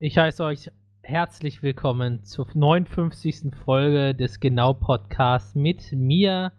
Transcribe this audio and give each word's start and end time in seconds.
Ich 0.00 0.16
heiße 0.16 0.44
euch 0.44 0.70
herzlich 1.02 1.60
willkommen 1.64 2.22
zur 2.22 2.46
59. 2.54 3.50
Folge 3.64 4.14
des 4.14 4.38
Genau 4.38 4.72
Podcasts 4.72 5.56
mit 5.56 5.90
mir, 5.90 6.52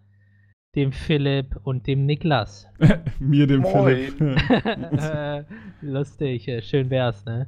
dem 0.75 0.91
Philipp 0.91 1.55
und 1.63 1.87
dem 1.87 2.05
Niklas. 2.05 2.67
mir, 3.19 3.47
dem 3.47 3.61
Moin. 3.61 4.11
Philipp. 4.11 4.19
Äh, 4.99 5.45
Lustig, 5.81 6.49
äh, 6.49 6.61
schön 6.61 6.89
wär's, 6.89 7.23
ne? 7.23 7.47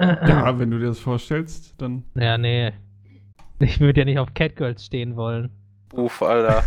ja, 0.00 0.58
wenn 0.58 0.70
du 0.70 0.78
dir 0.78 0.86
das 0.86 1.00
vorstellst, 1.00 1.74
dann. 1.76 2.04
Ja, 2.14 2.38
nee. 2.38 2.72
Ich 3.58 3.78
würde 3.80 4.00
ja 4.00 4.04
nicht 4.06 4.18
auf 4.18 4.32
Catgirls 4.32 4.86
stehen 4.86 5.14
wollen. 5.14 5.50
Uff, 5.92 6.22
Alter. 6.22 6.64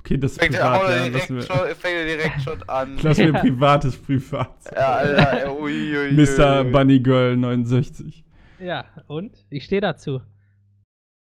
Okay, 0.00 0.16
das 0.18 0.32
ist 0.32 0.40
Fängt 0.40 0.54
er 0.54 0.60
privat. 0.60 0.80
auch 0.82 0.88
Ja, 0.88 0.96
direkt, 0.96 1.14
lassen 1.14 1.36
wir, 1.36 1.42
schon, 1.42 1.56
fängt 1.76 1.94
er 1.96 2.04
direkt 2.06 2.42
schon 2.42 2.62
an. 2.68 2.96
lassen 2.98 3.18
wir 3.26 3.32
Ja. 3.34 3.40
privates 3.40 3.96
privat. 4.02 4.54
Ja, 4.74 4.92
Alter, 4.94 5.52
ui, 5.60 5.96
ui, 5.96 6.12
Mr. 6.12 6.64
Bunny 6.64 7.00
Girl 7.00 7.36
69. 7.36 8.24
Ja, 8.58 8.84
und? 9.06 9.46
Ich 9.50 9.64
stehe 9.64 9.80
dazu. 9.80 10.20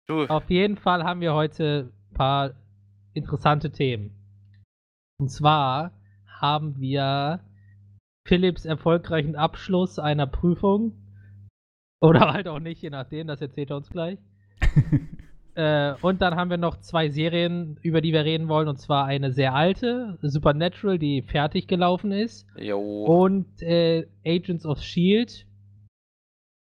Du, 0.08 0.26
Auf 0.26 0.49
jeden 0.49 0.76
Fall 0.77 1.04
haben 1.04 1.22
wir 1.22 1.34
heute 1.34 1.91
ein 2.12 2.13
paar 2.16 2.52
interessante 3.13 3.72
Themen. 3.72 4.12
Und 5.20 5.30
zwar 5.30 5.91
haben 6.41 6.80
wir 6.80 7.40
Philipps 8.27 8.66
erfolgreichen 8.66 9.35
Abschluss 9.35 9.99
einer 9.99 10.27
Prüfung. 10.27 10.94
Oder 12.02 12.34
halt 12.34 12.48
auch 12.49 12.60
nicht, 12.60 12.82
je 12.82 12.90
nachdem, 12.90 13.27
das 13.27 13.40
erzählt 13.40 13.70
er 13.70 13.77
uns 13.77 13.90
gleich. 13.90 14.18
äh, 15.55 15.93
und 16.02 16.21
dann 16.21 16.35
haben 16.35 16.49
wir 16.49 16.57
noch 16.57 16.77
zwei 16.80 17.09
Serien, 17.09 17.77
über 17.81 18.02
die 18.02 18.12
wir 18.13 18.25
reden 18.25 18.48
wollen. 18.48 18.67
Und 18.67 18.80
zwar 18.80 19.05
eine 19.05 19.31
sehr 19.31 19.53
alte, 19.53 20.17
Supernatural, 20.21 20.98
die 20.99 21.21
fertig 21.21 21.67
gelaufen 21.67 22.12
ist. 22.12 22.48
jo. 22.57 22.79
Und 23.05 23.62
äh, 23.62 24.07
Agents 24.26 24.66
of 24.66 24.81
Shield. 24.81 25.45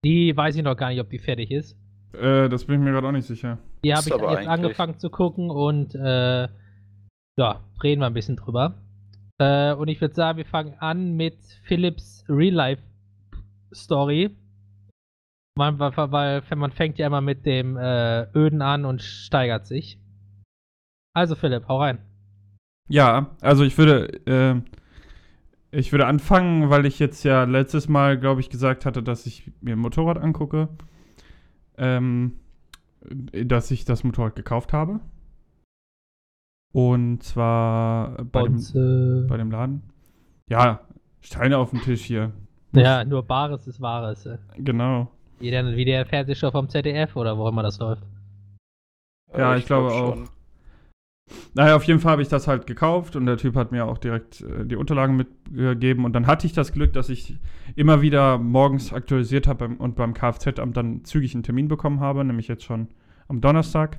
Die 0.04 0.36
weiß 0.36 0.56
ich 0.56 0.62
noch 0.64 0.76
gar 0.76 0.90
nicht, 0.90 1.00
ob 1.00 1.10
die 1.10 1.18
fertig 1.20 1.50
ist. 1.50 1.76
äh, 2.14 2.48
das 2.48 2.64
bin 2.64 2.76
ich 2.76 2.80
mir 2.82 2.90
gerade 2.92 3.06
auch 3.06 3.12
nicht 3.12 3.26
sicher. 3.26 3.58
Die 3.84 3.92
habe 3.94 4.02
ich 4.06 4.12
jetzt 4.14 4.22
eigentlich- 4.22 4.48
angefangen 4.48 4.98
zu 4.98 5.10
gucken 5.10 5.50
und 5.50 5.94
äh, 5.94 6.48
ja, 7.38 7.60
reden 7.82 8.00
wir 8.00 8.06
ein 8.06 8.14
bisschen 8.14 8.36
drüber. 8.36 8.74
Äh, 9.38 9.72
und 9.74 9.88
ich 9.88 10.00
würde 10.00 10.14
sagen, 10.14 10.38
wir 10.38 10.44
fangen 10.44 10.74
an 10.78 11.14
mit 11.16 11.36
Philips 11.64 12.24
Real-Life-Story. 12.28 14.30
Man, 15.54 15.78
weil, 15.78 15.92
weil 16.12 16.56
man 16.56 16.72
fängt 16.72 16.98
ja 16.98 17.06
immer 17.06 17.20
mit 17.20 17.44
dem 17.44 17.76
äh, 17.76 18.22
Öden 18.34 18.62
an 18.62 18.84
und 18.84 19.02
steigert 19.02 19.66
sich. 19.66 19.98
Also 21.14 21.34
Philipp, 21.34 21.68
hau 21.68 21.78
rein. 21.78 21.98
Ja, 22.88 23.36
also 23.40 23.62
ich 23.64 23.76
würde, 23.76 24.08
äh, 24.26 24.60
ich 25.70 25.92
würde 25.92 26.06
anfangen, 26.06 26.70
weil 26.70 26.86
ich 26.86 26.98
jetzt 26.98 27.22
ja 27.24 27.44
letztes 27.44 27.88
Mal, 27.88 28.18
glaube 28.18 28.40
ich, 28.40 28.48
gesagt 28.48 28.86
hatte, 28.86 29.02
dass 29.02 29.26
ich 29.26 29.50
mir 29.60 29.76
ein 29.76 29.78
Motorrad 29.78 30.18
angucke. 30.18 30.68
Ähm, 31.76 32.38
dass 33.00 33.70
ich 33.70 33.84
das 33.84 34.04
Motorrad 34.04 34.36
gekauft 34.36 34.72
habe. 34.72 35.00
Und 36.72 37.22
zwar 37.22 38.24
bei 38.24 38.42
dem, 38.42 38.54
Und, 38.54 38.74
äh, 38.74 39.28
bei 39.28 39.36
dem 39.36 39.50
Laden. 39.50 39.82
Ja, 40.48 40.80
Steine 41.20 41.58
auf 41.58 41.70
dem 41.70 41.82
Tisch 41.82 42.04
hier. 42.04 42.32
ja, 42.72 43.04
nur 43.04 43.22
Bares 43.22 43.66
ist 43.66 43.80
Wahres. 43.80 44.24
äh. 44.26 44.38
Genau. 44.56 45.10
Wie 45.42 45.50
der, 45.50 45.76
wie 45.76 45.84
der 45.84 46.06
Fernsehshow 46.06 46.52
vom 46.52 46.68
ZDF 46.68 47.16
oder 47.16 47.36
wo 47.36 47.48
immer 47.48 47.62
das 47.64 47.78
läuft. 47.80 48.04
Ja, 49.36 49.54
Äh, 49.54 49.58
ich 49.58 49.66
glaube 49.66 49.88
glaub 49.88 50.02
auch. 50.02 50.16
schon. 50.16 50.28
Naja, 51.54 51.76
auf 51.76 51.84
jeden 51.84 51.98
Fall 51.98 52.12
habe 52.12 52.22
ich 52.22 52.28
das 52.28 52.46
halt 52.46 52.66
gekauft 52.66 53.16
und 53.16 53.26
der 53.26 53.36
Typ 53.38 53.56
hat 53.56 53.72
mir 53.72 53.86
auch 53.86 53.98
direkt 53.98 54.42
äh, 54.42 54.64
die 54.64 54.76
Unterlagen 54.76 55.16
mitgegeben. 55.16 56.04
Und 56.04 56.12
dann 56.12 56.26
hatte 56.26 56.46
ich 56.46 56.52
das 56.52 56.72
Glück, 56.72 56.92
dass 56.92 57.08
ich 57.08 57.38
immer 57.74 58.02
wieder 58.02 58.38
morgens 58.38 58.92
aktualisiert 58.92 59.46
habe 59.46 59.68
und 59.68 59.96
beim 59.96 60.14
Kfz-Amt 60.14 60.76
dann 60.76 61.04
zügig 61.04 61.34
einen 61.34 61.42
Termin 61.42 61.68
bekommen 61.68 62.00
habe, 62.00 62.24
nämlich 62.24 62.48
jetzt 62.48 62.64
schon 62.64 62.88
am 63.28 63.40
Donnerstag. 63.40 63.98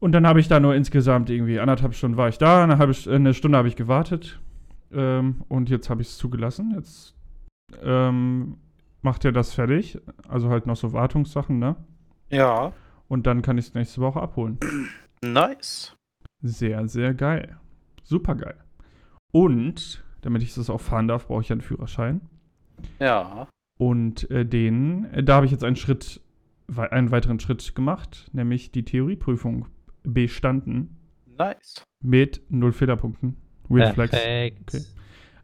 Und 0.00 0.12
dann 0.12 0.26
habe 0.26 0.40
ich 0.40 0.48
da 0.48 0.60
nur 0.60 0.74
insgesamt 0.74 1.28
irgendwie 1.28 1.60
anderthalb 1.60 1.94
Stunden 1.94 2.16
war 2.16 2.28
ich 2.28 2.38
da, 2.38 2.64
eine, 2.64 2.78
halbe, 2.78 2.94
eine 3.10 3.34
Stunde 3.34 3.58
habe 3.58 3.68
ich 3.68 3.76
gewartet. 3.76 4.40
Ähm, 4.92 5.42
und 5.48 5.68
jetzt 5.68 5.90
habe 5.90 6.00
ich 6.02 6.08
es 6.08 6.16
zugelassen. 6.18 6.72
Jetzt 6.74 7.14
ähm, 7.82 8.56
macht 9.02 9.24
er 9.24 9.32
das 9.32 9.52
fertig. 9.54 9.98
Also 10.28 10.48
halt 10.50 10.66
noch 10.66 10.76
so 10.76 10.92
Wartungssachen, 10.92 11.58
ne? 11.58 11.76
Ja, 12.30 12.72
Und 13.08 13.26
dann 13.26 13.42
kann 13.42 13.58
ich 13.58 13.66
es 13.66 13.74
nächste 13.74 14.00
Woche 14.00 14.20
abholen. 14.20 14.58
nice. 15.22 15.96
Sehr, 16.42 16.86
sehr 16.88 17.12
geil. 17.14 17.58
Super 18.04 18.34
geil. 18.36 18.56
Und, 19.32 20.04
damit 20.20 20.42
ich 20.42 20.54
das 20.54 20.70
auch 20.70 20.80
fahren 20.80 21.08
darf, 21.08 21.26
brauche 21.26 21.42
ich 21.42 21.52
einen 21.52 21.60
Führerschein. 21.60 22.20
Ja, 22.98 23.48
Und 23.78 24.30
äh, 24.30 24.46
den, 24.46 25.04
äh, 25.12 25.22
da 25.22 25.36
habe 25.36 25.46
ich 25.46 25.52
jetzt 25.52 25.64
einen 25.64 25.76
Schritt, 25.76 26.20
einen 26.76 27.10
weiteren 27.10 27.40
Schritt 27.40 27.74
gemacht, 27.74 28.30
nämlich 28.32 28.70
die 28.72 28.84
Theorieprüfung 28.84 29.66
bestanden 30.02 30.96
nice. 31.36 31.84
mit 32.02 32.42
null 32.48 32.72
Fehlerpunkten. 32.72 33.36
Weird 33.68 33.94
Flex. 33.94 34.10
Perfekt. 34.10 34.74
Okay. 34.74 34.84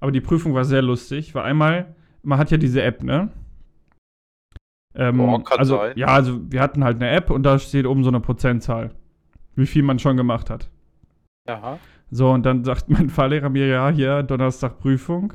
Aber 0.01 0.13
die 0.13 0.21
Prüfung 0.21 0.55
war 0.55 0.65
sehr 0.65 0.83
lustig, 0.83 1.35
weil 1.35 1.45
einmal, 1.45 1.95
man 2.23 2.39
hat 2.39 2.51
ja 2.51 2.57
diese 2.57 2.83
App, 2.83 3.03
ne? 3.03 3.31
Ähm, 4.97 5.19
Boah, 5.19 5.45
kann 5.45 5.59
also, 5.59 5.77
sein. 5.77 5.93
ja, 5.97 6.07
also 6.09 6.41
wir 6.51 6.61
hatten 6.61 6.83
halt 6.83 6.97
eine 6.97 7.11
App 7.11 7.31
und 7.31 7.43
da 7.43 7.59
steht 7.59 7.87
oben 7.87 8.03
so 8.03 8.09
eine 8.11 8.21
Prozentzahl, 8.21 8.91
wie 9.55 9.67
viel 9.67 9.83
man 9.83 9.99
schon 9.99 10.17
gemacht 10.17 10.49
hat. 10.51 10.71
Ja, 11.47 11.79
So, 12.11 12.31
und 12.31 12.45
dann 12.47 12.65
sagt 12.65 12.89
mein 12.89 13.11
Fahrlehrer 13.11 13.49
mir, 13.51 13.67
ja, 13.67 13.91
hier, 13.91 14.23
Donnerstag 14.23 14.79
Prüfung. 14.79 15.35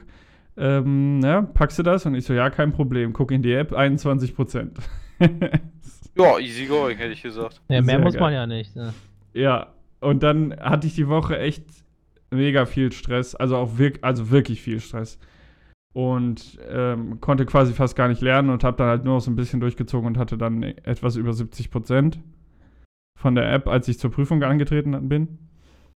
Ähm, 0.57 1.21
ja, 1.23 1.41
packst 1.41 1.79
du 1.79 1.83
das? 1.83 2.05
Und 2.05 2.15
ich 2.15 2.25
so, 2.25 2.33
ja, 2.33 2.49
kein 2.49 2.73
Problem. 2.73 3.13
Guck 3.13 3.31
in 3.31 3.41
die 3.41 3.53
App, 3.53 3.73
21 3.73 4.35
Prozent. 4.35 4.77
ja 5.19 6.39
easy 6.39 6.65
going, 6.65 6.97
hätte 6.97 7.13
ich 7.13 7.21
gesagt. 7.21 7.61
Ja, 7.69 7.81
mehr 7.81 7.95
Sehr 7.95 7.99
muss 7.99 8.13
geil. 8.13 8.21
man 8.21 8.33
ja 8.33 8.47
nicht. 8.47 8.75
Ne? 8.75 8.93
ja, 9.33 9.67
und 10.01 10.23
dann 10.23 10.55
hatte 10.59 10.87
ich 10.87 10.95
die 10.95 11.07
Woche 11.07 11.37
echt 11.37 11.63
mega 12.31 12.65
viel 12.65 12.91
Stress. 12.91 13.35
Also 13.35 13.57
auch 13.57 13.77
wirk 13.77 13.99
also 14.01 14.31
wirklich 14.31 14.61
viel 14.61 14.79
Stress. 14.79 15.19
Und 15.93 16.57
ähm, 16.69 17.19
konnte 17.19 17.45
quasi 17.45 17.73
fast 17.73 17.97
gar 17.97 18.07
nicht 18.07 18.21
lernen 18.21 18.49
und 18.49 18.63
habe 18.63 18.77
dann 18.77 18.87
halt 18.87 19.03
nur 19.03 19.15
noch 19.15 19.21
so 19.21 19.29
ein 19.29 19.35
bisschen 19.35 19.59
durchgezogen 19.59 20.07
und 20.07 20.17
hatte 20.17 20.37
dann 20.37 20.63
etwas 20.63 21.17
über 21.17 21.33
70 21.33 21.69
Prozent 21.69 22.19
von 23.17 23.35
der 23.35 23.51
App, 23.51 23.67
als 23.67 23.87
ich 23.89 23.99
zur 23.99 24.09
Prüfung 24.11 24.41
angetreten 24.43 25.09
bin. 25.09 25.37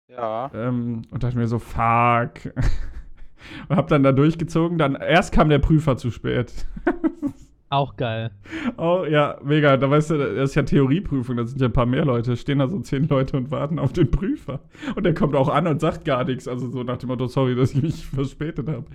Ja, 0.10 0.52
Ähm, 0.54 1.04
und 1.12 1.24
dachte 1.24 1.38
mir 1.38 1.48
so, 1.48 1.60
fuck. 1.60 2.34
und 3.70 3.76
hab 3.76 3.88
dann 3.88 4.04
da 4.04 4.12
durchgezogen. 4.12 4.78
Dann 4.78 4.96
erst 4.96 5.34
kam 5.34 5.50
der 5.50 5.60
Prüfer 5.60 5.98
zu 5.98 6.12
spät. 6.12 6.54
Auch 7.70 7.98
geil. 7.98 8.32
oh, 8.78 9.06
ja, 9.10 9.38
mega. 9.44 9.76
Da 9.76 9.90
weißt 9.90 10.12
du, 10.12 10.18
das 10.18 10.52
ist 10.52 10.56
ja 10.56 10.64
Theorieprüfung, 10.64 11.36
da 11.36 11.46
sind 11.46 11.60
ja 11.60 11.68
ein 11.68 11.74
paar 11.74 11.88
mehr 11.88 12.06
Leute. 12.06 12.38
Stehen 12.38 12.60
da 12.60 12.68
so 12.68 12.80
zehn 12.80 13.08
Leute 13.08 13.38
und 13.38 13.50
warten 13.50 13.80
auf 13.80 13.92
den 13.92 14.12
Prüfer. 14.12 14.60
Und 14.96 15.04
der 15.04 15.14
kommt 15.14 15.36
auch 15.36 15.50
an 15.50 15.68
und 15.68 15.82
sagt 15.82 16.06
gar 16.06 16.24
nichts. 16.24 16.48
Also 16.48 16.70
so 16.70 16.84
nach 16.84 16.98
dem 16.98 17.08
Motto, 17.10 17.28
sorry, 17.28 17.56
dass 17.56 17.74
ich 17.74 17.82
mich 17.82 18.06
verspätet 18.06 18.68
habe. 18.70 18.86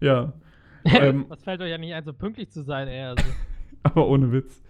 Ja, 0.00 0.32
Ähm, 1.00 1.26
Was 1.28 1.42
fällt 1.42 1.60
euch 1.60 1.70
ja 1.70 1.78
nicht 1.78 1.94
ein, 1.94 2.04
so 2.04 2.12
pünktlich 2.12 2.50
zu 2.50 2.62
sein, 2.62 2.88
ey. 2.88 3.02
Also. 3.02 3.24
aber 3.82 4.06
ohne 4.08 4.32
Witz. 4.32 4.62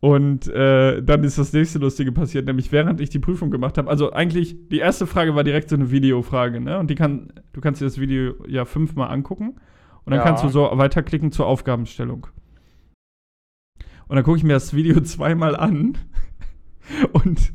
Und 0.00 0.48
äh, 0.48 1.02
dann 1.02 1.24
ist 1.24 1.38
das 1.38 1.52
nächste 1.54 1.78
Lustige 1.78 2.12
passiert, 2.12 2.46
nämlich 2.46 2.70
während 2.72 3.00
ich 3.00 3.08
die 3.08 3.18
Prüfung 3.18 3.50
gemacht 3.50 3.78
habe. 3.78 3.88
Also 3.88 4.12
eigentlich, 4.12 4.54
die 4.68 4.78
erste 4.78 5.06
Frage 5.06 5.34
war 5.34 5.44
direkt 5.44 5.70
so 5.70 5.76
eine 5.76 5.90
Videofrage, 5.90 6.60
ne? 6.60 6.78
Und 6.78 6.90
die 6.90 6.94
kann, 6.94 7.32
du 7.54 7.60
kannst 7.62 7.80
dir 7.80 7.86
das 7.86 7.98
Video 7.98 8.34
ja 8.46 8.66
fünfmal 8.66 9.08
angucken. 9.10 9.56
Und 10.04 10.10
dann 10.10 10.18
Ja. 10.18 10.24
kannst 10.24 10.44
du 10.44 10.48
so 10.48 10.68
weiterklicken 10.74 11.32
zur 11.32 11.46
Aufgabenstellung. 11.46 12.26
Und 14.06 14.16
dann 14.16 14.24
gucke 14.24 14.36
ich 14.36 14.44
mir 14.44 14.52
das 14.52 14.74
Video 14.74 15.00
zweimal 15.02 15.56
an 15.56 15.96
und, 17.14 17.54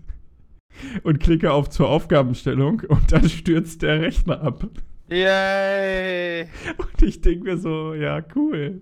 und 1.04 1.20
klicke 1.20 1.52
auf 1.54 1.70
zur 1.70 1.88
Aufgabenstellung 1.88 2.82
und 2.88 3.12
dann 3.12 3.30
stürzt 3.30 3.84
der 3.84 4.02
Rechner 4.02 4.42
ab. 4.42 4.68
Yay. 5.12 6.48
Und 6.78 7.02
ich 7.02 7.22
denke 7.22 7.44
mir 7.46 7.58
so, 7.58 7.94
ja, 7.94 8.24
cool. 8.36 8.82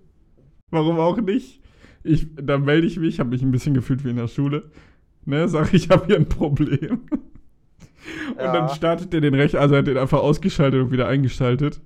Warum 0.70 1.00
auch 1.00 1.20
nicht? 1.22 1.62
Ich, 2.04 2.28
dann 2.36 2.66
melde 2.66 2.88
ich 2.88 2.98
mich, 3.00 3.20
habe 3.20 3.30
mich 3.32 3.42
ein 3.42 3.52
bisschen 3.52 3.74
gefühlt 3.74 4.04
wie 4.06 4.10
in 4.10 4.18
der 4.18 4.28
Schule. 4.28 4.72
Ne, 5.26 5.48
sag 5.48 5.74
ich, 5.74 5.90
habe 5.90 6.06
hier 6.08 6.16
ein 6.18 6.30
Problem. 6.30 7.02
Und 8.32 8.38
Ja. 8.38 8.54
dann 8.54 8.70
startet 8.70 9.14
er 9.14 9.22
den 9.22 9.34
Rechner, 9.34 9.60
also 9.60 9.76
er 9.76 9.80
hat 9.80 9.88
den 9.88 9.98
einfach 9.98 10.20
ausgeschaltet 10.20 10.82
und 10.82 10.92
wieder 10.92 11.08
eingeschaltet. 11.08 11.82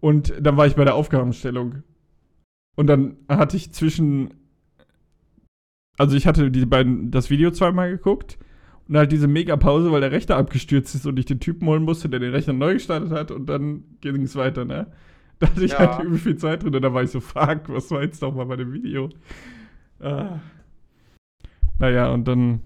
Und 0.00 0.32
dann 0.40 0.56
war 0.56 0.66
ich 0.66 0.76
bei 0.76 0.84
der 0.84 0.94
Aufgabenstellung. 0.94 1.82
Und 2.76 2.86
dann 2.86 3.16
hatte 3.28 3.56
ich 3.56 3.72
zwischen. 3.72 4.34
Also 5.98 6.16
ich 6.16 6.26
hatte 6.26 6.50
die 6.50 6.64
beiden 6.64 7.10
das 7.10 7.28
Video 7.28 7.50
zweimal 7.50 7.90
geguckt 7.90 8.38
und 8.90 8.96
halt 8.96 9.12
diese 9.12 9.28
Mega-Pause, 9.28 9.92
weil 9.92 10.00
der 10.00 10.10
Rechner 10.10 10.36
abgestürzt 10.36 10.96
ist 10.96 11.06
und 11.06 11.16
ich 11.16 11.24
den 11.24 11.38
Typen 11.38 11.68
holen 11.68 11.84
musste, 11.84 12.08
der 12.08 12.18
den 12.18 12.32
Rechner 12.32 12.54
neu 12.54 12.74
gestartet 12.74 13.12
hat 13.12 13.30
und 13.30 13.46
dann 13.46 13.84
ging 14.00 14.22
es 14.22 14.34
weiter, 14.34 14.64
ne? 14.64 14.88
Da 15.38 15.48
hatte 15.48 15.64
ich 15.64 15.70
Ja. 15.72 15.96
halt 15.96 16.04
übel 16.04 16.18
viel 16.18 16.36
Zeit 16.36 16.64
drin 16.64 16.74
und 16.74 16.82
da 16.82 16.92
war 16.92 17.02
ich 17.02 17.10
so, 17.10 17.20
fuck, 17.20 17.68
was 17.68 17.90
war 17.92 18.02
jetzt 18.02 18.20
nochmal 18.20 18.46
bei 18.46 18.56
dem 18.56 18.72
Video? 18.72 19.08
Ah. 20.00 20.40
Naja, 21.78 22.10
und 22.10 22.26
dann. 22.28 22.60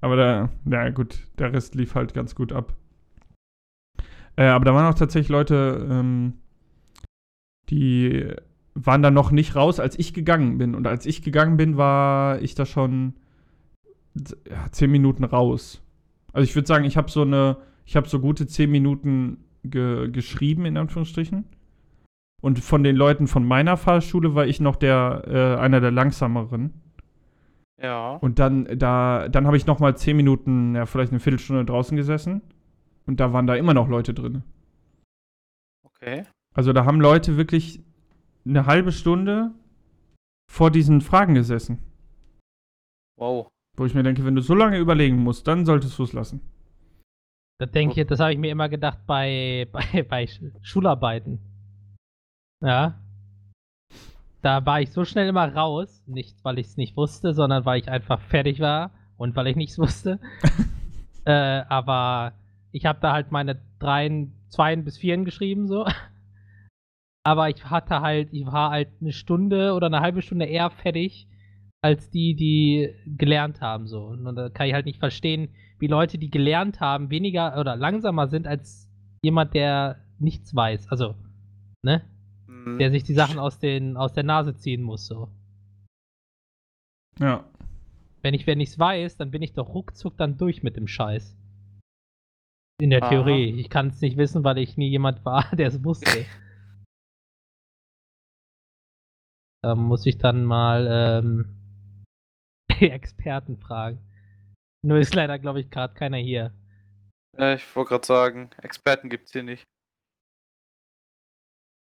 Aber 0.00 0.16
da, 0.16 0.48
na 0.64 0.88
gut, 0.90 1.18
der 1.38 1.52
Rest 1.52 1.74
lief 1.74 1.94
halt 1.96 2.14
ganz 2.14 2.34
gut 2.34 2.52
ab. 2.52 2.72
Äh, 4.36 4.44
aber 4.44 4.64
da 4.64 4.72
waren 4.74 4.86
auch 4.90 4.96
tatsächlich 4.98 5.28
Leute, 5.28 5.86
ähm, 5.90 6.34
die 7.68 8.28
waren 8.74 9.02
da 9.02 9.10
noch 9.10 9.30
nicht 9.32 9.56
raus, 9.56 9.80
als 9.80 9.98
ich 9.98 10.14
gegangen 10.14 10.56
bin. 10.56 10.74
Und 10.74 10.86
als 10.86 11.04
ich 11.04 11.20
gegangen 11.20 11.56
bin, 11.56 11.76
war 11.76 12.40
ich 12.40 12.54
da 12.54 12.64
schon 12.64 13.14
ja, 14.14 14.70
zehn 14.70 14.90
Minuten 14.90 15.24
raus. 15.24 15.82
Also 16.32 16.44
ich 16.44 16.54
würde 16.54 16.68
sagen, 16.68 16.84
ich 16.84 16.96
habe 16.96 17.10
so 17.10 17.22
eine, 17.22 17.56
ich 17.84 17.96
habe 17.96 18.08
so 18.08 18.20
gute 18.20 18.46
zehn 18.46 18.70
Minuten 18.70 19.44
ge 19.64 20.10
geschrieben, 20.10 20.66
in 20.66 20.76
Anführungsstrichen. 20.76 21.44
Und 22.40 22.60
von 22.60 22.84
den 22.84 22.94
Leuten 22.94 23.26
von 23.26 23.44
meiner 23.44 23.76
Fahrschule 23.76 24.34
war 24.34 24.46
ich 24.46 24.60
noch 24.60 24.76
der, 24.76 25.24
äh, 25.26 25.60
einer 25.60 25.80
der 25.80 25.90
langsameren. 25.90 26.72
Ja. 27.80 28.16
Und 28.16 28.38
dann, 28.38 28.78
da, 28.78 29.28
dann 29.28 29.46
habe 29.46 29.56
ich 29.56 29.66
noch 29.66 29.80
mal 29.80 29.96
zehn 29.96 30.16
Minuten, 30.16 30.74
ja, 30.74 30.86
vielleicht 30.86 31.12
eine 31.12 31.20
Viertelstunde 31.20 31.64
draußen 31.64 31.96
gesessen. 31.96 32.42
Und 33.06 33.20
da 33.20 33.32
waren 33.32 33.46
da 33.46 33.54
immer 33.56 33.74
noch 33.74 33.88
Leute 33.88 34.14
drin. 34.14 34.42
Okay. 35.82 36.24
Also 36.54 36.72
da 36.72 36.84
haben 36.84 37.00
Leute 37.00 37.36
wirklich 37.36 37.82
eine 38.46 38.66
halbe 38.66 38.92
Stunde 38.92 39.52
vor 40.50 40.70
diesen 40.70 41.00
Fragen 41.00 41.34
gesessen. 41.34 41.78
Wow. 43.16 43.48
Wo 43.78 43.86
ich 43.86 43.94
mir 43.94 44.02
denke, 44.02 44.24
wenn 44.24 44.34
du 44.34 44.42
so 44.42 44.54
lange 44.54 44.78
überlegen 44.78 45.16
musst, 45.18 45.46
dann 45.46 45.64
solltest 45.64 45.98
du 45.98 46.02
es 46.02 46.12
lassen. 46.12 46.40
Das 47.60 47.70
denke 47.70 48.00
ich, 48.00 48.06
das 48.06 48.20
habe 48.20 48.32
ich 48.32 48.38
mir 48.38 48.50
immer 48.50 48.68
gedacht 48.68 48.98
bei, 49.06 49.68
bei, 49.72 50.02
bei 50.02 50.24
Sch- 50.24 50.52
Schularbeiten. 50.62 51.38
Ja. 52.60 52.98
Da 54.42 54.64
war 54.66 54.80
ich 54.80 54.90
so 54.90 55.04
schnell 55.04 55.28
immer 55.28 55.52
raus. 55.54 56.02
Nicht, 56.06 56.36
weil 56.44 56.58
ich 56.58 56.66
es 56.68 56.76
nicht 56.76 56.96
wusste, 56.96 57.34
sondern 57.34 57.64
weil 57.64 57.80
ich 57.80 57.88
einfach 57.88 58.20
fertig 58.20 58.60
war 58.60 58.90
und 59.16 59.34
weil 59.36 59.46
ich 59.48 59.56
nichts 59.56 59.78
wusste. 59.78 60.18
äh, 61.24 61.32
aber 61.68 62.32
ich 62.72 62.84
habe 62.86 62.98
da 63.00 63.12
halt 63.12 63.30
meine 63.32 63.60
dreien, 63.78 64.32
zweien 64.48 64.84
bis 64.84 64.98
vieren 64.98 65.24
geschrieben, 65.24 65.68
so. 65.68 65.86
Aber 67.24 67.50
ich 67.50 67.64
hatte 67.68 68.00
halt, 68.00 68.32
ich 68.32 68.46
war 68.46 68.70
halt 68.70 68.88
eine 69.00 69.12
Stunde 69.12 69.74
oder 69.74 69.86
eine 69.88 70.00
halbe 70.00 70.22
Stunde 70.22 70.46
eher 70.46 70.70
fertig 70.70 71.26
als 71.80 72.10
die, 72.10 72.34
die 72.34 72.94
gelernt 73.06 73.60
haben, 73.60 73.86
so. 73.86 74.06
Und 74.06 74.34
da 74.34 74.48
kann 74.48 74.66
ich 74.66 74.74
halt 74.74 74.86
nicht 74.86 74.98
verstehen, 74.98 75.50
wie 75.78 75.86
Leute, 75.86 76.18
die 76.18 76.30
gelernt 76.30 76.80
haben, 76.80 77.10
weniger 77.10 77.58
oder 77.58 77.76
langsamer 77.76 78.28
sind 78.28 78.46
als 78.46 78.88
jemand, 79.22 79.54
der 79.54 80.04
nichts 80.18 80.54
weiß. 80.54 80.88
Also, 80.88 81.14
ne? 81.82 82.02
Hm. 82.46 82.78
Der 82.78 82.90
sich 82.90 83.04
die 83.04 83.14
Sachen 83.14 83.38
aus, 83.38 83.58
den, 83.58 83.96
aus 83.96 84.12
der 84.12 84.24
Nase 84.24 84.56
ziehen 84.56 84.82
muss, 84.82 85.06
so. 85.06 85.28
Ja. 87.18 87.44
Wenn 88.22 88.34
ich, 88.34 88.46
wenn 88.46 88.60
ich's 88.60 88.78
weiß, 88.78 89.16
dann 89.16 89.30
bin 89.30 89.42
ich 89.42 89.52
doch 89.52 89.74
ruckzuck 89.74 90.16
dann 90.16 90.36
durch 90.36 90.62
mit 90.62 90.76
dem 90.76 90.88
Scheiß. 90.88 91.36
In 92.80 92.90
der 92.90 93.02
Aha. 93.02 93.10
Theorie. 93.10 93.58
Ich 93.58 93.70
kann 93.70 93.88
es 93.88 94.00
nicht 94.00 94.16
wissen, 94.16 94.44
weil 94.44 94.58
ich 94.58 94.76
nie 94.76 94.88
jemand 94.88 95.24
war, 95.24 95.44
der 95.56 95.68
es 95.68 95.84
wusste. 95.84 96.26
da 99.62 99.74
muss 99.74 100.06
ich 100.06 100.18
dann 100.18 100.44
mal 100.44 100.86
ähm, 100.90 101.57
die 102.80 102.90
Experten 102.90 103.56
fragen. 103.56 103.98
Nur 104.82 104.98
ist 104.98 105.14
leider, 105.14 105.38
glaube 105.38 105.60
ich, 105.60 105.70
gerade 105.70 105.94
keiner 105.94 106.18
hier. 106.18 106.52
Ja, 107.36 107.54
ich 107.54 107.76
wollte 107.76 107.90
gerade 107.90 108.06
sagen, 108.06 108.50
Experten 108.62 109.08
gibt's 109.08 109.32
hier 109.32 109.42
nicht. 109.42 109.64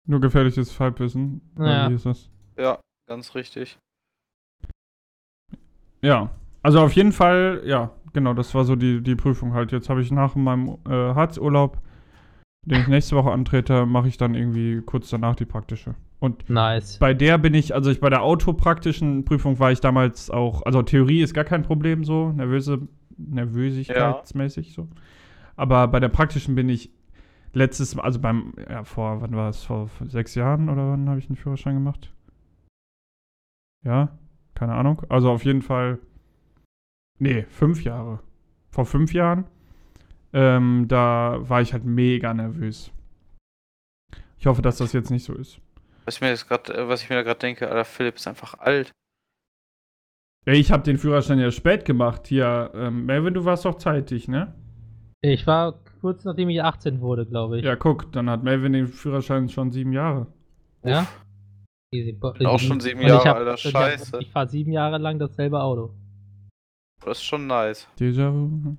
Nur 0.07 0.19
gefährliches 0.19 0.79
Halbwissen. 0.79 1.41
Ja. 1.57 1.89
Wie 1.89 1.95
ist 1.95 2.05
das? 2.05 2.29
Ja, 2.57 2.79
ganz 3.07 3.35
richtig. 3.35 3.77
Ja. 6.01 6.31
Also 6.61 6.81
auf 6.81 6.93
jeden 6.93 7.13
Fall, 7.13 7.61
ja, 7.65 7.91
genau, 8.11 8.33
das 8.33 8.53
war 8.53 8.65
so 8.65 8.75
die, 8.75 9.01
die 9.01 9.15
Prüfung 9.15 9.53
halt. 9.53 9.71
Jetzt 9.71 9.89
habe 9.89 10.01
ich 10.01 10.11
nach 10.11 10.35
meinem 10.35 10.77
äh, 10.85 10.89
Harzurlaub, 10.89 11.81
den 12.65 12.81
ich 12.81 12.87
nächste 12.87 13.15
Woche 13.15 13.31
antrete, 13.31 13.85
mache 13.85 14.07
ich 14.07 14.17
dann 14.17 14.35
irgendwie 14.35 14.81
kurz 14.81 15.09
danach 15.09 15.35
die 15.35 15.45
praktische. 15.45 15.95
Und 16.19 16.49
Nice. 16.49 16.97
bei 16.99 17.13
der 17.13 17.37
bin 17.37 17.53
ich, 17.53 17.73
also 17.73 17.89
ich 17.89 18.01
bei 18.01 18.09
der 18.09 18.23
autopraktischen 18.23 19.23
Prüfung 19.23 19.59
war 19.59 19.71
ich 19.71 19.79
damals 19.79 20.29
auch, 20.29 20.63
also 20.63 20.81
Theorie 20.81 21.21
ist 21.21 21.33
gar 21.33 21.45
kein 21.45 21.63
Problem 21.63 22.03
so, 22.03 22.31
nervöse, 22.33 22.87
nervösigkeitsmäßig 23.17 24.73
so. 24.73 24.89
Aber 25.55 25.87
bei 25.87 25.99
der 25.99 26.09
praktischen 26.09 26.55
bin 26.55 26.67
ich 26.69 26.91
letztes 27.53 27.95
Mal, 27.95 28.03
also 28.03 28.19
beim, 28.19 28.53
ja, 28.69 28.83
vor, 28.83 29.21
wann 29.21 29.35
war 29.35 29.49
es, 29.49 29.63
vor 29.63 29.89
sechs 30.07 30.35
Jahren 30.35 30.69
oder 30.69 30.91
wann 30.91 31.09
habe 31.09 31.19
ich 31.19 31.29
einen 31.29 31.37
Führerschein 31.37 31.75
gemacht? 31.75 32.13
Ja, 33.85 34.17
keine 34.55 34.73
Ahnung. 34.73 35.03
Also 35.07 35.31
auf 35.31 35.45
jeden 35.45 35.61
Fall, 35.61 35.99
nee, 37.17 37.43
fünf 37.49 37.83
Jahre. 37.83 38.19
Vor 38.69 38.85
fünf 38.85 39.13
Jahren, 39.13 39.45
ähm, 40.33 40.85
da 40.87 41.37
war 41.47 41.61
ich 41.61 41.73
halt 41.73 41.85
mega 41.85 42.33
nervös. 42.33 42.91
Ich 44.37 44.45
hoffe, 44.45 44.61
dass 44.61 44.77
das 44.77 44.93
jetzt 44.93 45.11
nicht 45.11 45.23
so 45.25 45.33
ist. 45.33 45.59
Was 46.05 46.15
ich 46.15 46.21
mir 46.21 46.29
jetzt 46.29 46.47
gerade, 46.47 46.73
äh, 46.73 46.87
was 46.87 47.03
ich 47.03 47.09
mir 47.09 47.15
da 47.17 47.23
gerade 47.23 47.39
denke, 47.39 47.67
Alter, 47.67 47.85
Philipp 47.85 48.15
ist 48.15 48.27
einfach 48.27 48.57
alt. 48.59 48.91
Ja, 50.45 50.53
ich 50.53 50.71
habe 50.71 50.83
den 50.83 50.97
Führerschein 50.97 51.39
ja 51.39 51.51
spät 51.51 51.85
gemacht. 51.85 52.27
Hier, 52.27 52.71
ähm, 52.73 53.05
Melvin, 53.05 53.33
du 53.33 53.45
warst 53.45 53.65
doch 53.65 53.75
zeitig, 53.75 54.27
ne? 54.27 54.55
Ich 55.21 55.45
war 55.45 55.83
kurz 56.01 56.23
nachdem 56.23 56.47
ich 56.49 56.63
18 56.63 57.01
wurde, 57.01 57.25
glaube 57.25 57.59
ich. 57.59 57.65
Ja, 57.65 57.75
guck, 57.75 58.11
dann 58.13 58.29
hat 58.29 58.41
Melvin 58.43 58.71
den 58.73 58.87
Führerschein 58.87 59.49
schon 59.49 59.71
sieben 59.71 59.91
Jahre. 59.91 60.27
Ja? 60.83 61.05
Easy. 61.93 62.17
Auch 62.21 62.59
schon 62.59 62.79
sieben 62.79 63.01
Und 63.01 63.07
Jahre, 63.07 63.21
ich 63.21 63.27
hab- 63.27 63.35
Alter, 63.37 63.51
und 63.51 63.57
ich 63.65 63.65
hab- 63.65 63.71
scheiße. 63.83 64.17
Ich 64.21 64.31
fahre 64.31 64.47
sieben 64.47 64.71
Jahre 64.71 64.97
lang 64.97 65.19
dasselbe 65.19 65.61
Auto. 65.61 65.93
Das 67.03 67.17
ist 67.17 67.25
schon 67.25 67.47
nice. 67.47 67.87
Déjà 67.99 68.31
vu. 68.31 68.77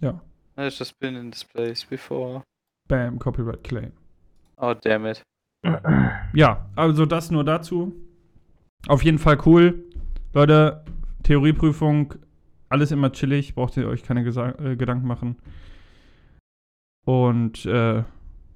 Ja. 0.00 0.20
I 0.56 0.68
just 0.68 0.98
been 1.00 1.16
in 1.16 1.30
this 1.30 1.44
place 1.44 1.84
before. 1.84 2.42
Bam, 2.88 3.18
Copyright 3.18 3.64
Claim. 3.64 3.92
Oh, 4.56 4.74
damn 4.74 5.06
it. 5.06 5.22
Ja, 6.34 6.68
also 6.74 7.06
das 7.06 7.30
nur 7.30 7.44
dazu. 7.44 7.94
Auf 8.88 9.04
jeden 9.04 9.18
Fall 9.18 9.38
cool. 9.46 9.84
Leute, 10.32 10.84
Theorieprüfung, 11.22 12.14
alles 12.68 12.90
immer 12.90 13.12
chillig, 13.12 13.54
braucht 13.54 13.76
ihr 13.76 13.86
euch 13.86 14.02
keine 14.02 14.24
Gesa 14.24 14.50
äh, 14.58 14.74
Gedanken 14.76 15.06
machen. 15.06 15.36
Und 17.06 17.64
äh, 17.66 18.02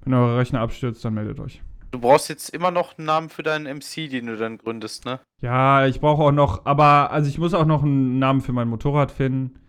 wenn 0.03 0.13
euer 0.13 0.37
Rechner 0.37 0.59
abstürzt, 0.59 1.05
dann 1.05 1.13
meldet 1.13 1.39
euch. 1.39 1.61
Du 1.91 1.99
brauchst 1.99 2.27
jetzt 2.29 2.49
immer 2.49 2.69
noch 2.69 2.97
einen 2.97 3.05
Namen 3.05 3.29
für 3.29 3.43
deinen 3.43 3.77
MC, 3.77 4.09
den 4.09 4.27
du 4.27 4.37
dann 4.37 4.57
gründest, 4.57 5.05
ne? 5.05 5.19
Ja, 5.41 5.87
ich 5.87 6.01
brauche 6.01 6.21
auch 6.21 6.31
noch, 6.31 6.65
aber 6.65 7.11
also 7.11 7.29
ich 7.29 7.39
muss 7.39 7.53
auch 7.53 7.65
noch 7.65 7.83
einen 7.83 8.19
Namen 8.19 8.41
für 8.41 8.51
mein 8.51 8.67
Motorrad 8.67 9.11
finden. 9.11 9.59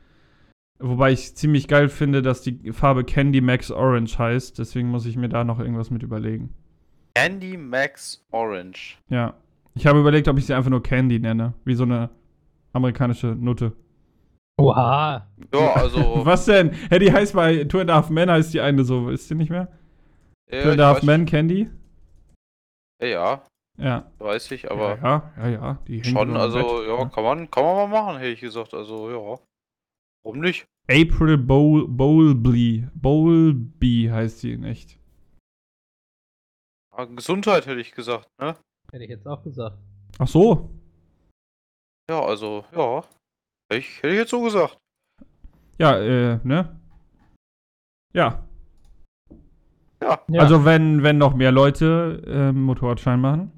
Wobei 0.80 1.12
ich 1.12 1.36
ziemlich 1.36 1.68
geil 1.68 1.88
finde, 1.88 2.22
dass 2.22 2.42
die 2.42 2.72
Farbe 2.72 3.04
Candy 3.04 3.40
Max 3.40 3.70
Orange 3.70 4.18
heißt. 4.18 4.58
Deswegen 4.58 4.88
muss 4.88 5.04
ich 5.06 5.16
mir 5.16 5.28
da 5.28 5.44
noch 5.44 5.58
irgendwas 5.60 5.90
mit 5.90 6.02
überlegen. 6.02 6.54
Candy 7.14 7.56
Max 7.56 8.24
Orange. 8.30 8.96
Ja. 9.08 9.34
Ich 9.74 9.86
habe 9.86 10.00
überlegt, 10.00 10.26
ob 10.28 10.38
ich 10.38 10.46
sie 10.46 10.54
einfach 10.54 10.70
nur 10.70 10.82
Candy 10.82 11.18
nenne. 11.18 11.52
Wie 11.64 11.74
so 11.74 11.84
eine 11.84 12.08
amerikanische 12.72 13.28
Nutte. 13.28 13.72
Oha. 14.58 15.26
Ja, 15.54 15.72
also. 15.74 16.20
Was 16.24 16.46
denn? 16.46 16.70
Hey, 16.88 16.98
die 16.98 17.12
heißt 17.12 17.34
bei 17.34 17.64
Two 17.64 17.80
and 17.80 17.90
a 17.90 17.96
Half 17.96 18.10
Men 18.10 18.30
heißt 18.30 18.52
die 18.54 18.60
eine 18.60 18.84
so. 18.84 19.10
Ist 19.10 19.28
die 19.30 19.34
nicht 19.34 19.50
mehr? 19.50 19.68
ja, 20.50 20.62
Two 20.62 20.70
and 20.70 20.80
a 20.80 20.86
Half 20.88 21.02
Men 21.02 21.26
Candy? 21.26 21.68
Ja, 23.02 23.42
Ja. 23.78 24.10
weiß 24.18 24.50
ich, 24.52 24.70
aber 24.70 24.98
ja, 25.02 25.32
ja, 25.38 25.48
ja. 25.48 25.78
Die 25.88 25.94
hängt 25.94 26.06
schon, 26.06 26.28
über 26.28 26.38
dem 26.38 26.40
also, 26.42 26.84
ja, 26.84 27.04
kann 27.06 27.24
man, 27.24 27.50
kann 27.50 27.64
man 27.64 27.76
mal 27.76 27.86
machen, 27.88 28.18
hätte 28.18 28.32
ich 28.32 28.40
gesagt. 28.40 28.74
Also, 28.74 29.10
ja. 29.10 29.38
Warum 30.24 30.40
nicht? 30.40 30.66
April 30.90 31.38
Bowl, 31.38 31.86
Bowlby. 31.88 32.88
Bowlby 32.94 34.08
heißt 34.10 34.42
die 34.42 34.52
in 34.52 34.64
echt. 34.64 34.98
Gesundheit 37.16 37.66
hätte 37.66 37.80
ich 37.80 37.92
gesagt, 37.92 38.28
ne? 38.38 38.56
Hätte 38.92 39.04
ich 39.04 39.10
jetzt 39.10 39.26
auch 39.26 39.42
gesagt. 39.42 39.78
Ach 40.18 40.28
so. 40.28 40.70
Ja, 42.10 42.20
also, 42.22 42.64
ja. 42.72 43.02
Hätte 43.70 43.78
ich, 43.80 43.96
hätte 44.02 44.08
ich 44.08 44.16
jetzt 44.16 44.30
so 44.30 44.42
gesagt. 44.42 44.76
Ja, 45.78 45.96
äh, 45.98 46.40
ne? 46.44 46.78
Ja. 48.12 48.46
Ja. 50.02 50.24
Also 50.40 50.64
wenn, 50.64 51.02
wenn 51.02 51.16
noch 51.18 51.34
mehr 51.34 51.52
Leute 51.52 52.22
ähm, 52.26 52.62
Motorradschein 52.64 53.20
machen, 53.20 53.52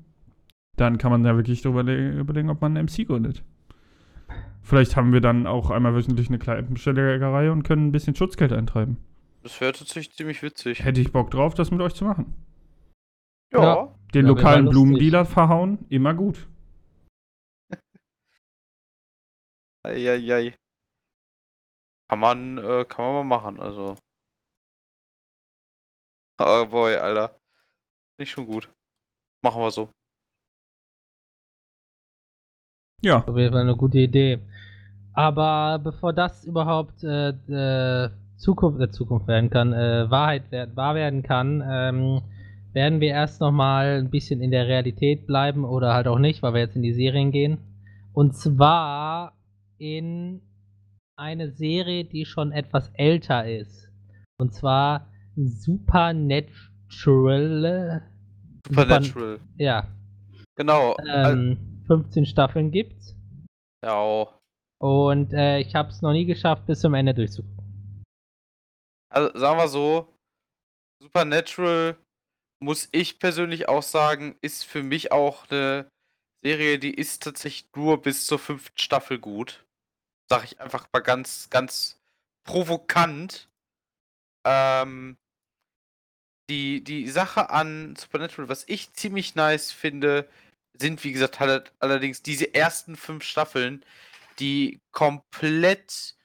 dann 0.77 0.99
kann 0.99 1.11
man 1.11 1.25
ja 1.25 1.35
wirklich 1.35 1.63
darüber 1.63 1.83
le- 1.83 2.19
überlegen, 2.19 2.51
ob 2.51 2.61
man 2.61 2.77
einen 2.77 2.87
MC 2.87 3.07
gründet. 3.07 3.43
Vielleicht 4.63 4.97
haben 4.97 5.13
wir 5.13 5.21
dann 5.21 5.47
auch 5.47 5.71
einmal 5.71 5.95
wöchentlich 5.95 6.29
eine 6.29 6.39
Kneipenschlägerei 6.39 7.51
und 7.51 7.65
können 7.65 7.89
ein 7.89 7.93
bisschen 7.93 8.15
Schutzgeld 8.15 8.53
eintreiben. 8.53 8.97
Das 9.43 9.61
wäre 9.61 9.73
tatsächlich 9.73 10.15
ziemlich 10.15 10.43
witzig. 10.43 10.85
Hätte 10.85 11.01
ich 11.01 11.13
Bock 11.13 11.31
drauf, 11.31 11.55
das 11.55 11.71
mit 11.73 11.81
euch 11.81 11.95
zu 11.95 12.05
machen. 12.05 12.33
Ja. 13.53 13.63
Ja. 13.63 13.95
Den 14.15 14.27
Ja, 14.27 14.33
lokalen. 14.33 14.69
Blumendealer 14.69 15.25
verhauen, 15.25 15.85
immer 15.89 16.15
gut. 16.15 16.47
Eieiei. 19.85 20.55
Kann 22.09 22.21
man, 22.21 22.59
äh, 22.59 22.85
kann 22.85 23.05
man 23.07 23.27
mal 23.27 23.37
machen, 23.37 23.59
also. 23.61 23.97
Oh 26.39 26.67
boy, 26.67 26.97
Alter. 26.97 27.39
Nicht 28.19 28.31
schon 28.31 28.47
gut. 28.47 28.71
Machen 29.43 29.61
wir 29.61 29.71
so. 29.71 29.91
Ja, 33.05 33.25
Auf 33.27 33.37
jeden 33.37 33.53
Fall 33.53 33.63
eine 33.63 33.77
gute 33.77 33.99
Idee. 33.99 34.39
Aber 35.15 35.81
bevor 35.83 36.13
das 36.13 36.45
überhaupt 36.45 37.05
äh, 37.05 37.31
äh, 37.31 38.11
Zukunft, 38.37 38.81
äh, 38.81 38.91
Zukunft 38.91 39.29
werden 39.29 39.51
kann, 39.51 39.73
äh, 39.73 40.11
Wahrheit 40.11 40.51
werden, 40.51 40.77
wahr 40.77 40.95
werden 40.95 41.23
kann, 41.23 41.63
ähm, 41.67 42.23
werden 42.73 43.01
wir 43.01 43.11
erst 43.11 43.41
nochmal 43.41 43.99
ein 43.99 44.11
bisschen 44.11 44.41
in 44.41 44.51
der 44.51 44.67
Realität 44.67 45.27
bleiben 45.27 45.65
oder 45.65 45.93
halt 45.93 46.09
auch 46.09 46.19
nicht, 46.19 46.43
weil 46.43 46.55
wir 46.55 46.61
jetzt 46.61 46.77
in 46.77 46.83
die 46.83 46.95
Serien 46.95 47.31
gehen. 47.31 47.59
Und 48.15 48.35
zwar 48.35 49.35
in 49.79 50.41
eine 51.17 51.51
Serie, 51.51 52.05
die 52.05 52.25
schon 52.25 52.53
etwas 52.53 52.91
älter 52.95 53.47
ist. 53.47 53.91
Und 54.39 54.55
zwar 54.55 55.09
Supernatural. 55.37 58.03
Supernatural. 58.67 59.41
Ja. 59.57 59.89
Genau. 60.57 60.97
Ähm, 61.09 61.83
15 61.87 62.27
Staffeln 62.27 62.71
gibt's. 62.71 63.17
Ja. 63.85 64.27
Und 64.83 65.33
äh, 65.33 65.61
ich 65.61 65.77
habe 65.77 65.91
es 65.91 66.03
noch 66.03 66.13
nie 66.13 66.25
geschafft, 66.25 66.67
bis 66.67 66.81
zum 66.81 66.95
Ende 66.95 67.15
durchzugucken. 67.15 68.03
Also 69.11 69.39
sagen 69.39 69.59
wir 69.59 69.69
so, 69.69 70.13
Supernatural 71.01 71.97
muss 72.61 72.89
ich 72.91 73.21
persönlich 73.21 73.69
auch 73.69 73.85
sagen, 73.85 74.37
ist 74.41 74.65
für 74.65 74.83
mich 74.83 75.13
auch 75.13 75.49
eine 75.49 75.89
Serie, 76.43 76.81
die 76.81 76.95
ist 76.95 77.23
tatsächlich 77.23 77.71
nur 77.77 78.03
bis 78.03 78.27
zur 78.27 78.41
fünften 78.41 78.77
Staffel 78.77 79.21
gut. 79.21 79.65
Sag 80.29 80.43
ich 80.45 80.61
einfach 80.61 80.89
mal 80.93 81.01
ganz, 81.01 81.49
ganz 81.49 82.01
provokant. 82.45 83.49
Ähm, 84.45 85.17
die, 86.51 86.83
die 86.83 87.09
Sache 87.09 87.51
an 87.51 87.95
Supernatural, 87.95 88.49
was 88.49 88.65
ich 88.67 88.93
ziemlich 88.95 89.37
nice 89.37 89.71
finde, 89.71 90.29
sind, 90.77 91.05
wie 91.05 91.13
gesagt, 91.13 91.39
halt 91.39 91.73
allerdings 91.79 92.23
diese 92.23 92.53
ersten 92.53 92.97
fünf 92.97 93.23
Staffeln, 93.23 93.85
die 94.39 94.81
komplett 94.91 96.17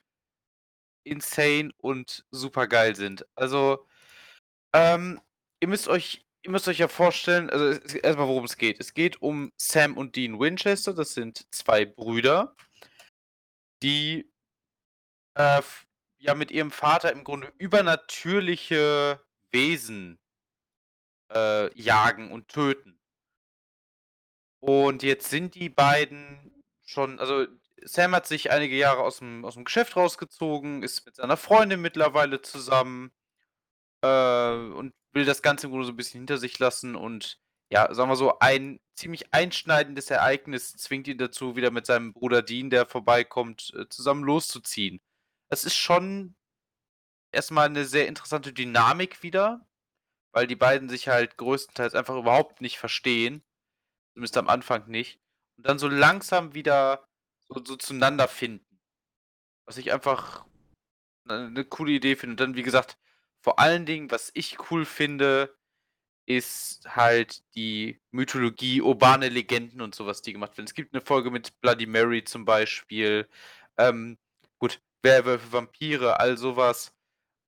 insane 1.04 1.72
und 1.78 2.26
super 2.32 2.68
geil 2.68 2.96
sind. 2.96 3.26
Also, 3.36 3.88
ähm, 4.74 5.22
ihr 5.60 5.68
müsst 5.68 5.88
euch, 5.88 6.26
ihr 6.44 6.52
müsst 6.52 6.68
euch 6.68 6.80
ja 6.80 6.88
vorstellen, 6.88 7.50
also 7.50 7.80
erstmal 7.98 8.28
worum 8.28 8.46
es 8.46 8.58
geht. 8.58 8.80
Es 8.80 8.94
geht 8.94 9.22
um 9.22 9.52
Sam 9.58 9.98
und 9.98 10.16
Dean 10.16 10.40
Winchester, 10.40 10.94
das 10.94 11.14
sind 11.14 11.46
zwei 11.54 11.86
Brüder, 11.86 12.56
die 13.84 14.32
äh, 15.36 15.62
ja 16.18 16.36
mit 16.36 16.52
ihrem 16.52 16.72
Vater 16.72 17.12
im 17.12 17.24
Grunde 17.24 17.54
übernatürliche 17.58 19.22
Wesen 19.52 20.20
äh, 21.34 21.74
jagen 21.80 22.32
und 22.32 22.48
töten. 22.50 23.00
Und 24.60 25.04
jetzt 25.04 25.30
sind 25.30 25.56
die 25.56 25.70
beiden 25.70 26.64
schon, 26.84 27.20
also 27.20 27.46
Sam 27.88 28.14
hat 28.16 28.28
sich 28.28 28.52
einige 28.52 28.76
Jahre 28.76 29.02
aus 29.02 29.20
dem, 29.20 29.46
aus 29.46 29.56
dem 29.56 29.66
Geschäft 29.66 29.96
rausgezogen, 29.96 30.84
ist 30.84 31.06
mit 31.06 31.16
seiner 31.16 31.38
Freundin 31.38 31.82
mittlerweile 31.82 32.42
zusammen 32.42 33.12
äh, 34.02 34.08
und 34.08 34.94
will 35.14 35.26
das 35.26 35.42
Ganze 35.42 35.68
im 35.68 35.72
Grunde 35.72 35.86
so 35.86 35.94
ein 35.94 35.98
bisschen 35.98 36.20
hinter 36.20 36.38
sich 36.38 36.60
lassen 36.60 36.96
und 36.96 37.40
ja, 37.70 37.94
sagen 37.94 38.10
wir 38.10 38.16
so, 38.16 38.40
ein 38.40 38.80
ziemlich 38.96 39.34
einschneidendes 39.34 40.10
Ereignis 40.10 40.74
zwingt 40.74 41.08
ihn 41.08 41.18
dazu, 41.18 41.56
wieder 41.56 41.72
mit 41.72 41.86
seinem 41.86 42.14
Bruder 42.14 42.42
Dean, 42.42 42.70
der 42.70 42.86
vorbeikommt, 42.86 43.74
äh, 43.76 43.88
zusammen 43.90 44.24
loszuziehen. 44.24 45.02
Es 45.50 45.66
ist 45.66 45.76
schon 45.76 46.36
erstmal 47.32 47.68
eine 47.68 47.86
sehr 47.86 48.08
interessante 48.08 48.54
Dynamik 48.54 49.24
wieder, 49.24 49.68
weil 50.32 50.48
die 50.48 50.56
beiden 50.56 50.90
sich 50.90 51.08
halt 51.10 51.38
größtenteils 51.38 51.96
einfach 51.96 52.16
überhaupt 52.16 52.62
nicht 52.62 52.80
verstehen. 52.80 53.44
Zumindest 54.14 54.38
am 54.38 54.50
Anfang 54.50 54.88
nicht. 54.88 55.20
Und 55.58 55.68
dann 55.68 55.80
so 55.80 55.88
langsam 55.88 56.54
wieder 56.54 57.07
so, 57.50 57.64
so 57.64 57.76
zueinander 57.76 58.28
finden. 58.28 58.80
Was 59.66 59.78
ich 59.78 59.92
einfach 59.94 60.46
eine 61.28 61.52
ne 61.52 61.66
coole 61.66 61.92
Idee 61.92 62.16
finde. 62.16 62.34
Und 62.34 62.40
dann, 62.40 62.56
wie 62.56 62.64
gesagt, 62.64 62.98
vor 63.42 63.60
allen 63.60 63.86
Dingen, 63.86 64.12
was 64.12 64.32
ich 64.34 64.58
cool 64.72 64.86
finde, 64.86 65.56
ist 66.26 66.84
halt 66.86 67.44
die 67.56 68.02
Mythologie, 68.12 68.82
urbane 68.82 69.30
Legenden 69.30 69.82
und 69.82 69.96
sowas, 69.96 70.22
die 70.22 70.34
gemacht 70.34 70.58
werden. 70.58 70.68
Es 70.68 70.74
gibt 70.74 70.94
eine 70.94 71.02
Folge 71.02 71.32
mit 71.32 71.60
Bloody 71.62 71.86
Mary 71.86 72.24
zum 72.24 72.44
Beispiel. 72.46 73.30
Ähm, 73.78 74.18
gut, 74.60 74.82
Werwölfe, 75.04 75.52
Vampire, 75.54 76.20
all 76.20 76.38
sowas. 76.38 76.94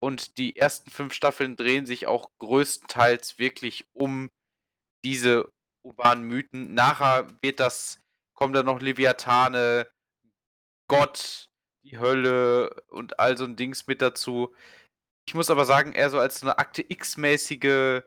Und 0.02 0.38
die 0.38 0.56
ersten 0.56 0.90
fünf 0.92 1.14
Staffeln 1.14 1.58
drehen 1.58 1.86
sich 1.86 2.08
auch 2.08 2.32
größtenteils 2.40 3.38
wirklich 3.38 3.86
um 3.94 4.30
diese 5.04 5.52
urbanen 5.84 6.24
Mythen. 6.24 6.74
Nachher 6.74 7.28
wird 7.42 7.60
das, 7.60 8.00
kommen 8.40 8.54
dann 8.54 8.66
noch 8.66 8.80
Leviathane, 8.80 9.88
Gott, 10.88 11.50
die 11.84 12.00
Hölle 12.00 12.84
und 12.88 13.20
all 13.20 13.38
so 13.38 13.44
ein 13.44 13.58
Dings 13.58 13.86
mit 13.86 14.02
dazu. 14.02 14.56
Ich 15.28 15.36
muss 15.36 15.50
aber 15.50 15.66
sagen, 15.66 15.92
eher 15.92 16.10
so 16.10 16.20
als 16.20 16.42
eine 16.42 16.58
Akte 16.58 16.84
X-mäßige 16.88 18.02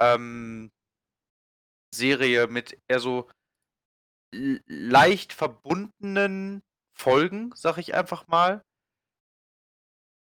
ähm, 0.00 0.72
Serie 1.94 2.48
mit 2.48 2.76
eher 2.88 2.98
so 2.98 3.30
leicht 4.34 5.32
verbundenen 5.32 6.62
Folgen, 6.98 7.52
sag 7.54 7.78
ich 7.78 7.94
einfach 7.94 8.26
mal. 8.26 8.64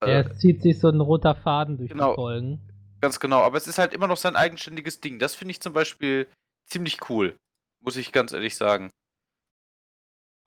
Ja, 0.02 0.22
es 0.22 0.40
zieht 0.40 0.62
sich 0.62 0.80
so 0.80 0.88
ein 0.88 1.02
roter 1.02 1.36
Faden 1.36 1.78
durch 1.78 1.90
genau, 1.90 2.12
die 2.12 2.16
Folgen. 2.16 2.62
Ganz 3.02 3.20
genau, 3.20 3.42
aber 3.42 3.58
es 3.58 3.68
ist 3.68 3.78
halt 3.78 3.94
immer 3.94 4.08
noch 4.08 4.18
sein 4.18 4.36
eigenständiges 4.36 5.02
Ding. 5.02 5.20
Das 5.20 5.36
finde 5.36 5.52
ich 5.52 5.60
zum 5.60 5.74
Beispiel 5.74 6.28
ziemlich 6.66 7.10
cool, 7.10 7.36
muss 7.84 7.98
ich 7.98 8.12
ganz 8.12 8.32
ehrlich 8.32 8.56
sagen. 8.56 8.92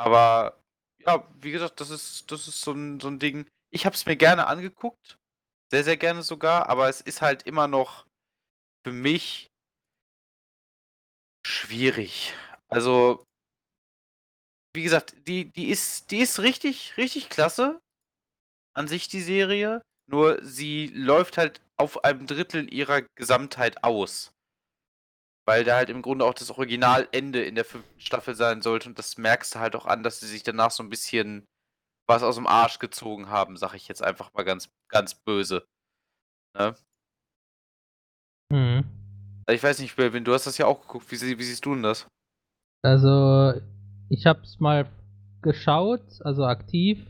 Aber 0.01 0.59
ja, 1.05 1.29
wie 1.43 1.51
gesagt, 1.51 1.79
das 1.81 1.91
ist, 1.91 2.33
das 2.33 2.49
ist 2.49 2.63
so 2.63 2.73
ein, 2.73 3.01
so 3.01 3.09
ein 3.09 3.19
Ding. 3.19 3.47
Ich 3.71 3.85
habe 3.85 3.95
es 3.95 4.07
mir 4.07 4.17
gerne 4.17 4.47
angeguckt. 4.47 5.19
Sehr, 5.71 5.85
sehr 5.85 5.99
gerne 5.99 6.23
sogar, 6.23 6.71
aber 6.71 6.89
es 6.89 7.03
ist 7.03 7.21
halt 7.21 7.43
immer 7.43 7.69
noch 7.69 8.07
für 8.85 8.93
mich 8.93 9.49
schwierig. 11.47 12.33
Also, 12.69 13.25
wie 14.75 14.83
gesagt, 14.83 15.15
die, 15.29 15.53
die 15.53 15.69
ist, 15.69 16.11
die 16.11 16.21
ist 16.21 16.41
richtig, 16.41 16.97
richtig 16.97 17.29
klasse 17.29 17.79
an 18.75 18.89
sich, 18.89 19.09
die 19.09 19.21
Serie. 19.21 19.83
Nur 20.07 20.43
sie 20.43 20.87
läuft 20.87 21.37
halt 21.37 21.61
auf 21.77 22.05
einem 22.05 22.27
Drittel 22.27 22.73
ihrer 22.73 23.03
Gesamtheit 23.17 23.85
aus. 23.85 24.33
Weil 25.51 25.65
da 25.65 25.75
halt 25.75 25.91
im 25.91 26.01
Grunde 26.01 26.25
auch 26.25 26.35
das 26.35 26.53
Originalende 26.53 27.43
in 27.43 27.57
der 27.57 27.65
fünften 27.65 28.01
Staffel 28.01 28.37
sein 28.37 28.63
sollte. 28.63 28.89
Und 28.89 29.01
das 29.01 29.19
merkst 29.19 29.53
du 29.53 29.59
halt 29.59 29.75
auch 29.75 29.85
an, 29.85 30.05
dass 30.05 30.21
sie 30.21 30.29
sich 30.29 30.45
danach 30.45 30.71
so 30.71 30.81
ein 30.81 30.91
bisschen 30.91 31.45
was 32.09 32.23
aus 32.23 32.37
dem 32.37 32.47
Arsch 32.47 32.79
gezogen 32.79 33.31
haben, 33.31 33.57
sag 33.57 33.75
ich 33.75 33.89
jetzt 33.89 34.01
einfach 34.01 34.33
mal 34.33 34.45
ganz, 34.45 34.71
ganz 34.89 35.17
böse. 35.17 35.67
Ne? 36.57 36.77
Mhm. 38.53 38.85
Ich 39.51 39.61
weiß 39.61 39.81
nicht, 39.81 39.97
Belvin, 39.97 40.23
du 40.23 40.33
hast 40.35 40.47
das 40.47 40.57
ja 40.57 40.67
auch 40.67 40.83
geguckt. 40.83 41.11
Wie, 41.11 41.21
wie 41.21 41.43
siehst 41.43 41.67
du 41.67 41.75
denn 41.75 41.83
das? 41.83 42.07
Also, 42.83 43.61
ich 44.09 44.27
hab's 44.27 44.61
mal 44.61 44.89
geschaut, 45.43 46.05
also 46.21 46.45
aktiv. 46.45 47.05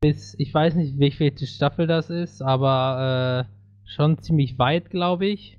Bis, 0.00 0.34
ich 0.38 0.54
weiß 0.54 0.76
nicht, 0.76 0.94
wie 0.94 1.20
welche 1.20 1.46
Staffel 1.46 1.86
das 1.86 2.08
ist, 2.08 2.40
aber 2.40 3.46
äh, 3.46 3.90
schon 3.94 4.16
ziemlich 4.22 4.58
weit, 4.58 4.88
glaube 4.88 5.26
ich. 5.26 5.58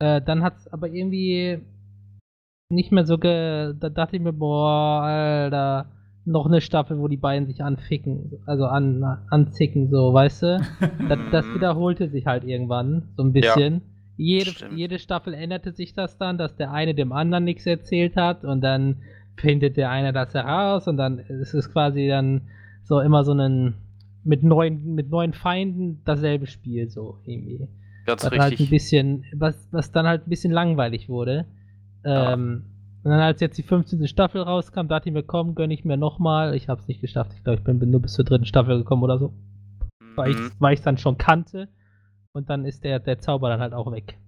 Äh, 0.00 0.20
dann 0.22 0.42
hat's 0.42 0.66
aber 0.68 0.88
irgendwie 0.88 1.60
nicht 2.68 2.90
mehr 2.90 3.04
so 3.04 3.18
ge. 3.18 3.74
Da 3.78 3.88
dachte 3.88 4.16
ich 4.16 4.22
mir, 4.22 4.32
boah, 4.32 5.02
Alter, 5.02 5.86
noch 6.24 6.46
eine 6.46 6.60
Staffel, 6.60 6.98
wo 6.98 7.08
die 7.08 7.16
beiden 7.16 7.46
sich 7.46 7.62
anficken, 7.62 8.40
also 8.46 8.66
an, 8.66 9.02
anzicken, 9.30 9.90
so, 9.90 10.12
weißt 10.12 10.42
du? 10.42 10.60
das, 11.08 11.18
das 11.30 11.44
wiederholte 11.54 12.08
sich 12.08 12.26
halt 12.26 12.44
irgendwann, 12.44 13.08
so 13.16 13.22
ein 13.22 13.32
bisschen. 13.32 13.74
Ja. 13.74 13.80
Jede, 14.16 14.50
jede 14.74 14.98
Staffel 14.98 15.32
änderte 15.32 15.72
sich 15.72 15.94
das 15.94 16.18
dann, 16.18 16.36
dass 16.36 16.54
der 16.56 16.72
eine 16.72 16.94
dem 16.94 17.12
anderen 17.12 17.44
nichts 17.44 17.64
erzählt 17.64 18.16
hat 18.16 18.44
und 18.44 18.60
dann 18.60 18.96
findet 19.36 19.78
der 19.78 19.90
eine 19.90 20.12
das 20.12 20.34
heraus 20.34 20.86
und 20.88 20.98
dann 20.98 21.18
ist 21.18 21.54
es 21.54 21.72
quasi 21.72 22.06
dann 22.06 22.42
so 22.84 23.00
immer 23.00 23.24
so 23.24 23.32
ein 23.32 23.74
mit 24.22 24.42
neuen, 24.42 24.94
mit 24.94 25.08
neuen 25.08 25.32
Feinden 25.32 26.02
dasselbe 26.04 26.46
Spiel, 26.46 26.90
so 26.90 27.16
irgendwie. 27.24 27.66
Ganz 28.06 28.24
was 28.24 28.32
richtig. 28.32 28.40
Halt 28.40 28.60
ein 28.60 28.70
bisschen, 28.70 29.24
was, 29.34 29.68
was 29.70 29.92
dann 29.92 30.06
halt 30.06 30.26
ein 30.26 30.30
bisschen 30.30 30.52
langweilig 30.52 31.08
wurde. 31.08 31.46
Ja. 32.04 32.32
Ähm, 32.32 32.64
und 33.02 33.10
dann 33.10 33.20
als 33.20 33.40
jetzt 33.40 33.56
die 33.56 33.62
15. 33.62 34.06
Staffel 34.08 34.42
rauskam, 34.42 34.86
dachte 34.86 35.08
ich 35.08 35.14
mir, 35.14 35.22
komm, 35.22 35.54
gönn 35.54 35.70
ich 35.70 35.84
mir 35.84 35.96
nochmal. 35.96 36.54
Ich 36.54 36.68
hab's 36.68 36.86
nicht 36.86 37.00
geschafft. 37.00 37.32
Ich 37.34 37.42
glaube, 37.42 37.58
ich 37.58 37.64
bin 37.64 37.90
nur 37.90 38.02
bis 38.02 38.12
zur 38.12 38.24
dritten 38.24 38.44
Staffel 38.44 38.78
gekommen 38.78 39.02
oder 39.02 39.18
so. 39.18 39.28
Mhm. 40.00 40.16
Weil 40.58 40.74
ich 40.74 40.80
es 40.80 40.84
dann 40.84 40.98
schon 40.98 41.16
kannte. 41.16 41.68
Und 42.32 42.50
dann 42.50 42.64
ist 42.64 42.84
der, 42.84 43.00
der 43.00 43.18
Zauber 43.18 43.48
dann 43.48 43.60
halt 43.60 43.72
auch 43.72 43.90
weg. 43.90 44.18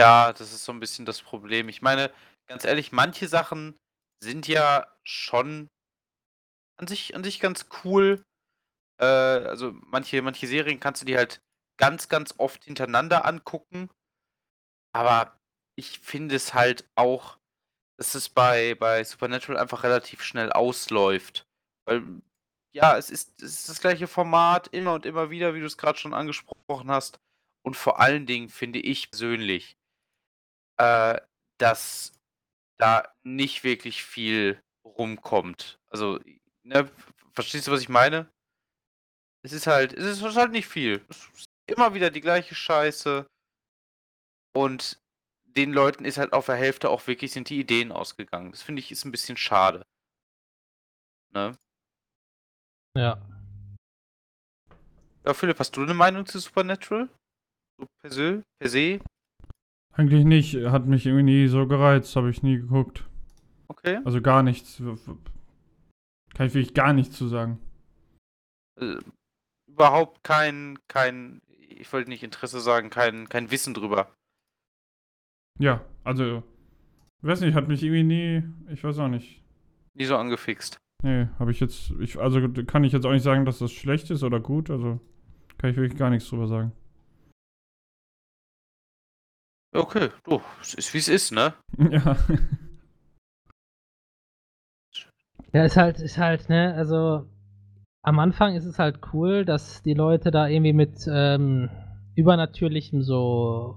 Ja, 0.00 0.32
das 0.32 0.52
ist 0.52 0.64
so 0.64 0.72
ein 0.72 0.80
bisschen 0.80 1.04
das 1.04 1.22
Problem. 1.22 1.68
Ich 1.68 1.82
meine, 1.82 2.10
ganz 2.48 2.64
ehrlich, 2.64 2.92
manche 2.92 3.28
Sachen 3.28 3.76
sind 4.22 4.48
ja 4.48 4.86
schon 5.04 5.68
an 6.78 6.86
sich, 6.86 7.14
an 7.14 7.22
sich 7.22 7.40
ganz 7.40 7.66
cool. 7.84 8.22
Äh, 8.98 9.04
also 9.04 9.72
manche, 9.86 10.20
manche 10.22 10.46
Serien 10.46 10.80
kannst 10.80 11.02
du 11.02 11.06
dir 11.06 11.18
halt 11.18 11.40
ganz, 11.76 12.08
ganz 12.08 12.34
oft 12.38 12.64
hintereinander 12.64 13.24
angucken. 13.24 13.90
Aber 14.92 15.38
ich 15.76 16.00
finde 16.00 16.36
es 16.36 16.54
halt 16.54 16.88
auch, 16.94 17.38
dass 17.98 18.14
es 18.14 18.28
bei, 18.28 18.74
bei 18.74 19.02
Supernatural 19.04 19.60
einfach 19.60 19.82
relativ 19.82 20.22
schnell 20.22 20.52
ausläuft. 20.52 21.46
Weil, 21.86 22.02
ja, 22.74 22.96
es 22.96 23.10
ist, 23.10 23.40
es 23.42 23.60
ist 23.60 23.68
das 23.68 23.80
gleiche 23.80 24.06
Format, 24.06 24.68
immer 24.68 24.94
und 24.94 25.06
immer 25.06 25.30
wieder, 25.30 25.54
wie 25.54 25.60
du 25.60 25.66
es 25.66 25.78
gerade 25.78 25.98
schon 25.98 26.14
angesprochen 26.14 26.90
hast. 26.90 27.18
Und 27.62 27.76
vor 27.76 28.00
allen 28.00 28.26
Dingen 28.26 28.48
finde 28.48 28.78
ich 28.78 29.10
persönlich, 29.10 29.76
äh, 30.78 31.20
dass 31.58 32.12
da 32.78 33.14
nicht 33.22 33.64
wirklich 33.64 34.04
viel 34.04 34.62
rumkommt. 34.84 35.78
Also, 35.88 36.20
ne, 36.62 36.90
verstehst 37.32 37.66
du, 37.66 37.72
was 37.72 37.80
ich 37.80 37.88
meine? 37.88 38.28
Es 39.42 39.52
ist 39.52 39.66
halt, 39.66 39.92
es 39.92 40.20
ist 40.20 40.36
halt 40.36 40.52
nicht 40.52 40.66
viel. 40.66 41.04
Es 41.08 41.28
immer 41.66 41.94
wieder 41.94 42.10
die 42.10 42.20
gleiche 42.20 42.54
Scheiße. 42.54 43.26
Und 44.56 45.00
den 45.44 45.72
Leuten 45.72 46.04
ist 46.04 46.18
halt 46.18 46.32
auf 46.32 46.46
der 46.46 46.56
Hälfte 46.56 46.90
auch 46.90 47.06
wirklich 47.06 47.32
sind 47.32 47.48
die 47.48 47.60
Ideen 47.60 47.92
ausgegangen. 47.92 48.50
Das 48.50 48.62
finde 48.62 48.80
ich 48.80 48.90
ist 48.90 49.04
ein 49.04 49.12
bisschen 49.12 49.36
schade. 49.36 49.84
Ne? 51.32 51.56
Ja. 52.96 53.20
Ja, 55.24 55.34
Philipp, 55.34 55.58
hast 55.58 55.76
du 55.76 55.82
eine 55.82 55.94
Meinung 55.94 56.26
zu 56.26 56.38
Supernatural? 56.38 57.08
So 57.78 57.86
per 58.02 58.10
se? 58.10 58.42
Per 58.58 58.68
se? 58.68 59.00
Eigentlich 59.92 60.24
nicht. 60.24 60.54
Hat 60.66 60.86
mich 60.86 61.06
irgendwie 61.06 61.24
nie 61.24 61.48
so 61.48 61.66
gereizt, 61.66 62.14
habe 62.16 62.30
ich 62.30 62.42
nie 62.42 62.58
geguckt. 62.58 63.04
Okay. 63.68 64.00
Also 64.04 64.20
gar 64.20 64.42
nichts. 64.42 64.76
Kann 64.76 66.46
ich 66.46 66.54
wirklich 66.54 66.74
gar 66.74 66.92
nichts 66.92 67.16
zu 67.16 67.28
sagen. 67.28 67.58
Äh, 68.80 68.98
überhaupt 69.66 70.22
kein, 70.24 70.78
kein, 70.88 71.40
ich 71.80 71.92
wollte 71.92 72.08
nicht 72.08 72.22
Interesse 72.22 72.60
sagen, 72.60 72.90
kein, 72.90 73.28
kein 73.28 73.50
Wissen 73.50 73.74
drüber. 73.74 74.14
Ja, 75.58 75.84
also, 76.02 76.42
ich 77.22 77.28
weiß 77.28 77.40
nicht, 77.40 77.54
hat 77.54 77.68
mich 77.68 77.82
irgendwie 77.82 78.02
nie, 78.02 78.42
ich 78.72 78.82
weiß 78.82 78.98
auch 78.98 79.08
nicht. 79.08 79.42
Nie 79.94 80.04
so 80.04 80.16
angefixt. 80.16 80.76
Nee, 81.02 81.28
habe 81.38 81.50
ich 81.50 81.60
jetzt, 81.60 81.90
ich, 82.00 82.18
also 82.18 82.40
kann 82.64 82.84
ich 82.84 82.92
jetzt 82.92 83.06
auch 83.06 83.12
nicht 83.12 83.22
sagen, 83.22 83.44
dass 83.44 83.58
das 83.58 83.72
schlecht 83.72 84.10
ist 84.10 84.22
oder 84.22 84.40
gut, 84.40 84.70
also 84.70 85.00
kann 85.58 85.70
ich 85.70 85.76
wirklich 85.76 85.98
gar 85.98 86.10
nichts 86.10 86.28
drüber 86.28 86.48
sagen. 86.48 86.72
Okay, 89.72 90.10
du, 90.24 90.40
es 90.60 90.74
ist 90.74 90.94
wie 90.94 90.98
es 90.98 91.08
ist, 91.08 91.32
ne? 91.32 91.54
ja. 91.78 92.16
Ja, 95.52 95.64
ist 95.64 95.76
halt, 95.76 96.00
ist 96.00 96.18
halt, 96.18 96.48
ne, 96.48 96.74
also 96.74 97.28
am 98.04 98.18
Anfang 98.18 98.54
ist 98.54 98.66
es 98.66 98.78
halt 98.78 98.98
cool, 99.12 99.44
dass 99.44 99.82
die 99.82 99.94
Leute 99.94 100.30
da 100.30 100.46
irgendwie 100.46 100.74
mit 100.74 101.08
ähm, 101.10 101.70
Übernatürlichem 102.14 103.02
so 103.02 103.76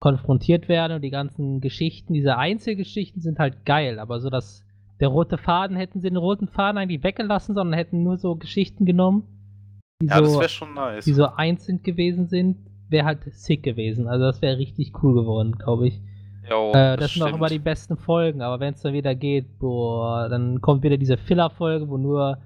konfrontiert 0.00 0.68
werden 0.68 0.94
und 0.94 1.02
die 1.02 1.10
ganzen 1.10 1.60
Geschichten, 1.60 2.14
diese 2.14 2.38
Einzelgeschichten 2.38 3.20
sind 3.20 3.38
halt 3.38 3.64
geil, 3.66 3.98
aber 3.98 4.20
so 4.20 4.30
dass 4.30 4.64
der 5.00 5.08
rote 5.08 5.36
Faden, 5.36 5.76
hätten 5.76 6.00
sie 6.00 6.08
den 6.08 6.16
roten 6.16 6.48
Faden 6.48 6.78
eigentlich 6.78 7.02
weggelassen, 7.02 7.54
sondern 7.54 7.76
hätten 7.76 8.04
nur 8.04 8.18
so 8.18 8.36
Geschichten 8.36 8.84
genommen, 8.84 9.24
die, 10.00 10.06
Ja, 10.06 10.20
das 10.20 10.54
so, 10.54 10.66
nice. 10.66 11.04
die 11.04 11.12
so 11.12 11.26
einzeln 11.26 11.82
gewesen 11.82 12.28
sind, 12.28 12.56
wäre 12.88 13.06
halt 13.06 13.20
sick 13.32 13.64
gewesen. 13.64 14.06
Also 14.06 14.26
das 14.26 14.42
wäre 14.42 14.58
richtig 14.58 14.92
cool 15.02 15.14
geworden, 15.14 15.52
glaube 15.58 15.88
ich. 15.88 16.00
Jo, 16.48 16.70
Äh, 16.72 16.96
das 16.96 17.14
sind 17.14 17.22
auch 17.22 17.34
immer 17.34 17.48
die 17.48 17.58
besten 17.58 17.96
Folgen, 17.96 18.42
aber 18.42 18.60
wenn 18.60 18.74
es 18.74 18.82
dann 18.82 18.92
wieder 18.92 19.14
geht, 19.16 19.58
boah, 19.58 20.28
dann 20.28 20.60
kommt 20.60 20.82
wieder 20.84 20.96
diese 20.98 21.16
Filler-Folge, 21.16 21.88
wo 21.88 21.96
nur 21.96 22.38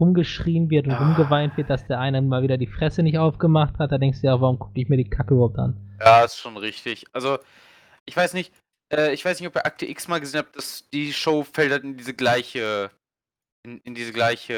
rumgeschrien 0.00 0.70
wird 0.70 0.86
und 0.86 0.92
Ah. 0.94 0.98
rumgeweint 0.98 1.56
wird, 1.56 1.70
dass 1.70 1.86
der 1.86 2.00
eine 2.00 2.22
mal 2.22 2.42
wieder 2.42 2.56
die 2.58 2.66
Fresse 2.66 3.02
nicht 3.02 3.18
aufgemacht 3.18 3.78
hat. 3.78 3.92
Da 3.92 3.98
denkst 3.98 4.20
du 4.22 4.26
ja, 4.26 4.40
warum 4.40 4.58
gucke 4.58 4.80
ich 4.80 4.88
mir 4.88 4.96
die 4.96 5.08
Kacke 5.08 5.34
überhaupt 5.34 5.58
an? 5.58 5.96
Ja, 6.00 6.24
ist 6.24 6.38
schon 6.38 6.56
richtig. 6.56 7.04
Also, 7.12 7.38
ich 8.06 8.16
weiß 8.16 8.32
nicht, 8.34 8.52
äh, 8.92 9.12
ich 9.12 9.24
weiß 9.24 9.38
nicht, 9.38 9.48
ob 9.48 9.54
ihr 9.56 9.66
Akte 9.66 9.86
X 9.86 10.08
mal 10.08 10.18
gesehen 10.20 10.38
habt, 10.40 10.56
dass 10.56 10.88
die 10.90 11.12
Show 11.12 11.44
fällt 11.44 11.70
halt 11.72 11.84
in 11.84 11.96
diese 11.96 12.14
gleiche, 12.14 12.90
in, 13.64 13.78
in 13.82 13.94
diese 13.94 14.12
gleiche 14.12 14.54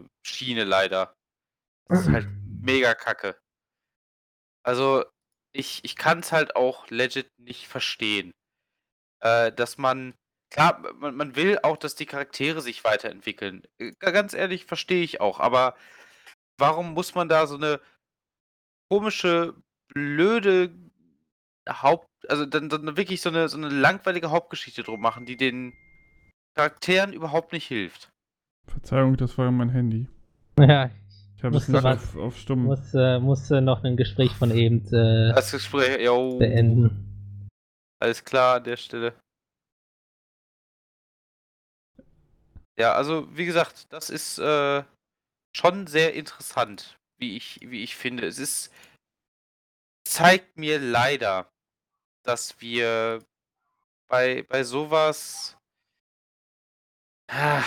äh, 0.00 0.08
Schiene 0.24 0.64
leider. 0.64 1.12
Das 1.88 2.02
ist 2.06 2.12
halt 2.12 2.28
mega 2.62 2.94
kacke. 2.94 3.36
Also, 4.64 5.04
ich, 5.54 5.80
ich 5.84 5.96
kann 5.96 6.20
es 6.20 6.32
halt 6.32 6.56
auch 6.56 6.88
legit 6.90 7.28
nicht 7.38 7.66
verstehen. 7.66 8.32
Äh, 9.20 9.52
dass 9.52 9.76
man, 9.78 10.14
klar, 10.52 10.80
man, 10.98 11.16
man 11.16 11.36
will 11.36 11.58
auch, 11.62 11.76
dass 11.76 11.94
die 11.94 12.06
Charaktere 12.06 12.60
sich 12.60 12.84
weiterentwickeln. 12.84 13.62
Äh, 13.78 13.92
Ganz 14.00 14.34
ehrlich, 14.34 14.64
verstehe 14.66 15.02
ich 15.02 15.20
auch, 15.20 15.40
aber 15.40 15.74
warum 16.58 16.92
muss 16.94 17.14
man 17.14 17.28
da 17.28 17.46
so 17.46 17.56
eine 17.56 17.80
komische, 18.90 19.54
blöde 19.94 20.70
Haupt, 21.68 22.06
also 22.28 22.44
dann, 22.46 22.68
dann 22.68 22.96
wirklich 22.96 23.20
so 23.22 23.28
eine, 23.30 23.48
so 23.48 23.56
eine 23.56 23.68
langweilige 23.68 24.30
Hauptgeschichte 24.30 24.82
drum 24.82 25.00
machen, 25.00 25.26
die 25.26 25.36
den 25.36 25.72
Charakteren 26.56 27.12
überhaupt 27.12 27.52
nicht 27.52 27.66
hilft. 27.66 28.10
Verzeihung, 28.66 29.16
das 29.16 29.36
war 29.38 29.50
mein 29.50 29.70
Handy. 29.70 30.06
Ja, 30.58 30.90
Ich 31.36 31.42
habe 31.44 31.56
es 31.56 31.68
Musste 31.68 31.72
nicht 31.72 31.82
was- 31.84 32.14
auf, 32.14 32.16
auf 32.16 32.36
stumm. 32.38 32.64
muss, 32.64 32.92
äh, 32.94 33.18
musste 33.18 33.60
noch 33.62 33.82
ein 33.84 33.96
Gespräch 33.96 34.32
von 34.32 34.50
eben 34.50 34.84
äh, 34.92 35.32
Das 35.34 35.50
Gespräch, 35.50 36.00
jo, 36.04 36.38
beenden. 36.38 37.48
alles 38.00 38.22
klar 38.24 38.56
an 38.56 38.64
der 38.64 38.76
Stelle. 38.76 39.14
Ja, 42.78 42.94
also 42.94 43.28
wie 43.36 43.44
gesagt, 43.44 43.92
das 43.92 44.10
ist 44.10 44.38
äh, 44.38 44.82
schon 45.54 45.86
sehr 45.86 46.14
interessant, 46.14 46.98
wie 47.18 47.36
ich, 47.36 47.60
wie 47.62 47.82
ich 47.82 47.96
finde. 47.96 48.26
Es 48.26 48.38
ist 48.38 48.72
zeigt 50.04 50.58
mir 50.58 50.78
leider, 50.78 51.50
dass 52.24 52.60
wir 52.60 53.24
bei, 54.08 54.44
bei 54.48 54.62
sowas 54.62 55.56
ah, 57.30 57.62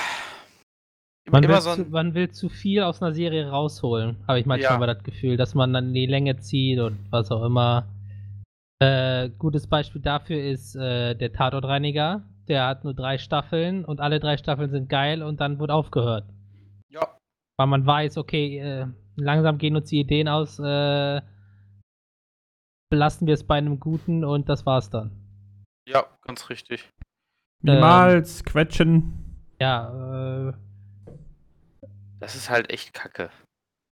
Man 1.30 1.48
will, 1.48 1.62
so 1.62 1.76
zu, 1.76 1.86
man 1.86 2.14
will 2.14 2.32
zu 2.32 2.50
viel 2.50 2.84
aus 2.84 3.02
einer 3.02 3.14
Serie 3.14 3.50
rausholen, 3.50 4.18
habe 4.28 4.40
ich 4.40 4.46
manchmal 4.46 4.80
Ja. 4.80 4.94
das 4.94 5.04
Gefühl, 5.04 5.38
dass 5.38 5.56
man 5.56 5.74
dann 5.74 5.88
in 5.88 5.94
die 5.94 6.06
Länge 6.06 6.38
zieht 6.38 6.80
und 6.80 7.00
was 7.12 7.32
auch 7.32 7.44
immer. 7.44 7.88
Äh, 8.80 9.30
gutes 9.30 9.68
Beispiel 9.68 10.02
dafür 10.02 10.44
ist 10.44 10.76
äh, 10.76 11.16
der 11.16 11.32
Tatortreiniger. 11.32 12.24
Der 12.48 12.68
hat 12.68 12.84
nur 12.84 12.94
drei 12.94 13.18
Staffeln 13.18 13.84
und 13.86 14.00
alle 14.02 14.20
drei 14.20 14.38
Staffeln 14.38 14.70
sind 14.70 14.90
geil 14.90 15.24
und 15.24 15.40
dann 15.42 15.60
wird 15.60 15.72
aufgehört. 15.72 16.26
ja, 16.90 17.18
Weil 17.58 17.68
man 17.68 17.86
weiß, 17.86 18.18
okay, 18.18 18.60
äh, 18.60 18.88
langsam 19.16 19.58
gehen 19.58 19.76
uns 19.76 19.90
die 19.90 20.00
Ideen 20.00 20.28
aus, 20.28 20.60
äh, 20.60 21.22
belassen 22.92 23.28
wir 23.28 23.34
es 23.34 23.44
bei 23.46 23.56
einem 23.56 23.80
guten 23.80 24.24
und 24.24 24.48
das 24.50 24.66
war's 24.66 24.90
dann. 24.90 25.12
ja, 25.88 26.06
ganz 26.22 26.50
richtig. 26.50 26.90
Niemals 27.62 28.44
quetschen. 28.44 29.14
Ja, 29.60 30.50
äh, 30.50 30.54
Das 32.20 32.36
ist 32.36 32.50
halt 32.50 32.70
echt 32.72 32.94
kacke. 32.94 33.30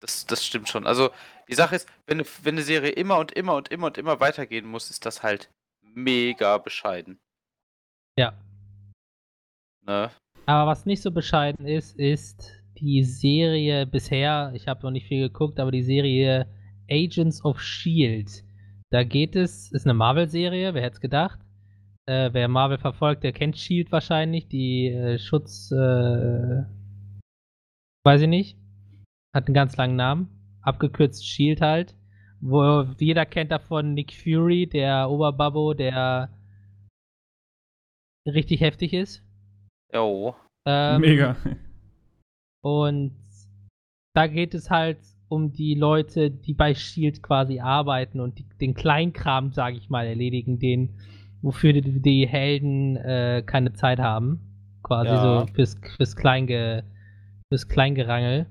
Das, 0.01 0.27
das 0.27 0.45
stimmt 0.45 0.69
schon. 0.69 0.87
Also, 0.87 1.11
die 1.49 1.55
Sache 1.55 1.77
ist, 1.77 1.89
wenn, 2.07 2.19
eine- 2.21 2.29
wenn 2.43 2.55
eine 2.55 2.63
Serie 2.63 2.91
immer 2.91 3.19
und 3.19 3.33
immer 3.33 3.55
und 3.55 3.69
immer 3.69 3.89
und 3.89 3.99
immer 3.99 4.19
weitergehen 4.21 4.67
muss, 4.67 4.91
ist 4.91 5.05
das 5.07 5.23
halt 5.23 5.51
mega 5.83 6.59
bescheiden. 6.59 7.19
Ja. 8.21 8.35
Ne? 9.87 10.11
Aber 10.47 10.71
was 10.71 10.87
nicht 10.87 11.03
so 11.03 11.11
bescheiden 11.11 11.67
ist, 11.67 11.99
ist 11.99 12.53
die 12.79 13.03
Serie 13.03 13.87
bisher, 13.87 14.53
ich 14.55 14.69
habe 14.69 14.83
noch 14.83 14.91
nicht 14.91 15.07
viel 15.07 15.29
geguckt, 15.29 15.59
aber 15.59 15.71
die 15.71 15.83
Serie 15.83 16.47
Agents 16.91 17.45
of 17.45 17.61
Shield. 17.61 18.45
Da 18.91 19.05
geht 19.05 19.37
es, 19.37 19.73
ist 19.73 19.87
eine 19.87 19.95
Marvel-Serie, 19.95 20.75
wer 20.75 20.83
hätte 20.83 20.95
es 20.95 21.01
gedacht? 21.01 21.39
Äh, 22.07 22.31
wer 22.33 22.49
Marvel 22.49 22.79
verfolgt, 22.79 23.23
der 23.23 23.33
kennt 23.33 23.57
Shield 23.57 23.93
wahrscheinlich, 23.93 24.49
die 24.49 24.89
äh, 24.89 25.19
Schutz, 25.19 25.71
äh, 25.71 26.63
weiß 28.05 28.23
ich 28.23 28.29
nicht, 28.29 28.59
hat 29.35 29.47
einen 29.47 29.55
ganz 29.55 29.77
langen 29.77 29.97
Namen, 29.97 30.29
abgekürzt 30.63 31.27
Shield 31.27 31.61
halt, 31.61 31.95
wo 32.41 32.83
jeder 32.99 33.25
kennt 33.25 33.53
davon 33.53 33.95
Nick 33.95 34.13
Fury, 34.13 34.67
der 34.67 35.09
Oberbabbo, 35.09 35.75
der 35.75 36.31
richtig 38.27 38.61
heftig 38.61 38.93
ist. 38.93 39.23
Jo. 39.93 40.35
Ähm, 40.67 41.01
Mega. 41.01 41.37
Und 42.63 43.17
da 44.15 44.27
geht 44.27 44.55
es 44.55 44.71
halt 44.71 44.99
um 45.29 45.53
die 45.53 45.75
Leute, 45.75 46.31
die 46.31 46.55
bei 46.55 46.75
Shield 46.75 47.23
quasi 47.23 47.61
arbeiten 47.61 48.21
und 48.21 48.39
die, 48.39 48.47
den 48.61 48.75
Kleinkram, 48.75 49.53
sage 49.53 49.77
ich 49.77 49.89
mal, 49.89 50.07
erledigen, 50.07 50.59
den, 50.59 50.97
wofür 51.41 51.73
die, 51.73 52.01
die 52.01 52.27
Helden 52.27 52.97
äh, 52.97 53.43
keine 53.47 53.73
Zeit 53.73 54.01
haben. 54.01 54.41
Quasi 54.83 55.11
Ja. 55.11 55.47
so 55.47 55.47
fürs, 55.55 55.81
fürs, 55.97 56.17
Kleinge, 56.17 56.85
fürs 57.49 57.69
Kleingerangel. 57.69 58.47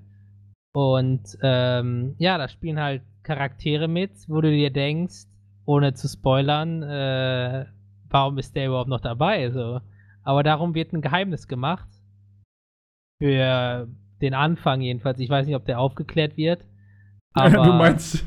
Und 0.73 1.37
ähm, 1.41 2.15
ja, 2.17 2.37
da 2.37 2.47
spielen 2.47 2.79
halt 2.79 3.01
Charaktere 3.23 3.87
mit, 3.87 4.11
wo 4.27 4.39
du 4.39 4.49
dir 4.49 4.71
denkst, 4.71 5.25
ohne 5.65 5.93
zu 5.93 6.07
spoilern, 6.07 6.81
äh, 6.83 7.65
warum 8.09 8.37
ist 8.37 8.55
der 8.55 8.67
überhaupt 8.67 8.89
noch 8.89 9.01
dabei? 9.01 9.49
So. 9.51 9.81
Aber 10.23 10.43
darum 10.43 10.75
wird 10.75 10.93
ein 10.93 11.01
Geheimnis 11.01 11.47
gemacht. 11.47 11.87
Für 13.21 13.87
den 14.21 14.33
Anfang 14.33 14.81
jedenfalls. 14.81 15.19
Ich 15.19 15.29
weiß 15.29 15.45
nicht, 15.45 15.55
ob 15.55 15.65
der 15.65 15.79
aufgeklärt 15.79 16.37
wird. 16.37 16.65
Aber 17.33 17.63
du 17.63 17.73
meinst. 17.73 18.25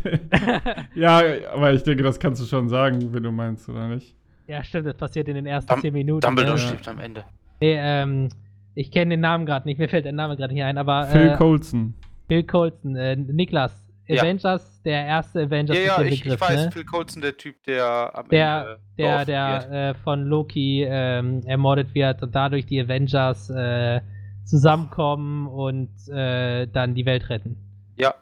ja, 0.94 1.22
aber 1.52 1.72
ich 1.72 1.82
denke, 1.82 2.04
das 2.04 2.20
kannst 2.20 2.40
du 2.40 2.46
schon 2.46 2.68
sagen, 2.68 3.12
wenn 3.12 3.24
du 3.24 3.32
meinst, 3.32 3.68
oder 3.68 3.88
nicht? 3.88 4.14
Ja, 4.46 4.62
stimmt, 4.62 4.86
das 4.86 4.96
passiert 4.96 5.28
in 5.28 5.34
den 5.34 5.44
ersten 5.44 5.80
10 5.80 5.92
Minuten. 5.92 6.20
Dumbledore 6.20 6.54
ne? 6.54 6.60
Ja. 6.60 6.68
stirbt 6.68 6.88
am 6.88 7.00
Ende. 7.00 7.24
Nee, 7.60 7.76
ähm, 7.78 8.28
ich 8.74 8.92
kenne 8.92 9.10
den 9.14 9.20
Namen 9.20 9.44
gerade 9.44 9.66
nicht, 9.66 9.78
mir 9.78 9.88
fällt 9.88 10.04
der 10.04 10.12
Name 10.12 10.36
gerade 10.36 10.54
nicht 10.54 10.62
ein, 10.62 10.78
aber 10.78 11.08
Phil 11.08 11.30
äh, 11.30 11.36
Coulson. 11.36 11.94
Bill 12.28 12.44
Colson, 12.44 12.96
äh, 12.96 13.16
Niklas, 13.16 13.81
Ja. 14.08 14.22
Avengers, 14.22 14.82
der 14.82 15.06
erste 15.06 15.42
Avengers 15.42 15.76
Ja, 15.76 15.84
ja, 15.84 15.96
der 15.98 16.06
ich, 16.06 16.14
ich 16.14 16.22
Begriff, 16.24 16.40
weiß, 16.40 16.64
ne? 16.66 16.72
Phil 16.72 16.84
Coulson, 16.84 17.22
der 17.22 17.36
Typ, 17.36 17.62
der 17.64 18.10
am 18.14 18.28
Der, 18.28 18.60
Ende 18.60 18.80
der, 18.98 19.24
der 19.24 19.70
äh, 19.90 19.94
von 19.94 20.24
Loki 20.24 20.84
ähm, 20.86 21.42
ermordet 21.46 21.94
wird 21.94 22.22
und 22.22 22.34
dadurch 22.34 22.66
die 22.66 22.80
Avengers 22.80 23.48
äh, 23.50 24.00
zusammenkommen 24.44 25.46
und 25.46 25.90
äh, 26.08 26.66
dann 26.66 26.94
die 26.94 27.06
Welt 27.06 27.28
retten. 27.28 27.56
Ja, 27.96 28.14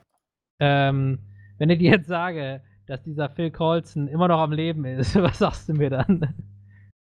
Ähm, 0.59 1.19
wenn 1.59 1.71
ich 1.71 1.79
dir 1.79 1.93
jetzt 1.93 2.09
sage, 2.09 2.63
dass 2.87 3.03
dieser 3.03 3.31
Phil 3.31 3.51
Coulson 3.51 4.09
immer 4.09 4.29
noch 4.29 4.41
am 4.41 4.53
Leben 4.53 4.85
ist, 4.85 5.15
was 5.23 5.39
sagst 5.39 5.69
du 5.69 5.75
mir 5.75 5.91
dann? 5.91 6.35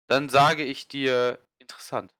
dann 0.07 0.29
sage 0.29 0.63
ich 0.63 0.88
dir, 0.88 1.39
interessant. 1.60 2.13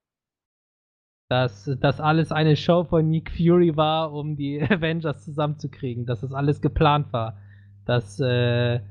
Dass 1.32 1.72
das 1.80 2.02
alles 2.02 2.34
eine 2.34 2.58
Show 2.58 2.84
von 2.84 3.10
Nick 3.10 3.32
Fury 3.32 3.78
war, 3.78 4.12
um 4.12 4.36
die 4.36 4.62
Avengers 4.70 5.24
zusammenzukriegen, 5.24 6.06
dass 6.06 6.20
das 6.20 6.34
alles 6.34 6.60
geplant 6.60 7.14
war. 7.14 7.38
Dass 7.86 8.20
äh, 8.20 8.82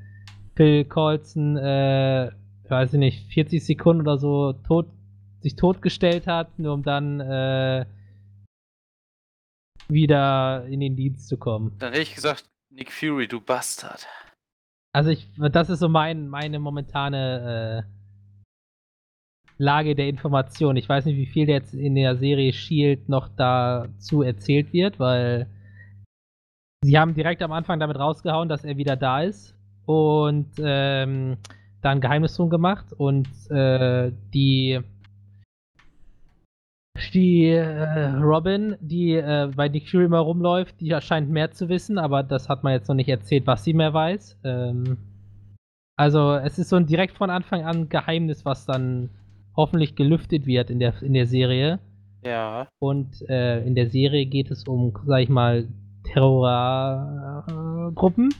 Phil 0.56 0.86
Coulson, 0.86 1.58
äh, 1.58 2.30
weiß 2.66 2.94
ich 2.94 2.98
nicht, 2.98 3.30
40 3.34 3.62
Sekunden 3.62 4.00
oder 4.00 4.16
so 4.16 4.54
tot, 4.54 4.86
sich 5.40 5.54
totgestellt 5.54 6.26
hat, 6.26 6.58
nur 6.58 6.72
um 6.72 6.82
dann 6.82 7.20
äh, 7.20 7.84
wieder 9.88 10.64
in 10.64 10.80
den 10.80 10.96
Dienst 10.96 11.28
zu 11.28 11.36
kommen. 11.36 11.76
Dann 11.78 11.92
hätte 11.92 12.04
ich 12.04 12.14
gesagt, 12.14 12.46
Nick 12.70 12.90
Fury, 12.90 13.28
du 13.28 13.42
Bastard. 13.42 14.06
Also 14.94 15.10
ich, 15.10 15.28
das 15.36 15.68
ist 15.68 15.80
so 15.80 15.90
mein, 15.90 16.26
meine 16.26 16.58
momentane 16.58 17.84
äh, 17.84 17.99
Lage 19.60 19.94
der 19.94 20.08
Information. 20.08 20.76
Ich 20.76 20.88
weiß 20.88 21.04
nicht, 21.04 21.18
wie 21.18 21.26
viel 21.26 21.48
jetzt 21.48 21.74
in 21.74 21.94
der 21.94 22.16
Serie 22.16 22.52
Shield 22.52 23.10
noch 23.10 23.28
dazu 23.36 24.22
erzählt 24.22 24.72
wird, 24.72 24.98
weil 24.98 25.46
sie 26.82 26.98
haben 26.98 27.14
direkt 27.14 27.42
am 27.42 27.52
Anfang 27.52 27.78
damit 27.78 27.98
rausgehauen, 27.98 28.48
dass 28.48 28.64
er 28.64 28.78
wieder 28.78 28.96
da 28.96 29.20
ist 29.20 29.54
und 29.84 30.48
ähm, 30.58 31.36
da 31.82 31.90
ein 31.90 32.00
Geheimnis 32.00 32.36
drum 32.36 32.48
gemacht 32.48 32.86
und 32.96 33.28
äh, 33.50 34.12
die 34.32 34.80
die 37.12 37.46
äh, 37.46 38.06
Robin, 38.16 38.76
die 38.80 39.14
äh, 39.14 39.50
bei 39.54 39.68
Nick 39.68 39.88
Fury 39.88 40.04
immer 40.04 40.20
rumläuft, 40.20 40.80
die 40.80 40.94
scheint 41.00 41.28
mehr 41.28 41.50
zu 41.50 41.68
wissen, 41.68 41.98
aber 41.98 42.22
das 42.22 42.48
hat 42.48 42.64
man 42.64 42.72
jetzt 42.72 42.88
noch 42.88 42.94
nicht 42.94 43.08
erzählt, 43.08 43.46
was 43.46 43.64
sie 43.64 43.74
mehr 43.74 43.92
weiß. 43.92 44.38
Ähm, 44.44 44.96
also 45.98 46.32
es 46.32 46.58
ist 46.58 46.70
so 46.70 46.76
ein 46.76 46.86
direkt 46.86 47.16
von 47.16 47.28
Anfang 47.28 47.64
an 47.64 47.90
Geheimnis, 47.90 48.44
was 48.46 48.64
dann 48.64 49.10
hoffentlich 49.56 49.94
gelüftet 49.94 50.46
wird 50.46 50.70
in 50.70 50.78
der, 50.78 51.02
in 51.02 51.14
der 51.14 51.26
Serie. 51.26 51.78
Ja. 52.24 52.68
Und 52.78 53.28
äh, 53.28 53.62
in 53.64 53.74
der 53.74 53.88
Serie 53.88 54.26
geht 54.26 54.50
es 54.50 54.64
um, 54.64 54.92
sag 55.06 55.22
ich 55.22 55.28
mal, 55.28 55.68
Terrorgruppen, 56.04 58.32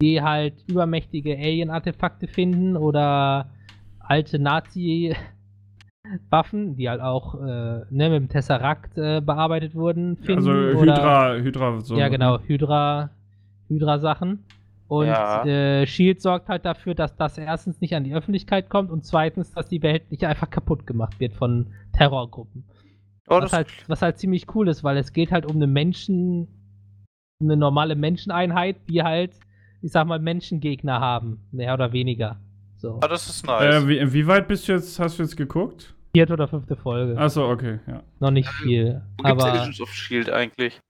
die 0.00 0.22
halt 0.22 0.54
übermächtige 0.68 1.36
Alien-Artefakte 1.36 2.28
finden 2.28 2.76
oder 2.76 3.50
alte 3.98 4.38
Nazi-Waffen, 4.38 6.76
die 6.76 6.88
halt 6.88 7.00
auch 7.00 7.34
äh, 7.34 7.80
ne, 7.90 8.10
mit 8.10 8.22
dem 8.22 8.28
Tesseract 8.28 8.96
äh, 8.96 9.20
bearbeitet 9.20 9.74
wurden, 9.74 10.16
finden. 10.16 10.48
Also 10.48 10.52
oder, 10.52 10.80
Hydra, 10.80 11.34
Hydra, 11.36 11.80
so. 11.80 11.96
Ja, 11.96 12.08
genau, 12.08 12.38
Hydra, 12.40 13.10
Hydra-Sachen. 13.68 14.44
Und 14.88 15.06
Ja. 15.06 15.44
äh, 15.44 15.86
Shield 15.86 16.20
sorgt 16.22 16.48
halt 16.48 16.64
dafür, 16.64 16.94
dass 16.94 17.14
das 17.14 17.36
erstens 17.36 17.80
nicht 17.80 17.94
an 17.94 18.04
die 18.04 18.14
Öffentlichkeit 18.14 18.70
kommt 18.70 18.90
und 18.90 19.04
zweitens, 19.04 19.52
dass 19.52 19.68
die 19.68 19.82
Welt 19.82 20.10
nicht 20.10 20.24
einfach 20.24 20.48
kaputt 20.48 20.86
gemacht 20.86 21.20
wird 21.20 21.34
von 21.34 21.66
Terrorgruppen. 21.92 22.64
Oh, 23.28 23.40
was, 23.42 23.52
halt, 23.52 23.68
was 23.86 24.00
halt 24.00 24.18
ziemlich 24.18 24.46
cool 24.54 24.68
ist, 24.68 24.82
weil 24.82 24.96
es 24.96 25.12
geht 25.12 25.30
halt 25.30 25.44
um 25.44 25.56
eine 25.56 25.66
Menschen, 25.66 26.48
um 27.38 27.46
eine 27.48 27.58
normale 27.58 27.94
Menscheneinheit, 27.94 28.76
die 28.88 29.02
halt, 29.02 29.32
ich 29.82 29.92
sag 29.92 30.06
mal, 30.06 30.18
Menschengegner 30.18 30.98
haben, 31.00 31.46
mehr 31.52 31.74
oder 31.74 31.92
weniger. 31.92 32.40
So. 32.78 32.98
ah, 33.02 33.08
das 33.08 33.28
ist 33.28 33.46
nice. 33.46 33.84
Äh, 33.84 33.88
wie, 33.88 34.12
wie 34.14 34.26
weit 34.26 34.48
bist 34.48 34.66
du 34.68 34.72
jetzt, 34.72 34.98
hast 34.98 35.18
du 35.18 35.22
jetzt 35.24 35.36
geguckt? 35.36 35.94
Vierte 36.14 36.32
oder 36.32 36.48
fünfte 36.48 36.76
Folge. 36.76 37.18
Achso, 37.18 37.50
okay, 37.50 37.80
ja. 37.86 38.02
Noch 38.20 38.30
nicht 38.30 38.48
viel. 38.48 39.02
Wo 39.18 39.24
gibt's 39.24 39.44
aber 39.44 39.60
Agents 39.60 39.80
of 39.82 39.90
S.H.I.E.L.D. 39.90 40.32
eigentlich? 40.32 40.80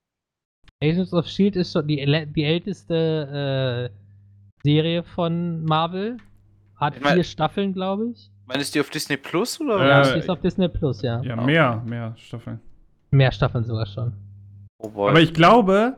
Agents 0.82 1.12
of 1.12 1.26
Shield 1.26 1.56
ist 1.56 1.72
schon 1.72 1.86
die, 1.86 1.96
die 2.34 2.44
älteste 2.44 3.90
äh, 3.90 4.62
Serie 4.62 5.02
von 5.02 5.64
Marvel. 5.64 6.18
Hat 6.76 6.96
Ich 6.96 7.02
mein- 7.02 7.14
vier 7.14 7.24
Staffeln, 7.24 7.72
glaube 7.72 8.10
ich. 8.12 8.30
Meinst 8.46 8.74
du 8.74 8.78
die 8.78 8.80
auf 8.80 8.90
Disney 8.90 9.16
Plus 9.16 9.60
oder 9.60 9.76
Äh, 9.76 10.00
was? 10.00 10.08
Ja, 10.08 10.14
die 10.14 10.20
ist 10.20 10.30
auf 10.30 10.40
Disney 10.40 10.68
Plus, 10.68 11.02
ja. 11.02 11.20
Ja, 11.22 11.36
mehr, 11.36 11.82
mehr 11.84 12.14
Staffeln. 12.16 12.60
Mehr 13.10 13.32
Staffeln 13.32 13.64
sogar 13.64 13.86
schon. 13.86 14.12
Oh 14.78 14.88
boy. 14.88 15.10
Aber 15.10 15.20
ich 15.20 15.34
glaube, 15.34 15.96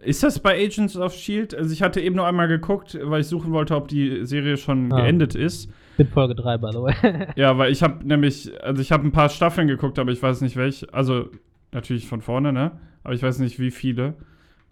ist 0.00 0.22
das 0.22 0.38
bei 0.40 0.56
Agents 0.64 0.96
of 0.96 1.12
Shield? 1.14 1.54
Also 1.54 1.72
ich 1.72 1.82
hatte 1.82 2.00
eben 2.00 2.16
nur 2.16 2.26
einmal 2.26 2.48
geguckt, 2.48 2.98
weil 3.02 3.20
ich 3.20 3.26
suchen 3.26 3.52
wollte, 3.52 3.76
ob 3.76 3.88
die 3.88 4.24
Serie 4.24 4.56
schon 4.56 4.90
Ah. 4.92 5.02
geendet 5.02 5.34
ist. 5.34 5.70
Bin 5.98 6.08
Folge 6.08 6.34
3, 6.34 6.58
by 6.58 6.68
the 6.72 6.78
way. 6.78 6.94
Ja, 7.36 7.56
weil 7.58 7.70
ich 7.70 7.82
habe 7.82 8.04
nämlich, 8.06 8.50
also 8.62 8.80
ich 8.80 8.90
habe 8.90 9.06
ein 9.06 9.12
paar 9.12 9.28
Staffeln 9.28 9.68
geguckt, 9.68 9.98
aber 9.98 10.10
ich 10.10 10.22
weiß 10.22 10.40
nicht 10.40 10.56
welche. 10.56 10.92
Also 10.94 11.28
natürlich 11.72 12.08
von 12.08 12.22
vorne, 12.22 12.52
ne? 12.52 12.72
Aber 13.04 13.14
ich 13.14 13.22
weiß 13.22 13.38
nicht 13.38 13.58
wie 13.60 13.70
viele. 13.70 14.14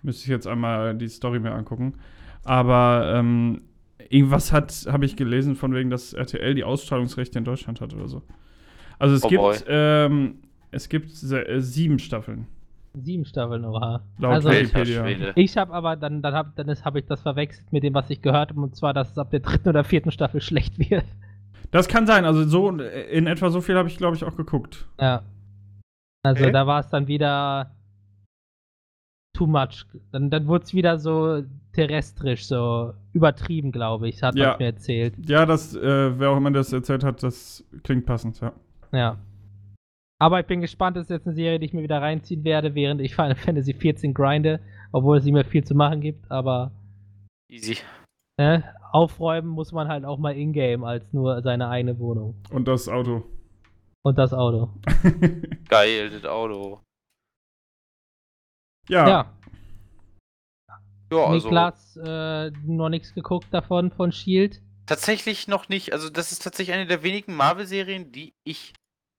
Müsste 0.02 0.24
ich 0.24 0.28
jetzt 0.28 0.46
einmal 0.48 0.96
die 0.96 1.08
Story 1.08 1.38
mir 1.38 1.52
angucken. 1.52 1.94
Aber 2.44 3.12
ähm, 3.14 3.62
irgendwas 4.08 4.52
hat, 4.52 4.86
habe 4.90 5.04
ich 5.04 5.16
gelesen 5.16 5.54
von 5.54 5.74
wegen, 5.74 5.90
dass 5.90 6.12
RTL 6.12 6.54
die 6.54 6.64
Ausstrahlungsrechte 6.64 7.38
in 7.38 7.44
Deutschland 7.44 7.80
hat 7.80 7.94
oder 7.94 8.08
so. 8.08 8.22
Also 8.98 9.14
es 9.14 9.24
Oh 9.24 9.28
gibt, 9.28 9.64
ähm, 9.68 10.38
es 10.70 10.88
gibt 10.88 11.10
äh, 11.10 11.60
sieben 11.60 11.98
Staffeln. 11.98 12.46
Sieben 12.94 13.24
Staffeln, 13.24 13.64
oha. 13.64 14.02
Laut 14.18 14.32
also, 14.32 14.50
Wikipedia. 14.50 15.32
Ich 15.34 15.56
habe 15.56 15.72
aber, 15.72 15.96
dann, 15.96 16.20
dann 16.20 16.34
habe 16.34 16.52
dann 16.56 16.68
hab 16.68 16.96
ich 16.96 17.06
das 17.06 17.22
verwechselt 17.22 17.72
mit 17.72 17.84
dem, 17.84 17.94
was 17.94 18.10
ich 18.10 18.20
gehört 18.20 18.50
habe, 18.50 18.60
und 18.60 18.76
zwar, 18.76 18.92
dass 18.92 19.12
es 19.12 19.18
ab 19.18 19.30
der 19.30 19.40
dritten 19.40 19.68
oder 19.68 19.84
vierten 19.84 20.10
Staffel 20.10 20.40
schlecht 20.42 20.78
wird. 20.78 21.04
Das 21.70 21.88
kann 21.88 22.06
sein. 22.06 22.24
Also 22.26 22.44
so 22.44 22.68
in 22.68 23.26
etwa 23.26 23.48
so 23.48 23.60
viel 23.62 23.76
habe 23.76 23.88
ich, 23.88 23.96
glaube 23.96 24.16
ich, 24.16 24.24
auch 24.24 24.36
geguckt. 24.36 24.86
Ja. 25.00 25.22
Also 26.22 26.44
Okay. 26.44 26.52
da 26.52 26.66
war 26.66 26.80
es 26.80 26.88
dann 26.90 27.06
wieder 27.06 27.74
too 29.34 29.46
much. 29.46 29.86
Dann, 30.12 30.30
dann 30.30 30.46
wurde 30.46 30.64
es 30.64 30.74
wieder 30.74 30.98
so 30.98 31.42
terrestrisch, 31.72 32.46
so 32.46 32.92
übertrieben, 33.12 33.72
glaube 33.72 34.08
ich, 34.08 34.22
hat 34.22 34.36
Ja. 34.36 34.50
man 34.50 34.58
mir 34.58 34.66
erzählt. 34.66 35.14
Ja, 35.28 35.46
das, 35.46 35.74
äh, 35.74 36.18
wer 36.18 36.30
auch 36.30 36.36
immer 36.36 36.50
das 36.50 36.72
erzählt 36.72 37.02
hat, 37.04 37.22
das 37.22 37.64
klingt 37.82 38.04
passend, 38.06 38.40
ja. 38.40 38.52
Ja. 38.92 39.18
Aber 40.20 40.38
ich 40.38 40.46
bin 40.46 40.60
gespannt, 40.60 40.96
das 40.96 41.04
ist 41.04 41.10
jetzt 41.10 41.26
eine 41.26 41.34
Serie, 41.34 41.58
die 41.58 41.66
ich 41.66 41.72
mir 41.72 41.82
wieder 41.82 42.00
reinziehen 42.00 42.44
werde, 42.44 42.74
während 42.74 43.00
ich 43.00 43.14
Final 43.16 43.34
Fantasy 43.34 43.72
14 43.74 44.14
grinde, 44.14 44.60
obwohl 44.92 45.16
es 45.18 45.24
nicht 45.24 45.32
mehr 45.32 45.44
viel 45.44 45.64
zu 45.64 45.74
machen 45.74 46.00
gibt, 46.00 46.30
aber 46.30 46.70
Easy. 47.50 47.78
ne, 48.38 48.62
aufräumen 48.92 49.48
muss 49.48 49.72
man 49.72 49.88
halt 49.88 50.04
auch 50.04 50.18
mal 50.18 50.36
in-game 50.36 50.84
als 50.84 51.10
nur 51.12 51.40
seine 51.42 51.68
eigene 51.68 51.98
Wohnung. 51.98 52.34
Und 52.50 52.68
das 52.68 52.88
Auto. 52.88 53.24
Und 54.04 54.18
das 54.18 54.32
Auto. 54.34 54.68
Geil, 55.68 56.10
das 56.10 56.24
Auto. 56.26 56.80
Ja. 58.88 59.08
Ja, 59.08 59.32
Ja, 61.12 61.24
also 61.26 61.48
Niklas, 61.48 61.96
äh, 61.96 62.50
noch 62.66 62.88
nichts 62.88 63.14
geguckt 63.14 63.46
davon, 63.50 63.90
von 63.90 64.12
Shield. 64.12 64.60
tatsächlich 64.86 65.46
noch 65.48 65.68
nicht. 65.68 65.92
Also 65.92 66.08
das 66.10 66.32
ist 66.32 66.42
tatsächlich 66.42 66.74
eine 66.74 66.86
der 66.86 67.02
wenigen 67.02 67.34
Marvel-Serien, 67.36 68.12
die 68.12 68.34
ich 68.44 68.72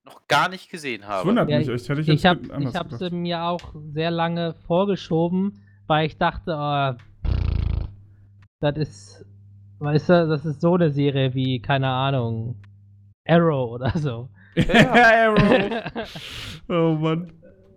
noch 0.06 0.28
gar 0.28 0.49
nicht 0.49 0.69
gesehen 0.69 1.02
Das 1.02 1.10
habe. 1.10 1.30
wundert 1.30 1.49
Ja, 1.49 1.60
mich 1.60 1.69
echt. 1.69 1.88
Hätte 1.89 2.02
ich 2.02 2.10
Ich 2.10 2.26
habe 2.26 2.41
ich 2.60 2.76
hab 2.76 2.91
sie 2.91 3.10
mir 3.12 3.43
auch 3.43 3.73
sehr 3.93 4.12
lange 4.12 4.54
vorgeschoben, 4.67 5.62
weil 5.88 6.08
ich 6.08 6.17
dachte, 6.17 6.56
oh, 6.58 6.93
pff, 7.28 7.88
das 8.60 8.76
ist, 8.78 9.26
weißt 9.80 10.10
du, 10.10 10.28
das 10.28 10.45
ist 10.45 10.60
so 10.62 10.73
eine 10.76 10.89
Serie 10.91 11.34
wie, 11.34 11.62
keine 11.62 11.88
Ahnung, 11.89 12.60
Arrow 13.26 13.71
oder 13.71 13.91
so. 13.97 14.30
Arrow. 14.67 15.91
oh 16.69 16.95
Mann. 16.99 17.32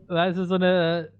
weißt 0.08 0.38
du, 0.38 0.44
so 0.46 0.54
eine 0.56 1.10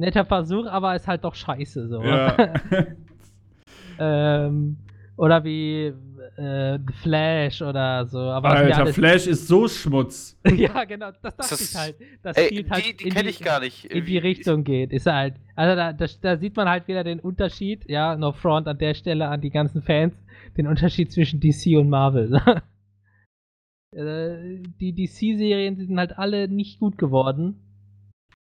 netter 0.00 0.24
Versuch, 0.24 0.66
aber 0.66 0.94
ist 0.96 1.06
halt 1.08 1.24
doch 1.24 1.34
scheiße 1.34 1.88
so. 1.88 2.02
Ja. 2.02 2.36
ähm, 3.98 4.76
oder 5.16 5.44
wie 5.44 5.92
äh, 6.36 6.78
The 6.78 6.92
Flash 7.02 7.60
oder 7.60 8.06
so. 8.06 8.18
Aber 8.18 8.50
Alter, 8.50 8.78
alles- 8.78 8.94
Flash 8.94 9.26
ist 9.26 9.46
so 9.46 9.68
Schmutz. 9.68 10.38
ja, 10.56 10.84
genau, 10.84 11.10
das 11.10 11.20
dachte 11.20 11.36
Das- 11.38 11.60
ich 11.60 11.76
halt. 11.76 11.96
Das 12.22 12.36
Ey, 12.36 12.46
spielt 12.46 12.70
halt 12.70 12.86
die 12.86 12.96
die 12.96 13.04
in 13.08 13.14
kenne 13.14 13.28
ich 13.28 13.40
gar 13.40 13.60
nicht. 13.60 13.84
in 13.84 14.04
die 14.06 14.18
Richtung 14.18 14.64
geht. 14.64 14.92
Ist 14.92 15.06
halt, 15.06 15.34
also 15.56 15.76
da, 15.76 15.92
da, 15.92 16.06
da 16.22 16.36
sieht 16.38 16.56
man 16.56 16.68
halt 16.68 16.88
wieder 16.88 17.04
den 17.04 17.20
Unterschied, 17.20 17.84
ja, 17.88 18.16
no 18.16 18.32
front 18.32 18.66
an 18.68 18.78
der 18.78 18.94
Stelle 18.94 19.28
an 19.28 19.40
die 19.42 19.50
ganzen 19.50 19.82
Fans, 19.82 20.14
den 20.56 20.66
Unterschied 20.66 21.12
zwischen 21.12 21.40
DC 21.40 21.76
und 21.78 21.88
Marvel. 21.90 22.40
Äh, 23.92 24.60
die 24.80 24.94
DC-Serien 24.94 25.74
sind 25.76 25.98
halt 25.98 26.16
alle 26.16 26.46
nicht 26.46 26.78
gut 26.78 26.96
geworden. 26.96 27.56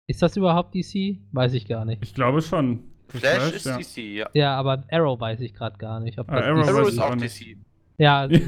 Ist 0.06 0.22
das 0.22 0.36
überhaupt 0.36 0.74
DC? 0.74 1.18
Weiß 1.32 1.54
ich 1.54 1.66
gar 1.66 1.84
nicht. 1.84 2.02
Ich 2.02 2.14
glaube 2.14 2.42
schon. 2.42 2.80
Das 3.12 3.20
Flash 3.20 3.52
ist 3.52 3.66
ja. 3.66 3.78
DC, 3.78 3.96
ja. 4.16 4.28
Ja, 4.34 4.56
aber 4.56 4.84
Arrow 4.90 5.18
weiß 5.20 5.40
ich 5.40 5.54
gerade 5.54 5.78
gar 5.78 6.00
nicht. 6.00 6.18
Ob 6.18 6.30
Ah, 6.30 6.36
das 6.36 6.44
Arrow 6.46 6.62
DC 6.66 6.68
Arrow 6.74 6.88
ist 6.88 6.98
auch. 6.98 7.14
DC. 7.16 7.56
Ja, 7.96 8.26
Es 8.28 8.46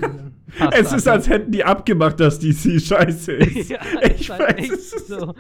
passt 0.59 0.92
ist, 0.95 1.09
als 1.09 1.29
hätten 1.29 1.53
die 1.53 1.62
abgemacht, 1.64 2.19
dass 2.21 2.38
DC 2.40 2.81
scheiße 2.81 3.33
ist. 3.35 3.71
ja, 3.71 3.79
ich 4.05 4.21
ist 4.23 4.31
halt 4.31 4.40
weiß 4.40 4.59
echt 4.59 4.73
es. 4.73 5.07
so. 5.09 5.35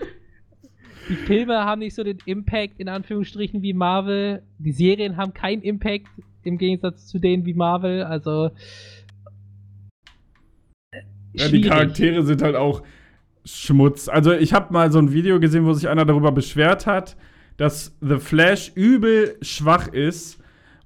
die 1.08 1.16
Filme 1.16 1.56
haben 1.64 1.80
nicht 1.80 1.94
so 1.94 2.04
den 2.04 2.18
Impact 2.24 2.78
in 2.78 2.88
Anführungsstrichen 2.88 3.62
wie 3.62 3.72
Marvel. 3.72 4.42
Die 4.58 4.72
Serien 4.72 5.16
haben 5.16 5.34
keinen 5.34 5.62
Impact 5.62 6.06
im 6.44 6.56
Gegensatz 6.56 7.06
zu 7.08 7.18
denen 7.18 7.44
wie 7.46 7.54
Marvel. 7.54 8.04
Also 8.04 8.50
äh, 10.92 11.00
Ja, 11.32 11.48
die. 11.48 11.60
Charaktere 11.62 12.22
sind 12.22 12.42
halt 12.42 12.54
auch 12.54 12.82
Schmutz. 13.46 14.08
Also 14.08 14.32
ich 14.32 14.52
habe 14.52 14.72
mal 14.72 14.90
so 14.90 14.98
ein 14.98 15.12
Video 15.12 15.38
gesehen, 15.38 15.64
wo 15.64 15.72
sich 15.72 15.88
einer 15.88 16.04
darüber 16.04 16.32
beschwert 16.32 16.86
hat, 16.86 17.16
dass 17.56 17.96
The 18.00 18.18
Flash 18.18 18.72
übel 18.74 19.36
schwach 19.40 19.88
ist. 19.88 20.38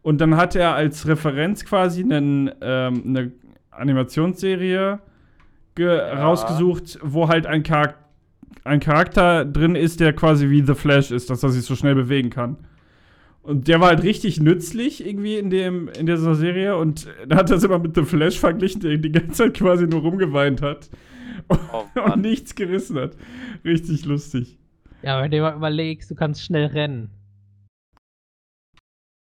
Und 0.03 0.21
dann 0.21 0.37
hat 0.37 0.55
er 0.55 0.75
als 0.75 1.07
Referenz 1.07 1.65
quasi 1.65 2.03
einen, 2.03 2.51
ähm, 2.61 3.03
eine 3.07 3.33
Animationsserie 3.71 5.01
ge 5.75 5.89
rausgesucht, 5.89 6.99
wo 7.03 7.29
halt 7.29 7.47
ein, 7.47 7.63
Charak 7.63 7.97
ein 8.65 8.81
Charakter 8.81 9.45
drin 9.45 9.75
ist, 9.75 10.01
der 10.01 10.13
quasi 10.13 10.51
wie 10.51 10.63
The 10.63 10.75
Flash 10.75 11.11
ist, 11.11 11.31
dass 11.31 11.43
er 11.43 11.51
sich 11.51 11.65
so 11.65 11.75
schnell 11.75 11.95
bewegen 11.95 12.31
kann. 12.31 12.57
Und 13.43 13.69
der 13.69 13.81
war 13.81 13.89
halt 13.89 14.03
richtig 14.03 14.39
nützlich 14.39 15.07
irgendwie 15.07 15.39
in, 15.39 15.49
dem, 15.49 15.89
in 15.89 16.05
dieser 16.05 16.35
Serie. 16.35 16.77
Und 16.77 17.09
da 17.27 17.37
hat 17.37 17.51
er 17.51 17.57
es 17.57 17.65
immer 17.65 17.79
mit 17.79 17.95
The 17.95 18.03
Flash 18.03 18.39
verglichen, 18.39 18.83
der 18.83 18.99
die 18.99 19.13
ganze 19.13 19.33
Zeit 19.33 19.55
quasi 19.55 19.87
nur 19.87 20.03
rumgeweint 20.03 20.61
hat 20.61 20.91
Oh 21.49 21.85
und 22.13 22.23
nichts 22.23 22.55
gerissen 22.55 22.99
hat. 22.99 23.17
Richtig 23.65 24.05
lustig. 24.05 24.59
Ja, 25.03 25.23
wenn 25.23 25.31
du 25.31 25.41
mal 25.41 25.55
überlegst, 25.55 26.11
du 26.11 26.15
kannst 26.15 26.45
schnell 26.45 26.67
rennen. 26.67 27.11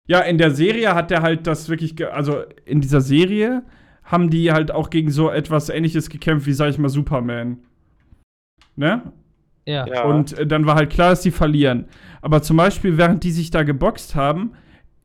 Ja, 0.07 0.21
in 0.21 0.39
der 0.39 0.51
Serie 0.51 0.95
hat 0.95 1.11
er 1.11 1.23
halt 1.23 1.47
das 1.47 1.69
wirklich, 1.69 2.05
also 2.13 2.43
in 2.65 2.81
dieser 2.81 3.01
Serie 3.01 3.63
haben 4.03 4.29
die 4.29 4.51
halt 4.51 4.73
auch 4.73 4.91
gegen 4.91 5.11
so 5.11 5.31
etwas 5.31 5.69
ähnliches 5.69 6.11
gekämpft 6.11 6.47
wie, 6.47 6.53
sag 6.53 6.71
ich 6.71 6.79
mal, 6.79 6.89
Superman. 6.89 7.59
Ne? 8.75 9.13
Ja. 9.67 9.87
Ja. 9.87 10.05
Und 10.05 10.37
äh, 10.37 10.47
dann 10.47 10.67
war 10.67 10.75
halt 10.75 10.91
klar, 10.91 11.11
dass 11.11 11.21
die 11.21 11.31
verlieren. 11.31 11.87
Aber 12.23 12.43
zum 12.43 12.57
Beispiel, 12.57 12.99
während 12.99 13.23
die 13.23 13.31
sich 13.31 13.51
da 13.51 13.63
geboxt 13.63 14.17
haben, 14.17 14.53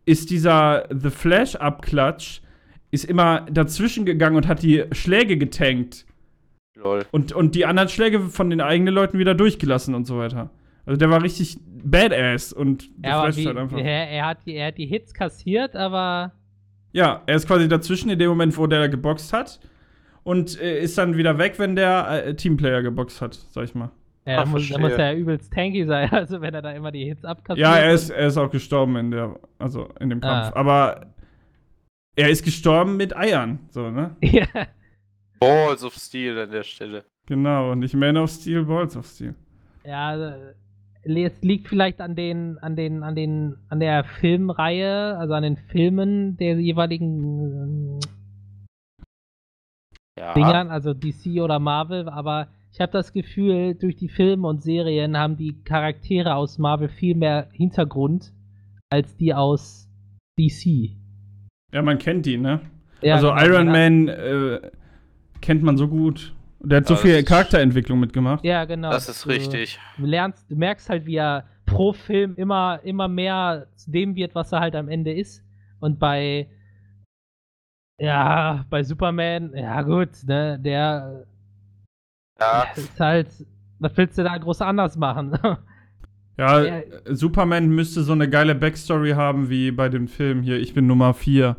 ist 0.05 0.29
dieser 0.31 0.87
The 0.89 1.09
Flash-Abklatsch 1.09 2.41
ist 2.91 3.05
immer 3.05 3.41
dazwischen 3.51 4.05
gegangen 4.05 4.37
und 4.37 4.47
hat 4.47 4.63
die 4.63 4.85
Schläge 4.91 5.37
getankt. 5.37 6.05
Lol. 6.85 7.05
Und, 7.11 7.33
und 7.33 7.55
die 7.55 7.65
anderen 7.65 7.89
Schläge 7.89 8.19
von 8.21 8.49
den 8.49 8.61
eigenen 8.61 8.93
Leuten 8.93 9.19
wieder 9.19 9.35
durchgelassen 9.35 9.93
und 9.95 10.05
so 10.05 10.17
weiter. 10.17 10.49
Also 10.85 10.97
der 10.99 11.09
war 11.09 11.21
richtig 11.21 11.57
badass 11.65 12.53
und 12.53 12.83
The 12.83 12.89
Ja, 13.03 13.21
halt 13.21 13.57
einfach. 13.57 13.77
er, 13.77 14.09
er, 14.09 14.25
hat 14.27 14.45
die, 14.45 14.55
er 14.55 14.67
hat 14.67 14.77
die 14.77 14.85
Hits 14.85 15.13
kassiert, 15.13 15.75
aber 15.75 16.31
Ja, 16.93 17.23
er 17.25 17.35
ist 17.35 17.47
quasi 17.47 17.67
dazwischen 17.67 18.09
in 18.09 18.19
dem 18.19 18.29
Moment, 18.29 18.55
wo 18.57 18.67
der 18.67 18.87
geboxt 18.87 19.33
hat. 19.33 19.59
Und 20.23 20.59
äh, 20.59 20.79
ist 20.79 20.97
dann 20.97 21.17
wieder 21.17 21.37
weg, 21.37 21.55
wenn 21.57 21.75
der 21.75 22.25
äh, 22.25 22.35
Teamplayer 22.35 22.81
geboxt 22.81 23.21
hat, 23.21 23.33
sag 23.33 23.65
ich 23.65 23.75
mal. 23.75 23.91
ja, 24.25 24.39
Ah, 24.39 24.43
da, 24.43 24.45
muss, 24.45 24.69
muss 24.77 24.91
er 24.93 25.15
übelst 25.15 25.53
tanky 25.53 25.85
sein, 25.85 26.09
also 26.11 26.41
wenn 26.41 26.53
er 26.53 26.61
da 26.63 26.71
immer 26.71 26.91
die 26.91 27.05
Hits 27.05 27.23
abkassiert. 27.25 27.59
Ja, 27.67 27.77
er 27.77 27.91
ist, 27.93 28.09
er 28.09 28.27
ist 28.27 28.37
auch 28.37 28.49
gestorben 28.49 28.95
in 28.95 29.11
der, 29.11 29.35
also 29.59 29.89
in 29.99 30.09
dem 30.09 30.21
Kampf. 30.21 30.51
Ah. 30.55 30.59
Aber 30.59 31.05
er 32.15 32.29
ist 32.29 32.43
gestorben 32.43 32.97
mit 32.97 33.15
Eiern, 33.15 33.59
so, 33.69 33.91
ne? 33.91 34.15
ja, 34.21 34.45
Balls 35.39 35.83
of 35.83 35.93
Steel 35.95 36.37
an 36.39 36.51
der 36.51 36.63
Stelle. 36.63 37.03
Genau, 37.27 37.73
nicht 37.75 37.93
Man 37.95 38.17
of 38.17 38.29
Steel, 38.29 38.63
Balls 38.63 38.95
of 38.95 39.05
Steel. 39.07 39.33
ja, 39.83 40.07
also, 40.09 40.35
es 41.03 41.41
liegt 41.41 41.67
vielleicht 41.67 42.01
an 42.01 42.15
den, 42.15 42.57
an 42.59 42.75
den, 42.75 43.03
an 43.03 43.15
den, 43.15 43.57
an 43.69 43.79
der 43.79 44.03
Filmreihe, 44.03 45.17
also 45.17 45.33
an 45.33 45.43
den 45.43 45.57
Filmen 45.57 46.35
der 46.37 46.59
jeweiligen 46.59 47.99
Ja. 50.17 50.33
Dingern, 50.33 50.69
also 50.69 50.93
DC 50.93 51.41
oder 51.41 51.59
Marvel, 51.59 52.07
aber 52.09 52.47
ich 52.71 52.79
habe 52.81 52.91
das 52.91 53.11
Gefühl, 53.13 53.75
durch 53.75 53.95
die 53.97 54.09
Filme 54.09 54.47
und 54.47 54.63
Serien 54.63 55.17
haben 55.17 55.37
die 55.37 55.61
Charaktere 55.63 56.35
aus 56.35 56.57
Marvel 56.57 56.89
viel 56.89 57.15
mehr 57.15 57.49
Hintergrund 57.53 58.33
als 58.89 59.15
die 59.17 59.33
aus 59.33 59.87
DC. 60.39 60.95
Ja, 61.73 61.81
man 61.81 61.97
kennt 61.97 62.27
ihn, 62.27 62.41
ne? 62.41 62.61
Ja, 63.01 63.15
also 63.15 63.29
genau, 63.29 63.43
Iron 63.45 63.65
man- 63.67 64.05
Man 64.05 64.07
äh, 64.07 64.71
kennt 65.45 65.63
man 65.63 65.77
so 65.77 65.87
gut. 65.87 66.33
Der 66.59 66.77
hat 66.77 66.87
so 66.87 66.95
Ja, 66.95 66.99
viel 66.99 67.11
das 67.13 67.21
ist- 67.21 67.27
Charakterentwicklung 67.29 67.99
mitgemacht. 67.99 68.43
Ja, 68.43 68.65
genau. 68.65 68.89
Das 68.91 69.07
ist 69.07 69.25
du, 69.25 69.29
richtig. 69.29 69.79
Du 69.97 70.05
lernst, 70.05 70.49
du 70.49 70.55
merkst 70.55 70.89
halt, 70.89 71.05
wie 71.05 71.15
er 71.17 71.45
pro 71.65 71.93
Film 71.93 72.35
immer, 72.35 72.79
immer 72.83 73.07
mehr 73.07 73.67
zu 73.75 73.91
dem 73.91 74.15
wird, 74.15 74.33
was 74.35 74.51
er 74.51 74.59
halt 74.61 74.75
am 74.75 74.89
Ende 74.89 75.13
ist. 75.13 75.43
Und 75.79 75.99
bei 75.99 76.47
ja, 77.99 78.65
bei 78.69 78.83
Superman, 78.83 79.53
ja 79.55 79.81
gut, 79.81 80.09
ne, 80.25 80.59
der 80.59 81.25
Ja. 82.39 82.65
ist 82.75 82.99
halt, 82.99 83.27
was 83.79 83.95
willst 83.95 84.17
du 84.17 84.23
da 84.23 84.37
groß 84.37 84.61
anders 84.61 84.95
machen? 84.97 85.37
Ja, 86.37 86.61
äh, 86.61 86.83
Superman 87.15 87.69
müsste 87.69 88.03
so 88.03 88.11
eine 88.11 88.29
geile 88.29 88.55
Backstory 88.55 89.11
haben 89.11 89.49
wie 89.49 89.71
bei 89.71 89.87
dem 89.87 90.09
Film 90.09 90.41
hier 90.41 90.59
Ich 90.59 90.73
bin 90.73 90.85
Nummer 90.85 91.13
4. 91.13 91.55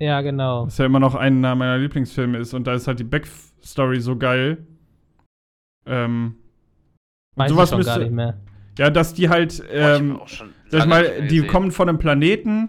ja, 0.00 0.20
genau. 0.22 0.66
Was 0.66 0.78
ja 0.78 0.86
immer 0.86 0.98
noch 1.00 1.14
einer 1.14 1.54
meiner 1.54 1.78
Lieblingsfilme 1.78 2.38
ist. 2.38 2.54
Und 2.54 2.66
da 2.66 2.74
ist 2.74 2.88
halt 2.88 2.98
die 2.98 3.04
Backstory 3.04 4.00
so 4.00 4.16
geil. 4.16 4.66
Ähm, 5.86 6.34
Weiß 7.36 7.50
sowas 7.50 7.70
ich 7.70 7.76
schon 7.76 7.84
gar 7.84 7.94
müsste- 7.98 8.00
nicht 8.10 8.14
mehr. 8.16 8.38
ja, 8.78 8.90
dass 8.90 9.14
die 9.14 9.28
halt, 9.28 9.58
Boah, 9.58 9.96
ähm, 9.96 10.16
auch 10.20 10.28
schon 10.28 10.48
sag 10.68 10.80
ich 10.80 10.86
nicht 10.86 10.88
mal, 10.88 11.26
die 11.28 11.42
kommen 11.46 11.70
von 11.70 11.88
einem 11.88 11.98
Planeten, 11.98 12.68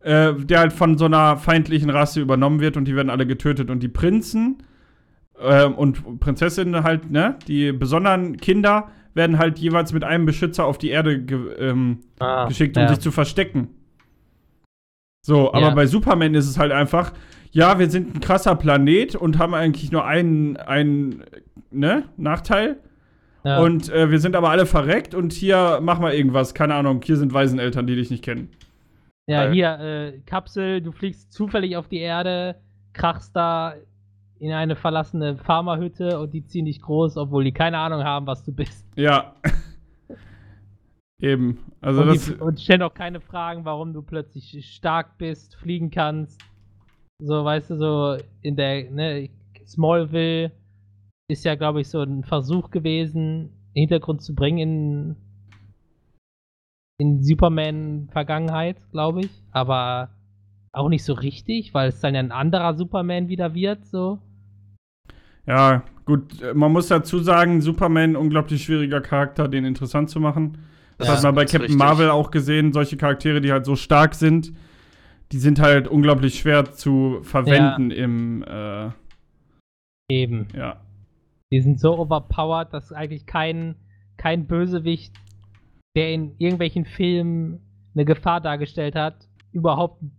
äh, 0.00 0.34
der 0.34 0.60
halt 0.60 0.72
von 0.72 0.98
so 0.98 1.04
einer 1.06 1.36
feindlichen 1.36 1.90
Rasse 1.90 2.20
übernommen 2.20 2.60
wird 2.60 2.76
und 2.76 2.86
die 2.86 2.94
werden 2.96 3.10
alle 3.10 3.26
getötet. 3.26 3.70
Und 3.70 3.82
die 3.82 3.88
Prinzen 3.88 4.62
ähm, 5.40 5.74
und 5.74 6.20
Prinzessinnen 6.20 6.82
halt, 6.84 7.10
ne, 7.10 7.36
die 7.46 7.72
besonderen 7.72 8.36
Kinder 8.38 8.88
werden 9.14 9.38
halt 9.38 9.58
jeweils 9.58 9.92
mit 9.92 10.04
einem 10.04 10.26
Beschützer 10.26 10.64
auf 10.64 10.78
die 10.78 10.90
Erde 10.90 11.20
ge 11.22 11.54
ähm, 11.58 12.00
Ah, 12.18 12.46
geschickt, 12.46 12.76
um 12.76 12.82
ja. 12.84 12.88
sich 12.88 13.00
zu 13.00 13.10
verstecken. 13.10 13.68
So, 15.26 15.48
aber 15.52 15.60
Ja. 15.68 15.74
bei 15.74 15.86
Superman 15.86 16.34
ist 16.34 16.48
es 16.48 16.56
halt 16.56 16.70
einfach, 16.70 17.12
ja, 17.50 17.80
wir 17.80 17.90
sind 17.90 18.14
ein 18.14 18.20
krasser 18.20 18.54
Planet 18.54 19.16
und 19.16 19.40
haben 19.40 19.54
eigentlich 19.54 19.90
nur 19.90 20.04
einen, 20.04 20.56
einen 20.56 21.24
ne, 21.72 22.04
Nachteil. 22.16 22.76
ja. 23.44 23.58
Und 23.58 23.88
äh, 23.92 24.08
wir 24.08 24.20
sind 24.20 24.36
aber 24.36 24.50
alle 24.50 24.66
verreckt 24.66 25.16
und 25.16 25.32
hier 25.32 25.80
mach 25.82 25.98
mal 25.98 26.14
irgendwas. 26.14 26.54
Keine 26.54 26.74
Ahnung, 26.76 27.00
hier 27.02 27.16
sind 27.16 27.32
Waiseneltern, 27.32 27.88
die 27.88 27.96
dich 27.96 28.08
nicht 28.08 28.22
kennen. 28.22 28.50
Ja, 29.26 29.46
Geil. 29.46 29.52
hier, 29.54 29.80
äh, 29.80 30.18
Kapsel, 30.26 30.80
du 30.80 30.92
fliegst 30.92 31.32
zufällig 31.32 31.76
auf 31.76 31.88
die 31.88 31.98
Erde, 31.98 32.54
krachst 32.92 33.34
da 33.34 33.74
in 34.38 34.52
eine 34.52 34.76
verlassene 34.76 35.36
Pharmahütte 35.38 36.20
und 36.20 36.34
die 36.34 36.44
ziehen 36.46 36.66
dich 36.66 36.80
groß, 36.82 37.16
obwohl 37.16 37.42
die 37.42 37.52
keine 37.52 37.78
Ahnung 37.78 38.04
haben, 38.04 38.28
was 38.28 38.44
du 38.44 38.52
bist. 38.52 38.86
Ja. 38.94 39.34
Eben. 41.20 41.58
Also 41.80 42.02
und, 42.02 42.08
das. 42.08 42.24
die, 42.26 42.34
und 42.34 42.60
stellen 42.60 42.82
auch 42.82 42.94
keine 42.94 43.20
Fragen, 43.20 43.64
warum 43.64 43.92
du 43.92 44.02
plötzlich 44.02 44.74
stark 44.74 45.18
bist, 45.18 45.56
fliegen 45.56 45.90
kannst. 45.90 46.40
So, 47.22 47.44
weißt 47.44 47.70
du, 47.70 47.76
so 47.76 48.16
in 48.42 48.56
der, 48.56 48.90
ne, 48.90 49.30
Smallville 49.66 50.52
ist 51.28 51.44
ja, 51.44 51.54
glaube 51.54 51.80
ich, 51.80 51.88
so 51.88 52.02
ein 52.02 52.22
Versuch 52.24 52.70
gewesen, 52.70 53.50
Hintergrund 53.74 54.22
zu 54.22 54.34
bringen 54.34 54.58
in, 54.58 55.16
in 56.98 57.22
Superman-Vergangenheit, 57.22 58.76
glaube 58.90 59.20
ich. 59.20 59.30
Aber 59.50 60.10
auch 60.72 60.88
nicht 60.88 61.04
so 61.04 61.14
richtig, 61.14 61.72
weil 61.72 61.88
es 61.88 62.00
dann 62.00 62.14
ja 62.14 62.20
ein 62.20 62.32
anderer 62.32 62.74
Superman 62.74 63.28
wieder 63.28 63.54
wird, 63.54 63.86
so. 63.86 64.18
Ja, 65.46 65.84
gut, 66.04 66.42
man 66.54 66.72
muss 66.72 66.88
dazu 66.88 67.20
sagen, 67.20 67.62
Superman, 67.62 68.16
unglaublich 68.16 68.64
schwieriger 68.64 69.00
Charakter, 69.00 69.48
den 69.48 69.64
interessant 69.64 70.10
zu 70.10 70.20
machen. 70.20 70.58
Das 70.98 71.08
Ja, 71.08 71.14
hat 71.16 71.22
man 71.24 71.34
bei 71.34 71.44
Captain 71.44 71.60
richtig. 71.62 71.78
Marvel 71.78 72.10
auch 72.10 72.30
gesehen, 72.30 72.72
solche 72.72 72.96
Charaktere, 72.96 73.40
die 73.40 73.52
halt 73.52 73.66
so 73.66 73.76
stark 73.76 74.14
sind, 74.14 74.52
die 75.32 75.38
sind 75.38 75.60
halt 75.60 75.88
unglaublich 75.88 76.38
schwer 76.38 76.72
zu 76.72 77.18
verwenden 77.22 77.90
im, 77.90 78.42
äh, 78.44 78.90
Eben. 80.08 80.48
ja. 80.54 80.80
Die 81.52 81.60
sind 81.60 81.80
so 81.80 81.98
overpowered, 81.98 82.72
dass 82.72 82.92
eigentlich 82.92 83.26
kein, 83.26 83.76
kein 84.16 84.46
Bösewicht, 84.46 85.14
der 85.96 86.12
in 86.12 86.34
irgendwelchen 86.38 86.84
Filmen 86.84 87.60
eine 87.94 88.04
Gefahr 88.04 88.40
dargestellt 88.40 88.94
hat, 88.94 89.28
überhaupt 89.52 90.02
ein 90.02 90.12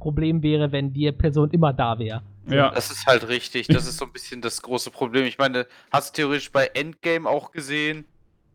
Problem 0.00 0.42
wäre, 0.42 0.72
wenn 0.72 0.92
die 0.92 1.10
Person 1.12 1.50
immer 1.50 1.72
da 1.72 1.98
wäre. 1.98 2.22
Ja, 2.48 2.70
Das 2.70 2.90
ist 2.90 3.06
halt 3.06 3.28
richtig. 3.28 3.66
Das 3.68 3.86
ist 3.86 3.96
so 3.98 4.04
ein 4.04 4.12
bisschen 4.12 4.40
das 4.40 4.62
große 4.62 4.90
Problem. 4.90 5.24
Ich 5.24 5.38
meine, 5.38 5.66
hast 5.90 6.16
du 6.16 6.22
theoretisch 6.22 6.52
bei 6.52 6.66
Endgame 6.74 7.28
auch 7.28 7.50
gesehen. 7.50 8.04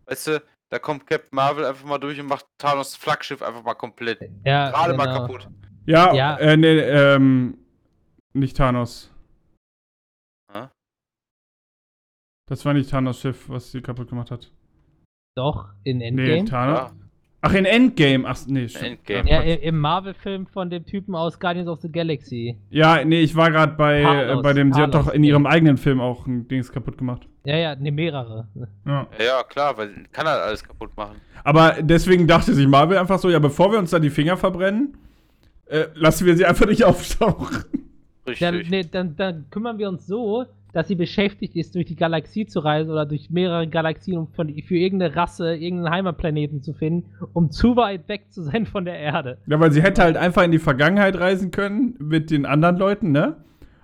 Weißt 0.06 0.28
du, 0.28 0.44
da 0.72 0.80
kommt 0.80 1.06
Captain 1.06 1.36
Marvel 1.36 1.66
einfach 1.66 1.86
mal 1.86 1.98
durch 1.98 2.20
und 2.20 2.28
macht 2.28 2.46
Thanos 2.58 2.96
Flaggschiff 2.96 3.42
einfach 3.42 3.64
mal 3.64 3.74
komplett 3.76 4.22
Ja, 4.46 4.72
gerade 4.72 4.96
mal 4.96 5.06
genau. 5.06 5.22
kaputt. 5.28 5.48
ja, 5.86 6.14
Ja. 6.14 6.38
Äh, 6.38 6.56
nee, 6.58 6.80
ähm, 6.80 7.58
nicht 8.34 8.56
Thanos. 8.56 9.14
Hä? 10.54 10.68
Das 12.50 12.66
war 12.66 12.74
nicht 12.74 12.90
Thanos 12.90 13.20
Schiff, 13.20 13.50
was 13.50 13.72
sie 13.72 13.82
kaputt 13.82 14.10
gemacht 14.10 14.32
hat. 14.32 14.50
Doch, 15.36 15.70
in 15.84 15.98
Nee, 15.98 16.08
Endgame. 16.08 16.46
Thanos. 16.46 16.80
Ja. 16.80 16.92
Ach, 17.44 17.54
in 17.54 17.66
Endgame. 17.66 18.28
Ach, 18.28 18.38
nee. 18.48 18.68
Endgame. 18.80 19.30
Ja, 19.30 19.42
im 19.42 19.80
Marvel-Film 19.80 20.46
von 20.48 20.70
dem 20.70 20.86
Typen 20.86 21.16
aus 21.16 21.40
Guardians 21.40 21.68
of 21.68 21.82
the 21.82 21.92
Galaxy. 21.92 22.60
Ja, 22.70 23.04
nee, 23.04 23.22
ich 23.22 23.36
war 23.36 23.50
gerade 23.52 23.74
bei, 23.76 24.04
Thanos, 24.04 24.40
äh, 24.40 24.42
bei 24.44 24.54
dem, 24.54 24.72
sie 24.74 24.82
hat 24.82 24.92
Thanos, 24.92 25.08
doch 25.08 25.14
in 25.14 25.24
ihrem 25.24 25.46
eigenen 25.46 25.78
Film 25.78 26.00
auch 26.00 26.28
ein 26.28 26.48
Dings 26.48 26.72
kaputt 26.72 26.98
gemacht. 26.98 27.28
Ja, 27.44 27.58
ja, 27.58 27.76
ne, 27.76 27.92
mehrere. 27.92 28.48
Ja. 28.86 29.08
Ja, 29.20 29.44
klar, 29.44 29.78
weil 29.78 29.90
kann 30.12 30.28
halt 30.28 30.42
alles 30.42 30.64
kaputt 30.64 30.96
machen. 30.96 31.16
Aber 31.44 31.78
deswegen 31.82 32.28
dachte 32.28 32.54
sich 32.54 32.68
Marvel 32.68 32.98
einfach 32.98 33.20
so, 33.20 33.30
ja, 33.30 33.40
bevor 33.40 33.72
wir 33.72 33.80
uns 33.80 33.90
da 33.90 34.00
die 34.00 34.12
Finger 34.12 34.38
verbrennen, 34.38 34.96
äh, 35.66 35.86
lassen 35.96 36.26
wir 36.26 36.38
sie 36.38 36.46
einfach 36.46 36.68
nicht 36.68 36.84
auftauchen. 36.86 37.64
Dann, 38.40 38.56
Richtig. 38.56 38.70
nee, 38.70 38.84
dann, 38.84 39.16
dann 39.16 39.46
kümmern 39.50 39.80
wir 39.80 39.90
uns 39.90 40.06
so, 40.06 40.46
dass 40.74 40.88
sie 40.88 40.96
beschäftigt 40.96 41.56
ist, 41.56 41.76
durch 41.76 41.86
die 41.86 41.96
Galaxie 41.96 42.46
zu 42.46 42.60
reisen 42.60 42.92
oder 42.92 43.06
durch 43.06 43.30
mehrere 43.30 43.68
Galaxien, 43.68 44.18
um 44.18 44.28
von, 44.28 44.48
für 44.62 44.78
irgendeine 44.78 45.16
Rasse, 45.16 45.56
irgendeinen 45.56 45.94
Heimatplaneten 45.94 46.62
zu 46.62 46.74
finden, 46.74 47.10
um 47.34 47.52
zu 47.52 47.76
weit 47.76 48.08
weg 48.08 48.26
zu 48.30 48.44
sein 48.44 48.66
von 48.66 48.86
der 48.86 48.98
Erde. 48.98 49.38
Ja, 49.48 49.60
weil 49.60 49.72
sie 49.72 49.82
hätte 49.82 50.04
halt 50.04 50.16
einfach 50.16 50.44
in 50.44 50.52
die 50.52 50.60
Vergangenheit 50.60 51.20
reisen 51.20 51.52
können 51.52 51.96
mit 52.00 52.32
den 52.32 52.46
anderen 52.46 52.78
Leuten, 52.78 53.12
ne? 53.12 53.38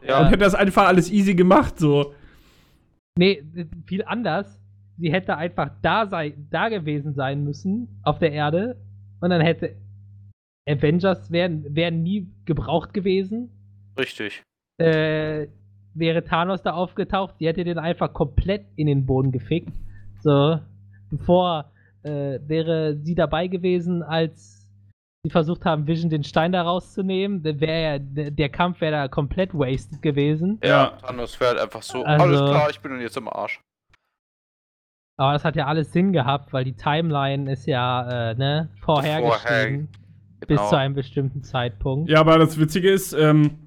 ja, 0.08 0.20
Und 0.20 0.28
hätte 0.28 0.38
das 0.38 0.56
einfach 0.56 0.88
alles 0.88 1.12
easy 1.12 1.36
gemacht, 1.36 1.80
so. 1.80 2.13
Nee, 3.18 3.44
viel 3.86 4.04
anders. 4.04 4.62
Sie 4.98 5.12
hätte 5.12 5.38
einfach 5.38 5.72
da, 5.82 6.08
sei, 6.08 6.36
da 6.50 6.70
gewesen 6.70 7.14
sein 7.14 7.44
müssen, 7.44 8.00
auf 8.04 8.20
der 8.20 8.32
Erde, 8.32 8.78
und 9.20 9.30
dann 9.30 9.42
hätte 9.42 9.76
Avengers 10.68 11.32
wären, 11.32 11.76
wären 11.76 12.04
nie 12.04 12.28
gebraucht 12.46 12.94
gewesen. 12.94 13.50
richtig. 13.98 14.44
äh, 14.78 15.48
wäre 15.94 16.24
Thanos 16.24 16.62
da 16.62 16.74
aufgetaucht, 16.74 17.36
die 17.40 17.48
hätte 17.48 17.64
den 17.64 17.80
einfach 17.80 18.14
komplett 18.14 18.66
in 18.76 18.88
den 18.88 19.06
Boden 19.06 19.32
gefickt. 19.32 19.74
So, 20.20 20.60
bevor 21.10 21.72
äh, 22.04 22.40
wäre 22.46 22.98
sie 23.02 23.16
dabei 23.16 23.48
gewesen, 23.48 24.04
als 24.04 24.57
sie 25.24 25.30
versucht 25.30 25.66
haben, 25.66 25.88
Vision 25.88 26.10
den 26.10 26.24
Stein 26.24 26.52
da 26.52 26.62
rauszunehmen, 26.62 27.44
wäre 27.44 27.82
ja, 27.82 28.00
der, 28.00 28.32
der 28.32 28.50
Kampf 28.50 28.82
wäre 28.82 28.92
da 28.94 29.08
komplett 29.08 29.54
wasted 29.54 30.02
gewesen. 30.02 30.60
Ja. 30.64 30.98
Thanos 31.02 31.40
wäre 31.40 31.52
halt 31.52 31.60
einfach 31.62 31.82
so, 31.82 32.04
Also- 32.04 32.24
alles 32.24 32.40
klar, 32.40 32.70
ich 32.70 32.80
bin 32.80 33.00
jetzt 33.02 33.18
im 33.18 33.28
Arsch. 33.28 33.60
Aber 35.20 35.34
das 35.34 35.44
hat 35.44 35.56
ja 35.56 35.66
alles 35.66 35.92
Sinn 35.92 36.14
gehabt, 36.14 36.54
weil 36.54 36.64
die 36.64 36.76
Timeline 36.76 37.52
ist 37.52 37.66
ja, 37.66 38.32
äh, 38.32 38.36
ne, 38.36 38.70
vorhergeschrieben. 38.82 39.90
Bis 40.42 40.48
Genau. 40.50 40.70
zu 40.70 40.76
einem 40.78 40.94
bestimmten 40.94 41.42
Zeitpunkt. 41.42 42.12
Ja, 42.12 42.20
aber 42.20 42.38
das 42.38 42.60
Witzige 42.60 42.92
ist, 42.92 43.14
ähm, 43.14 43.58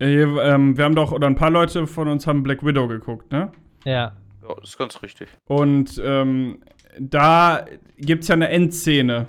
äh, 0.00 0.22
ähm, 0.22 0.78
wir 0.78 0.84
haben 0.86 0.94
doch, 0.94 1.12
oder 1.12 1.26
ein 1.26 1.34
paar 1.34 1.50
Leute 1.50 1.86
von 1.86 2.08
uns 2.08 2.26
haben 2.26 2.42
Black 2.42 2.64
Widow 2.64 2.88
geguckt, 2.88 3.30
ne? 3.30 3.52
Ja. 3.84 4.12
Ja, 4.42 4.54
das 4.58 4.70
ist 4.70 4.78
ganz 4.78 5.02
richtig. 5.02 5.28
Und 5.46 6.00
ähm, 6.02 6.62
da 6.98 7.66
gibt 7.98 8.22
es 8.22 8.28
ja 8.28 8.34
eine 8.34 8.48
Endszene, 8.48 9.26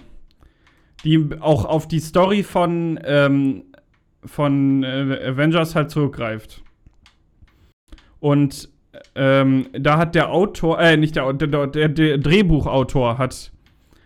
die 1.04 1.30
auch 1.40 1.66
auf 1.66 1.88
die 1.88 2.00
Story 2.00 2.44
von, 2.44 3.00
ähm, 3.04 3.64
von 4.26 4.84
äh, 4.84 5.20
Avengers 5.28 5.76
halt 5.76 5.90
zurückgreift. 5.92 6.64
Und 8.20 8.70
ähm, 9.16 9.68
da 9.74 9.98
hat 9.98 10.16
der 10.16 10.32
Autor, 10.32 10.80
äh, 10.80 10.98
nicht 10.98 11.16
der, 11.16 11.32
der, 11.34 11.68
der, 11.68 11.90
der 11.90 12.18
Drehbuchautor 12.18 13.18
hat 13.18 13.52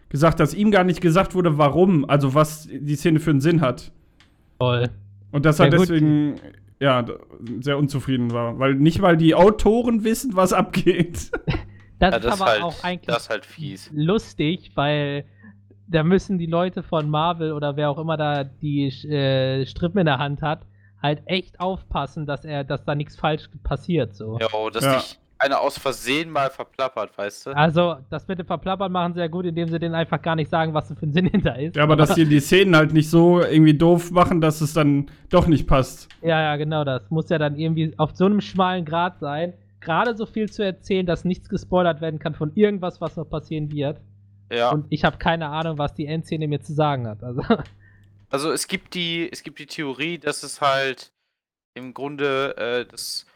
gesagt, 0.10 0.40
dass 0.40 0.54
ihm 0.54 0.70
gar 0.70 0.84
nicht 0.84 1.02
gesagt 1.02 1.34
wurde, 1.34 1.58
warum, 1.58 2.08
also 2.08 2.36
was 2.36 2.68
die 2.72 2.96
Szene 2.96 3.20
für 3.20 3.32
einen 3.32 3.42
Sinn 3.42 3.62
hat. 3.62 3.92
Toll. 4.60 4.90
Und 5.32 5.46
dass 5.46 5.60
er 5.60 5.66
Ja, 5.66 5.72
deswegen 5.72 6.36
ja 6.80 7.06
sehr 7.62 7.78
unzufrieden 7.78 8.32
war, 8.32 8.60
weil 8.60 8.76
nicht 8.76 9.02
weil 9.02 9.18
die 9.18 9.34
Autoren 9.34 10.04
wissen, 10.04 10.36
was 10.36 10.54
abgeht. 10.54 11.32
Das 12.00 12.12
Ja, 12.12 12.18
ist 12.18 12.26
das, 12.26 12.42
aber 12.42 12.52
halt, 12.52 12.62
auch 12.62 12.84
eigentlich 12.84 13.08
das 13.08 13.24
ist 13.24 13.30
halt 13.30 13.46
fies. 13.46 13.90
lustig, 13.94 14.72
weil 14.76 15.26
da 15.94 16.04
müssen 16.04 16.38
die 16.38 16.46
Leute 16.48 16.84
von 16.84 17.10
Marvel 17.10 17.54
oder 17.54 17.76
wer 17.78 17.90
auch 17.90 17.98
immer 18.00 18.18
da 18.18 18.44
die 18.44 18.88
äh, 18.88 19.66
Strippen 19.66 20.00
in 20.00 20.06
der 20.06 20.18
Hand 20.18 20.42
hat, 20.42 20.66
halt 21.02 21.22
echt 21.26 21.60
aufpassen, 21.60 22.26
dass 22.26 22.46
er, 22.46 22.64
dass 22.64 22.84
da 22.86 22.96
nichts 22.96 23.16
falsch 23.16 23.50
passiert. 23.64 24.16
So. 24.16 24.38
Ja, 24.40 24.48
oh, 24.54 24.70
dass 24.70 24.84
Ja. 24.84 24.96
dich 24.96 25.20
einer 25.38 25.60
aus 25.60 25.78
Versehen 25.78 26.30
mal 26.30 26.50
verplappert, 26.50 27.18
weißt 27.18 27.48
du? 27.48 27.50
Also, 27.52 27.98
das 28.10 28.28
mit 28.30 28.40
dem 28.40 28.46
Verplappern 28.48 28.92
machen 28.92 29.14
sie 29.14 29.20
ja 29.20 29.28
gut, 29.28 29.46
indem 29.46 29.68
sie 29.68 29.78
denen 29.78 29.94
einfach 29.94 30.22
gar 30.22 30.36
nicht 30.38 30.50
sagen, 30.50 30.74
was 30.74 30.88
für 30.88 31.06
ein 31.06 31.12
Sinn 31.12 31.26
hinter 31.26 31.60
ist. 31.60 31.76
Ja, 31.76 31.84
aber 31.84 31.98
dass 31.98 32.16
die 32.16 32.26
die 32.26 32.40
Szenen 32.40 32.76
halt 32.76 32.94
nicht 32.94 33.10
so 33.10 33.42
irgendwie 33.42 33.74
doof 33.78 34.10
machen, 34.12 34.40
dass 34.40 34.62
es 34.62 34.74
dann 34.74 35.08
doch 35.30 35.48
nicht 35.48 35.68
passt. 35.68 36.08
Ja, 36.22 36.42
ja, 36.42 36.56
genau, 36.56 36.86
das 36.86 37.10
muss 37.10 37.30
ja 37.30 37.38
dann 37.38 37.58
irgendwie 37.58 37.94
auf 37.98 38.12
so 38.16 38.26
einem 38.26 38.40
schmalen 38.40 38.86
Grad 38.86 39.20
sein, 39.20 39.54
gerade 39.82 40.16
so 40.16 40.26
viel 40.26 40.50
zu 40.50 40.64
erzählen, 40.64 41.06
dass 41.06 41.26
nichts 41.26 41.50
gespoilert 41.50 42.00
werden 42.00 42.20
kann 42.20 42.36
von 42.36 42.54
irgendwas, 42.56 43.02
was 43.02 43.18
noch 43.18 43.30
passieren 43.30 43.70
wird. 43.70 44.00
Ja. 44.54 44.70
Und 44.72 44.86
ich 44.90 45.04
habe 45.04 45.18
keine 45.18 45.48
Ahnung, 45.48 45.78
was 45.78 45.94
die 45.94 46.06
Endszene 46.06 46.48
mir 46.48 46.62
zu 46.62 46.74
sagen 46.74 47.08
hat. 47.08 47.24
Also, 47.24 47.42
Also 48.34 48.52
es 48.52 48.68
gibt 48.68 48.96
die, 48.96 49.32
es 49.32 49.44
gibt 49.44 49.60
die 49.60 49.68
Theorie, 49.68 50.18
dass 50.18 50.42
es 50.42 50.60
halt 50.60 51.14
im 51.76 51.94
Grunde 51.94 52.58
äh, 52.58 52.84
das 52.84 53.28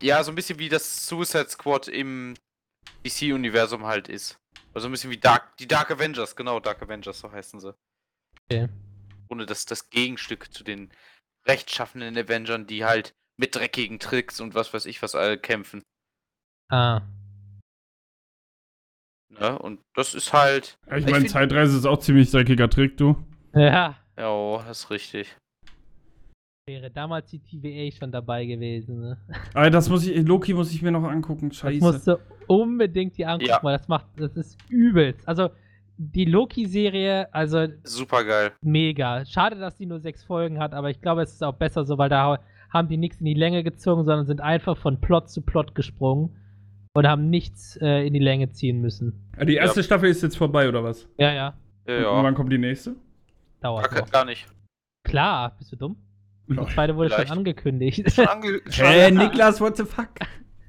ja 0.00 0.24
so 0.24 0.32
ein 0.32 0.34
bisschen 0.34 0.58
wie 0.58 0.70
das 0.70 1.06
Suicide 1.06 1.50
Squad 1.50 1.88
im 1.88 2.32
DC-Universum 3.04 3.84
halt 3.84 4.08
ist. 4.08 4.40
Also 4.72 4.88
ein 4.88 4.92
bisschen 4.92 5.10
wie 5.10 5.18
Dark, 5.18 5.58
die 5.58 5.68
Dark 5.68 5.90
Avengers, 5.90 6.34
genau, 6.34 6.58
Dark 6.58 6.80
Avengers, 6.80 7.20
so 7.20 7.30
heißen 7.30 7.60
sie. 7.60 7.74
Okay. 8.46 8.70
Ohne 9.28 9.44
das, 9.44 9.66
das 9.66 9.90
Gegenstück 9.90 10.50
zu 10.50 10.64
den 10.64 10.90
rechtschaffenen 11.46 12.16
Avengern, 12.16 12.66
die 12.66 12.86
halt 12.86 13.14
mit 13.36 13.54
dreckigen 13.54 13.98
Tricks 13.98 14.40
und 14.40 14.54
was 14.54 14.72
weiß 14.72 14.86
ich 14.86 15.02
was 15.02 15.14
all 15.14 15.36
kämpfen. 15.36 15.82
ah. 16.70 17.02
Ne? 19.40 19.58
Und 19.58 19.80
das 19.94 20.14
ist 20.14 20.32
halt. 20.32 20.76
Ja, 20.90 20.96
ich 20.98 21.06
meine, 21.06 21.26
Zeitreise 21.26 21.76
ist 21.76 21.86
auch 21.86 21.98
ziemlich 21.98 22.30
dreckiger 22.30 22.68
Trick, 22.68 22.96
du. 22.96 23.16
Ja, 23.54 23.96
Ja, 24.18 24.30
oh, 24.30 24.60
das 24.66 24.80
ist 24.84 24.90
richtig. 24.90 25.36
wäre 26.68 26.90
damals 26.90 27.28
die 27.30 27.40
TVA 27.40 27.90
schon 27.96 28.12
dabei 28.12 28.44
gewesen. 28.46 29.00
Ne? 29.00 29.18
Aber 29.54 29.68
das 29.70 29.88
muss 29.88 30.06
ich, 30.06 30.24
Loki 30.26 30.54
muss 30.54 30.72
ich 30.72 30.80
mir 30.82 30.92
noch 30.92 31.02
angucken, 31.04 31.48
Das 31.48 31.58
scheiße. 31.58 31.80
musst 31.84 32.06
du 32.06 32.18
unbedingt 32.46 33.16
die 33.18 33.26
angucken, 33.26 33.48
Ja. 33.50 33.58
weil 33.62 33.76
das 33.76 33.88
macht, 33.88 34.06
das 34.16 34.36
ist 34.36 34.58
übelst. 34.68 35.26
Also, 35.26 35.50
die 35.98 36.24
Loki-Serie, 36.24 37.32
also 37.34 37.66
Super 37.84 38.24
geil. 38.24 38.52
mega. 38.62 39.24
Schade, 39.26 39.56
dass 39.56 39.76
die 39.76 39.86
nur 39.86 40.00
sechs 40.00 40.22
Folgen 40.24 40.58
hat, 40.58 40.72
aber 40.72 40.90
ich 40.90 41.00
glaube, 41.00 41.22
es 41.22 41.32
ist 41.32 41.42
auch 41.44 41.54
besser 41.54 41.84
so, 41.84 41.98
weil 41.98 42.08
da 42.08 42.38
haben 42.70 42.88
die 42.88 42.96
nichts 42.96 43.18
in 43.20 43.26
die 43.26 43.34
Länge 43.34 43.62
gezogen, 43.64 44.04
sondern 44.04 44.26
sind 44.26 44.40
einfach 44.40 44.76
von 44.78 45.00
Plot 45.00 45.30
zu 45.30 45.42
Plot 45.42 45.74
gesprungen 45.74 46.36
und 46.94 47.06
haben 47.06 47.30
nichts 47.30 47.76
äh, 47.80 48.06
in 48.06 48.12
die 48.12 48.20
Länge 48.20 48.50
ziehen 48.52 48.80
müssen. 48.80 49.30
Ah, 49.36 49.44
die 49.44 49.54
erste 49.56 49.80
Ja. 49.80 49.84
Staffel 49.84 50.08
ist 50.10 50.22
jetzt 50.22 50.36
vorbei, 50.36 50.68
oder 50.68 50.84
was? 50.84 51.08
Ja, 51.18 51.32
ja, 51.32 51.54
Ja, 51.86 51.96
Und 51.96 52.02
ja. 52.02 52.22
wann 52.22 52.34
kommt 52.34 52.52
die 52.52 52.58
nächste? 52.58 52.96
dauert 53.60 53.90
Gar, 53.90 54.00
noch. 54.00 54.10
gar 54.10 54.24
nicht. 54.24 54.46
Klar, 55.04 55.54
bist 55.58 55.72
du 55.72 55.76
dumm? 55.76 55.96
Die 56.48 56.56
zweite 56.74 56.96
wurde 56.96 57.08
Vielleicht. 57.10 57.28
schon 57.28 57.38
angekündigt. 57.38 58.12
Schon 58.12 58.26
ange 58.26 58.48
ange- 58.66 59.10
Niklas, 59.12 59.60
what 59.60 59.76
the 59.76 59.84
fuck? 59.84 60.08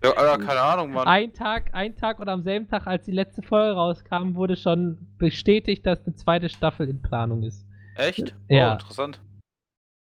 Ja, 0.03 0.11
Alter, 0.11 0.45
keine 0.45 0.61
Ahnung, 0.61 0.91
Mann. 0.93 1.07
ein 1.07 1.33
Tag, 1.33 1.73
ein 1.73 1.95
Tag 1.95 2.19
oder 2.19 2.33
am 2.33 2.43
selben 2.43 2.67
Tag, 2.67 2.87
als 2.87 3.05
die 3.05 3.11
letzte 3.11 3.41
Folge 3.41 3.73
rauskam, 3.73 4.35
wurde 4.35 4.55
schon 4.55 4.97
bestätigt, 5.17 5.85
dass 5.85 6.05
eine 6.05 6.15
zweite 6.15 6.49
Staffel 6.49 6.87
in 6.89 7.01
Planung 7.01 7.43
ist. 7.43 7.65
Echt? 7.95 8.33
Ja. 8.49 8.69
Oh, 8.71 8.73
interessant. 8.73 9.19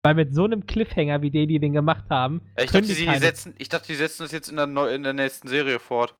Weil 0.03 0.15
mit 0.15 0.33
so 0.33 0.45
einem 0.45 0.65
Cliffhanger, 0.65 1.21
wie 1.21 1.31
den 1.31 1.49
die 1.49 1.59
den 1.59 1.73
gemacht 1.73 2.05
haben, 2.09 2.41
Ja, 2.57 2.63
ich, 2.63 2.71
dachte, 2.71 2.87
die 2.93 3.05
keine- 3.05 3.19
setzen, 3.19 3.53
ich 3.57 3.67
dachte, 3.69 3.87
die 3.87 3.95
setzen 3.95 4.23
das 4.23 4.31
jetzt 4.31 4.49
in 4.49 4.55
der, 4.55 4.67
neu, 4.67 4.93
in 4.93 5.03
der 5.03 5.13
nächsten 5.13 5.47
Serie 5.47 5.79
fort. 5.79 6.15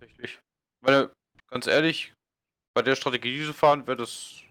Richtig. 0.00 0.38
Weil, 0.82 1.10
ganz 1.50 1.66
ehrlich, 1.66 2.14
bei 2.74 2.82
der 2.82 2.94
Strategie, 2.96 3.32
die 3.36 3.44
sie 3.44 3.52
fahren, 3.52 3.86
wäre 3.86 3.98
das. 3.98 4.42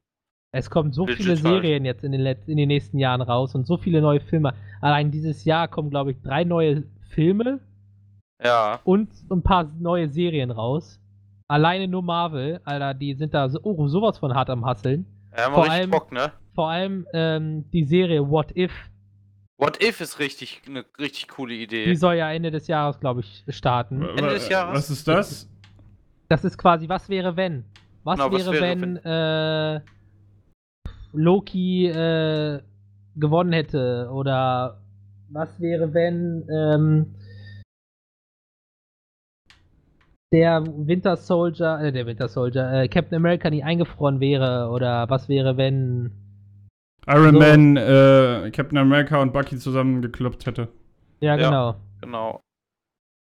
Es 0.53 0.69
kommen 0.69 0.93
so 0.93 1.05
Legit 1.05 1.23
viele. 1.23 1.37
Serien 1.37 1.85
jetzt 1.85 2.03
in 2.03 2.11
den, 2.11 2.25
in 2.47 2.57
den 2.57 2.67
nächsten 2.67 2.99
Jahren 2.99 3.21
raus 3.21 3.55
und 3.55 3.65
so 3.65 3.77
viele 3.77 4.01
neue 4.01 4.21
Filme. 4.21 4.53
Allein 4.81 5.11
dieses 5.11 5.43
Jahr 5.45 5.67
kommen, 5.67 5.89
glaube 5.89 6.11
ich, 6.11 6.21
drei 6.21 6.43
neue 6.43 6.83
Filme 7.09 7.59
Ja. 8.43 8.79
und 8.83 9.09
ein 9.31 9.41
paar 9.43 9.63
neue 9.79 10.09
Serien 10.09 10.51
raus. 10.51 10.99
Alleine 11.49 11.87
nur 11.87 12.03
Marvel, 12.03 12.59
Alter, 12.65 12.93
die 12.93 13.13
sind 13.15 13.33
da 13.33 13.49
so, 13.49 13.59
oh, 13.63 13.87
sowas 13.87 14.17
von 14.19 14.33
hart 14.35 14.49
am 14.49 14.65
Hasseln. 14.65 15.05
Wir 15.33 15.45
haben 15.45 15.53
Vor 15.53 15.63
richtig 15.63 15.79
allem- 15.79 15.91
Bock, 15.91 16.11
ne? 16.11 16.31
Vor 16.57 16.71
allem 16.71 17.05
ähm, 17.13 17.69
die 17.69 17.83
Serie 17.83 18.27
What 18.27 18.57
If, 18.57 18.71
What 19.59 19.79
If 19.79 20.01
ist 20.01 20.17
richtig 20.17 20.63
eine 20.65 20.85
richtig 20.97 21.27
coole 21.27 21.53
Idee. 21.53 21.85
die 21.85 21.95
soll 21.95 22.15
ja 22.15 22.31
Ende 22.31 22.49
des 22.49 22.65
Jahres, 22.65 22.99
glaube 22.99 23.19
ich, 23.19 23.43
starten. 23.49 24.01
Ende 24.01 24.31
des 24.33 24.49
Jahres? 24.49 24.75
Was 24.75 24.89
ist 24.89 25.07
das? 25.07 25.47
Das 26.29 26.43
ist 26.43 26.57
quasi, 26.57 26.89
was 26.89 27.09
wäre 27.09 27.37
wenn? 27.37 27.63
Was, 28.03 28.17
Genau, 28.17 28.31
was 28.31 28.45
wäre, 28.47 28.53
wäre, 28.53 28.81
wenn 28.81 28.97
äh, 29.05 29.81
Loki 31.13 31.89
äh, 31.89 32.59
gewonnen 33.15 33.53
hätte? 33.53 34.09
Oder 34.11 34.81
was 35.29 35.59
wäre, 35.59 35.93
wenn 35.93 36.43
ähm, 36.49 37.15
der 40.33 40.63
Winter 40.65 41.17
Soldier, 41.17 41.81
äh, 41.81 41.91
der 41.91 42.07
Winter 42.07 42.27
Soldier, 42.27 42.71
äh, 42.73 42.87
Captain 42.87 43.15
America 43.17 43.47
nie 43.51 43.61
eingefroren 43.63 44.19
wäre? 44.19 44.71
Oder 44.71 45.07
was 45.07 45.29
wäre, 45.29 45.55
wenn. 45.55 46.23
Iron 47.07 47.33
So. 47.33 47.39
Man, 47.39 47.77
äh, 47.77 48.51
Captain 48.53 48.77
America 48.77 49.21
und 49.21 49.33
Bucky 49.33 49.57
zusammengekloppt 49.57 50.45
hätte. 50.45 50.67
Ja, 51.19 51.35
Ja. 51.35 51.47
genau. 51.49 51.75
Genau. 52.01 52.41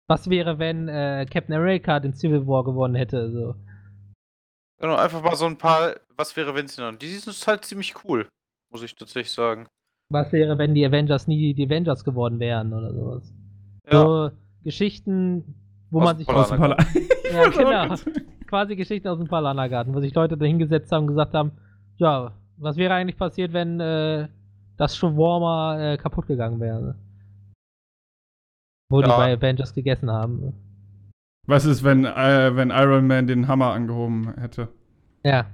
Was 0.08 0.28
wäre, 0.30 0.58
wenn 0.58 0.88
äh, 0.88 1.26
Captain 1.30 1.54
America 1.54 2.00
den 2.00 2.12
Civil 2.14 2.46
War 2.46 2.64
gewonnen 2.64 2.94
hätte? 2.94 3.30
So. 3.30 3.54
Genau, 4.80 4.96
einfach 4.96 5.22
mal 5.22 5.36
so 5.36 5.46
ein 5.46 5.56
paar, 5.56 5.94
was 6.16 6.36
wäre, 6.36 6.54
wenn 6.54 6.66
sie 6.68 6.80
noch. 6.80 6.92
Die 6.96 7.06
sind 7.08 7.46
halt 7.46 7.64
ziemlich 7.64 7.94
cool, 8.04 8.28
muss 8.70 8.82
ich 8.82 8.94
tatsächlich 8.94 9.32
sagen. 9.32 9.66
Was 10.10 10.32
wäre, 10.32 10.58
wenn 10.58 10.74
die 10.74 10.84
Avengers 10.84 11.26
nie 11.26 11.54
die 11.54 11.66
Avengers 11.66 12.04
geworden 12.04 12.38
wären 12.40 12.72
oder 12.74 12.92
sowas? 12.92 13.32
Ja, 13.90 13.92
So 14.00 14.30
Geschichten, 14.64 15.54
wo 15.90 16.00
Aus 16.00 16.04
man 16.04 16.18
sich. 16.18 16.28
Aus 16.28 16.48
dem 16.48 16.58
Pala 16.58 16.76
Ja, 17.32 17.48
genau. 17.48 17.94
Quasi 18.46 18.76
Geschichten 18.76 19.08
aus 19.08 19.18
dem 19.18 19.28
Paulanergarten, 19.28 19.94
wo 19.94 20.00
sich 20.00 20.14
Leute 20.14 20.36
da 20.36 20.44
hingesetzt 20.44 20.92
haben 20.92 21.02
und 21.04 21.08
gesagt 21.08 21.32
haben, 21.32 21.52
ja, 21.96 22.32
was 22.62 22.76
wäre 22.76 22.94
eigentlich 22.94 23.16
passiert, 23.16 23.52
wenn 23.52 23.80
äh, 23.80 24.28
das 24.76 24.96
Shawarma 24.96 25.92
äh, 25.92 25.96
kaputt 25.96 26.26
gegangen 26.26 26.60
wäre? 26.60 26.94
Wo 28.90 29.00
die 29.00 29.08
Ja. 29.08 29.16
bei 29.16 29.32
Avengers 29.32 29.74
gegessen 29.74 30.10
haben. 30.10 30.52
Was 31.46 31.64
ist, 31.64 31.82
wenn, 31.82 32.04
äh, 32.04 32.54
wenn 32.54 32.70
Iron 32.70 33.06
Man 33.06 33.26
den 33.26 33.48
Hammer 33.48 33.72
angehoben 33.72 34.34
hätte? 34.38 34.68
Ja. 35.24 35.46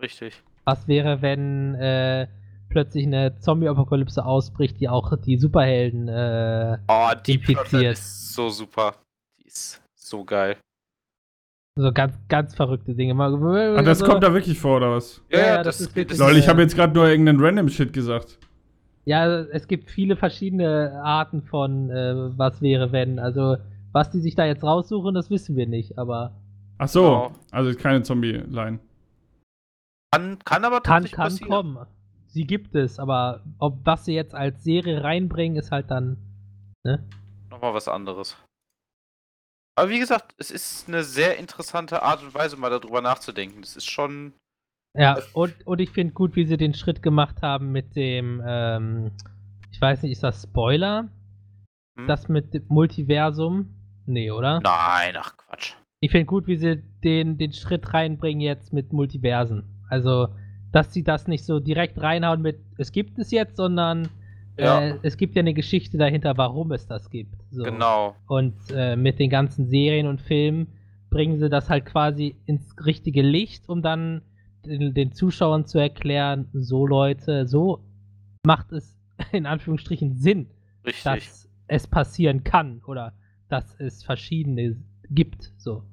richtig. 0.00 0.42
Was 0.64 0.86
wäre, 0.88 1.22
wenn 1.22 1.74
äh, 1.74 2.28
plötzlich 2.68 3.06
eine 3.06 3.36
Zombie-Apokalypse 3.38 4.24
ausbricht, 4.24 4.78
die 4.80 4.88
auch 4.88 5.16
die 5.18 5.36
Superhelden 5.38 6.08
äh, 6.08 6.78
Oh, 6.88 7.10
die 7.26 7.34
Infiziert. 7.34 7.94
Ist 7.94 8.32
so 8.34 8.48
super. 8.48 8.94
Die 9.40 9.46
ist 9.46 9.82
so 9.94 10.24
geil. 10.24 10.56
So 11.76 11.92
ganz, 11.92 12.14
ganz 12.28 12.54
verrückte 12.54 12.94
Dinge. 12.94 13.14
Mal, 13.14 13.34
Ah, 13.78 13.82
das 13.82 14.00
so, 14.00 14.06
kommt 14.06 14.22
da 14.22 14.32
wirklich 14.34 14.58
vor, 14.58 14.76
oder 14.76 14.90
was? 14.90 15.22
Ja, 15.30 15.38
Ja, 15.38 15.62
das, 15.62 15.78
das 15.78 15.88
ist 15.96 16.10
Das 16.10 16.18
Lol, 16.18 16.36
ich 16.36 16.48
habe 16.48 16.60
jetzt 16.62 16.74
gerade 16.76 16.92
nur 16.92 17.08
irgendeinen 17.08 17.40
random 17.40 17.68
Shit 17.68 17.92
gesagt. 17.92 18.38
Ja, 19.04 19.40
es 19.40 19.66
gibt 19.66 19.90
viele 19.90 20.16
verschiedene 20.16 21.00
Arten 21.02 21.42
von 21.42 21.90
äh, 21.90 22.38
was 22.38 22.60
wäre, 22.60 22.92
wenn. 22.92 23.18
Also, 23.18 23.56
was 23.92 24.10
die 24.10 24.20
sich 24.20 24.34
da 24.34 24.44
jetzt 24.44 24.62
raussuchen, 24.62 25.14
das 25.14 25.30
wissen 25.30 25.56
wir 25.56 25.66
nicht, 25.66 25.98
aber 25.98 26.32
Ach 26.78 26.88
so, 26.88 27.02
Genau. 27.02 27.32
also 27.50 27.76
keine 27.78 28.02
Zombie-Line. 28.02 28.78
kann, 30.12 30.38
kann 30.44 30.64
aber 30.64 30.80
kann, 30.80 31.02
tatsächlich 31.04 31.12
kann 31.16 31.24
passieren. 31.24 31.50
kommen. 31.50 31.86
Sie 32.28 32.46
gibt 32.46 32.74
es, 32.74 32.98
aber 32.98 33.42
ob 33.58 33.78
was 33.84 34.04
sie 34.04 34.14
jetzt 34.14 34.34
als 34.34 34.62
Serie 34.64 35.02
reinbringen, 35.04 35.58
ist 35.58 35.70
halt 35.70 35.90
dann. 35.90 36.16
Ne? 36.84 37.04
Nochmal 37.50 37.74
was 37.74 37.88
anderes. 37.88 38.36
Aber 39.74 39.88
wie 39.90 39.98
gesagt, 39.98 40.34
es 40.38 40.50
ist 40.50 40.88
eine 40.88 41.02
sehr 41.02 41.38
interessante 41.38 42.02
Art 42.02 42.22
und 42.22 42.34
Weise, 42.34 42.56
mal 42.56 42.70
darüber 42.70 43.00
nachzudenken. 43.00 43.62
Das 43.62 43.76
ist 43.76 43.90
schon. 43.90 44.34
Ja, 44.94 45.18
und, 45.32 45.66
und 45.66 45.80
ich 45.80 45.90
finde 45.90 46.12
gut, 46.12 46.36
wie 46.36 46.44
sie 46.44 46.58
den 46.58 46.74
Schritt 46.74 47.02
gemacht 47.02 47.40
haben 47.40 47.72
mit 47.72 47.96
dem, 47.96 48.42
ähm, 48.46 49.12
ich 49.70 49.80
weiß 49.80 50.02
nicht, 50.02 50.12
ist 50.12 50.22
das 50.22 50.42
Spoiler? 50.42 51.08
Hm? 51.96 52.06
Das 52.06 52.28
mit 52.28 52.68
Multiversum? 52.70 53.74
Nee, 54.04 54.30
oder? 54.30 54.60
Nein, 54.60 55.16
ach 55.16 55.36
Quatsch. 55.38 55.74
Ich 56.00 56.10
finde 56.10 56.26
gut, 56.26 56.46
wie 56.46 56.56
sie 56.56 56.82
den, 57.04 57.38
den 57.38 57.52
Schritt 57.52 57.94
reinbringen 57.94 58.40
jetzt 58.40 58.72
mit 58.72 58.92
Multiversen. 58.92 59.64
Also, 59.88 60.28
dass 60.72 60.92
sie 60.92 61.04
das 61.04 61.28
nicht 61.28 61.44
so 61.44 61.60
direkt 61.60 62.00
reinhauen 62.00 62.42
mit, 62.42 62.58
es 62.76 62.92
gibt 62.92 63.18
es 63.18 63.30
jetzt, 63.30 63.56
sondern 63.56 64.08
Ja, 64.58 64.80
äh, 64.80 64.98
es 65.02 65.16
gibt 65.16 65.34
ja 65.34 65.40
eine 65.40 65.54
Geschichte 65.54 65.98
dahinter, 65.98 66.36
warum 66.36 66.72
es 66.72 66.86
das 66.86 67.10
gibt. 67.10 67.34
So. 67.50 67.62
genau. 67.62 68.16
Und 68.26 68.54
äh, 68.74 68.96
mit 68.96 69.18
den 69.18 69.30
ganzen 69.30 69.66
Serien 69.66 70.06
und 70.06 70.20
Filmen 70.20 70.68
bringen 71.10 71.38
sie 71.38 71.48
das 71.48 71.68
halt 71.68 71.86
quasi 71.86 72.36
ins 72.46 72.74
richtige 72.84 73.22
Licht, 73.22 73.68
um 73.68 73.82
dann 73.82 74.22
den, 74.64 74.94
den 74.94 75.12
Zuschauern 75.12 75.66
zu 75.66 75.78
erklären, 75.78 76.48
so 76.52 76.86
Leute, 76.86 77.46
so 77.46 77.84
macht 78.44 78.72
es 78.72 78.98
in 79.32 79.46
Anführungsstrichen 79.46 80.16
Sinn, 80.16 80.50
Richtig. 80.84 81.04
dass 81.04 81.48
es 81.68 81.86
passieren 81.86 82.44
kann 82.44 82.82
oder 82.86 83.14
dass 83.48 83.78
es 83.78 84.02
verschiedene 84.02 84.82
gibt. 85.10 85.52
So. 85.58 85.84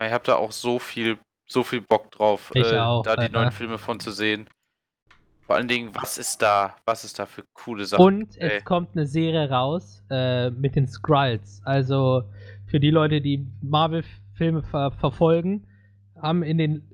Ich 0.00 0.12
habe 0.12 0.24
da 0.24 0.36
auch 0.36 0.52
so 0.52 0.78
viel, 0.78 1.18
so 1.46 1.62
viel 1.62 1.80
Bock 1.80 2.10
drauf, 2.12 2.52
äh, 2.54 2.78
auch, 2.78 3.02
da 3.02 3.16
die 3.16 3.32
neuen 3.32 3.50
Filme 3.50 3.78
von 3.78 4.00
zu 4.00 4.10
sehen. 4.10 4.48
Vor 5.46 5.54
allen 5.54 5.68
Dingen, 5.68 5.94
was 5.94 6.18
ist 6.18 6.42
da, 6.42 6.74
was 6.84 7.04
ist 7.04 7.20
da 7.20 7.26
für 7.26 7.44
coole 7.54 7.84
Sachen? 7.84 8.04
Und 8.04 8.36
ey. 8.40 8.58
es 8.58 8.64
kommt 8.64 8.90
eine 8.96 9.06
Serie 9.06 9.48
raus 9.48 10.02
äh, 10.10 10.50
mit 10.50 10.74
den 10.74 10.88
Skrulls. 10.88 11.62
Also 11.64 12.24
für 12.66 12.80
die 12.80 12.90
Leute, 12.90 13.20
die 13.20 13.46
Marvel-Filme 13.62 14.64
ver 14.64 14.90
verfolgen, 14.90 15.68
haben 16.20 16.42
in 16.42 16.58
den 16.58 16.90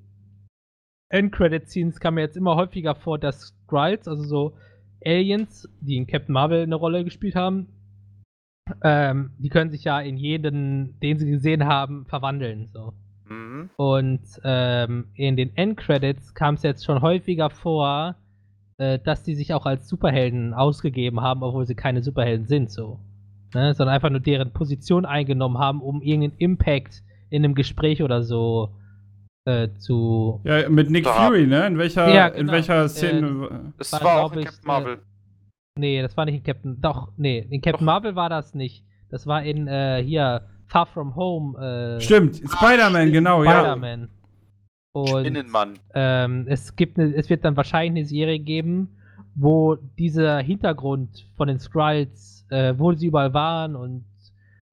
End-Credit-Scenes 1.08 1.98
kam 1.98 2.14
mir 2.14 2.22
jetzt 2.22 2.36
immer 2.36 2.56
häufiger 2.56 2.94
vor, 2.94 3.18
dass 3.18 3.40
Skrulls, 3.40 4.06
also 4.06 4.22
so 4.22 4.56
Aliens, 5.04 5.66
die 5.80 5.96
in 5.96 6.06
Captain 6.06 6.34
Marvel 6.34 6.62
eine 6.62 6.74
Rolle 6.74 7.04
gespielt 7.04 7.34
haben, 7.34 7.68
ähm, 8.82 9.32
die 9.38 9.48
können 9.48 9.70
sich 9.70 9.84
ja 9.84 10.00
in 10.00 10.18
jeden, 10.18 11.00
den 11.00 11.18
sie 11.18 11.30
gesehen 11.30 11.64
haben, 11.64 12.04
verwandeln. 12.06 12.68
So. 12.68 12.92
Mhm. 13.28 13.70
Und 13.76 14.22
ähm, 14.44 15.08
in 15.14 15.36
den 15.36 15.56
Endcredits 15.56 16.34
kam 16.34 16.54
es 16.54 16.62
jetzt 16.62 16.84
schon 16.84 17.00
häufiger 17.00 17.48
vor, 17.48 18.16
äh, 18.82 18.98
dass 18.98 19.22
die 19.22 19.36
sich 19.36 19.54
auch 19.54 19.64
als 19.64 19.88
Superhelden 19.88 20.54
ausgegeben 20.54 21.20
haben, 21.20 21.42
obwohl 21.44 21.66
sie 21.66 21.76
keine 21.76 22.02
Superhelden 22.02 22.46
sind, 22.46 22.70
so. 22.72 22.98
Ne? 23.54 23.74
Sondern 23.74 23.94
einfach 23.94 24.10
nur 24.10 24.18
deren 24.20 24.50
Position 24.52 25.04
eingenommen 25.04 25.58
haben, 25.58 25.80
um 25.80 26.02
irgendeinen 26.02 26.38
Impact 26.38 27.02
in 27.30 27.44
einem 27.44 27.54
Gespräch 27.54 28.02
oder 28.02 28.22
so 28.22 28.70
äh, 29.44 29.68
zu. 29.78 30.40
Ja, 30.44 30.68
mit 30.68 30.90
Nick 30.90 31.04
Da- 31.04 31.12
Fury, 31.12 31.46
ne? 31.46 31.66
In 31.66 31.78
welcher, 31.78 32.12
Ja, 32.12 32.26
in 32.26 32.40
genau. 32.40 32.52
welcher 32.54 32.88
Szene? 32.88 33.72
Das 33.78 33.92
War, 33.92 34.02
war, 34.04 34.24
auch 34.24 34.32
in 34.32 34.40
ich, 34.40 34.46
Captain 34.46 34.66
Marvel. 34.66 34.98
Nee, 35.78 36.02
das 36.02 36.16
war 36.16 36.24
nicht 36.24 36.36
in 36.36 36.42
Captain. 36.42 36.80
Doch, 36.80 37.12
nee, 37.16 37.46
in 37.50 37.60
Captain 37.60 37.86
Doch. 37.86 37.92
Marvel 37.92 38.16
war 38.16 38.28
das 38.28 38.54
nicht. 38.54 38.84
Das 39.10 39.26
war 39.26 39.42
in 39.44 39.68
äh, 39.68 40.02
hier 40.04 40.42
Far 40.66 40.86
From 40.86 41.14
Home. 41.14 41.96
Äh, 41.96 42.00
Stimmt, 42.00 42.36
Spider-Man, 42.36 43.12
genau, 43.12 43.44
ja. 43.44 43.60
Spider-Man. 43.60 44.08
Und 44.92 45.44
ähm, 45.94 46.46
es 46.48 46.76
gibt 46.76 46.98
eine, 46.98 47.14
es 47.14 47.30
wird 47.30 47.44
dann 47.44 47.56
wahrscheinlich 47.56 48.02
eine 48.02 48.06
Serie 48.08 48.38
geben, 48.38 48.88
wo 49.34 49.76
dieser 49.98 50.38
Hintergrund 50.40 51.26
von 51.36 51.48
den 51.48 51.58
Skrulls, 51.58 52.46
äh, 52.50 52.74
wo 52.76 52.92
sie 52.92 53.06
überall 53.06 53.32
waren 53.32 53.74
und 53.74 54.04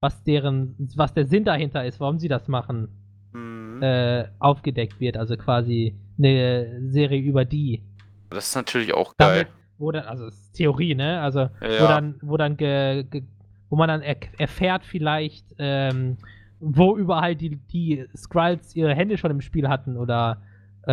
was 0.00 0.22
deren, 0.24 0.74
was 0.96 1.14
der 1.14 1.26
Sinn 1.26 1.44
dahinter 1.44 1.84
ist, 1.84 2.00
warum 2.00 2.18
sie 2.18 2.28
das 2.28 2.48
machen, 2.48 2.88
Mhm. 3.32 3.82
äh, 3.82 4.24
aufgedeckt 4.40 4.98
wird. 5.00 5.16
Also 5.16 5.36
quasi 5.36 5.94
eine 6.18 6.80
Serie 6.90 7.20
über 7.22 7.44
die. 7.44 7.82
Das 8.28 8.48
ist 8.48 8.56
natürlich 8.56 8.92
auch 8.92 9.16
geil. 9.16 9.44
Damit, 9.44 9.48
wo 9.78 9.90
dann, 9.92 10.04
also 10.04 10.26
ist 10.26 10.52
Theorie, 10.52 10.94
ne? 10.94 11.20
Also 11.20 11.48
wo 11.60 11.66
Ja. 11.66 11.88
dann, 11.88 12.16
wo 12.22 12.36
dann 12.36 12.56
ge, 12.56 13.04
ge, 13.04 13.22
wo 13.70 13.76
man 13.76 13.88
dann 13.88 14.02
er, 14.02 14.16
erfährt 14.38 14.84
vielleicht, 14.84 15.46
ähm, 15.58 16.16
wo 16.60 16.96
überall 16.96 17.34
die, 17.34 17.56
die 17.56 18.06
Skrulls 18.16 18.76
ihre 18.76 18.94
Hände 18.94 19.18
schon 19.18 19.30
im 19.30 19.40
Spiel 19.40 19.68
hatten 19.68 19.96
oder 19.96 20.42
äh, 20.86 20.92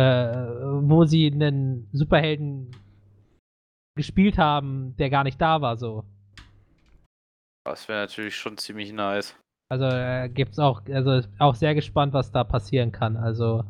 wo 0.82 1.04
sie 1.04 1.30
einen 1.30 1.88
Superhelden 1.92 2.70
gespielt 3.96 4.38
haben, 4.38 4.94
der 4.96 5.10
gar 5.10 5.24
nicht 5.24 5.40
da 5.40 5.60
war, 5.60 5.76
so. 5.76 6.04
Das 7.64 7.88
wäre 7.88 8.00
natürlich 8.00 8.36
schon 8.36 8.56
ziemlich 8.56 8.92
nice. 8.92 9.36
Also 9.70 9.84
äh, 9.84 10.28
gibt's 10.30 10.58
auch, 10.58 10.82
also 10.86 11.20
auch 11.38 11.54
sehr 11.54 11.74
gespannt, 11.74 12.14
was 12.14 12.32
da 12.32 12.44
passieren 12.44 12.92
kann. 12.92 13.16
Also 13.16 13.64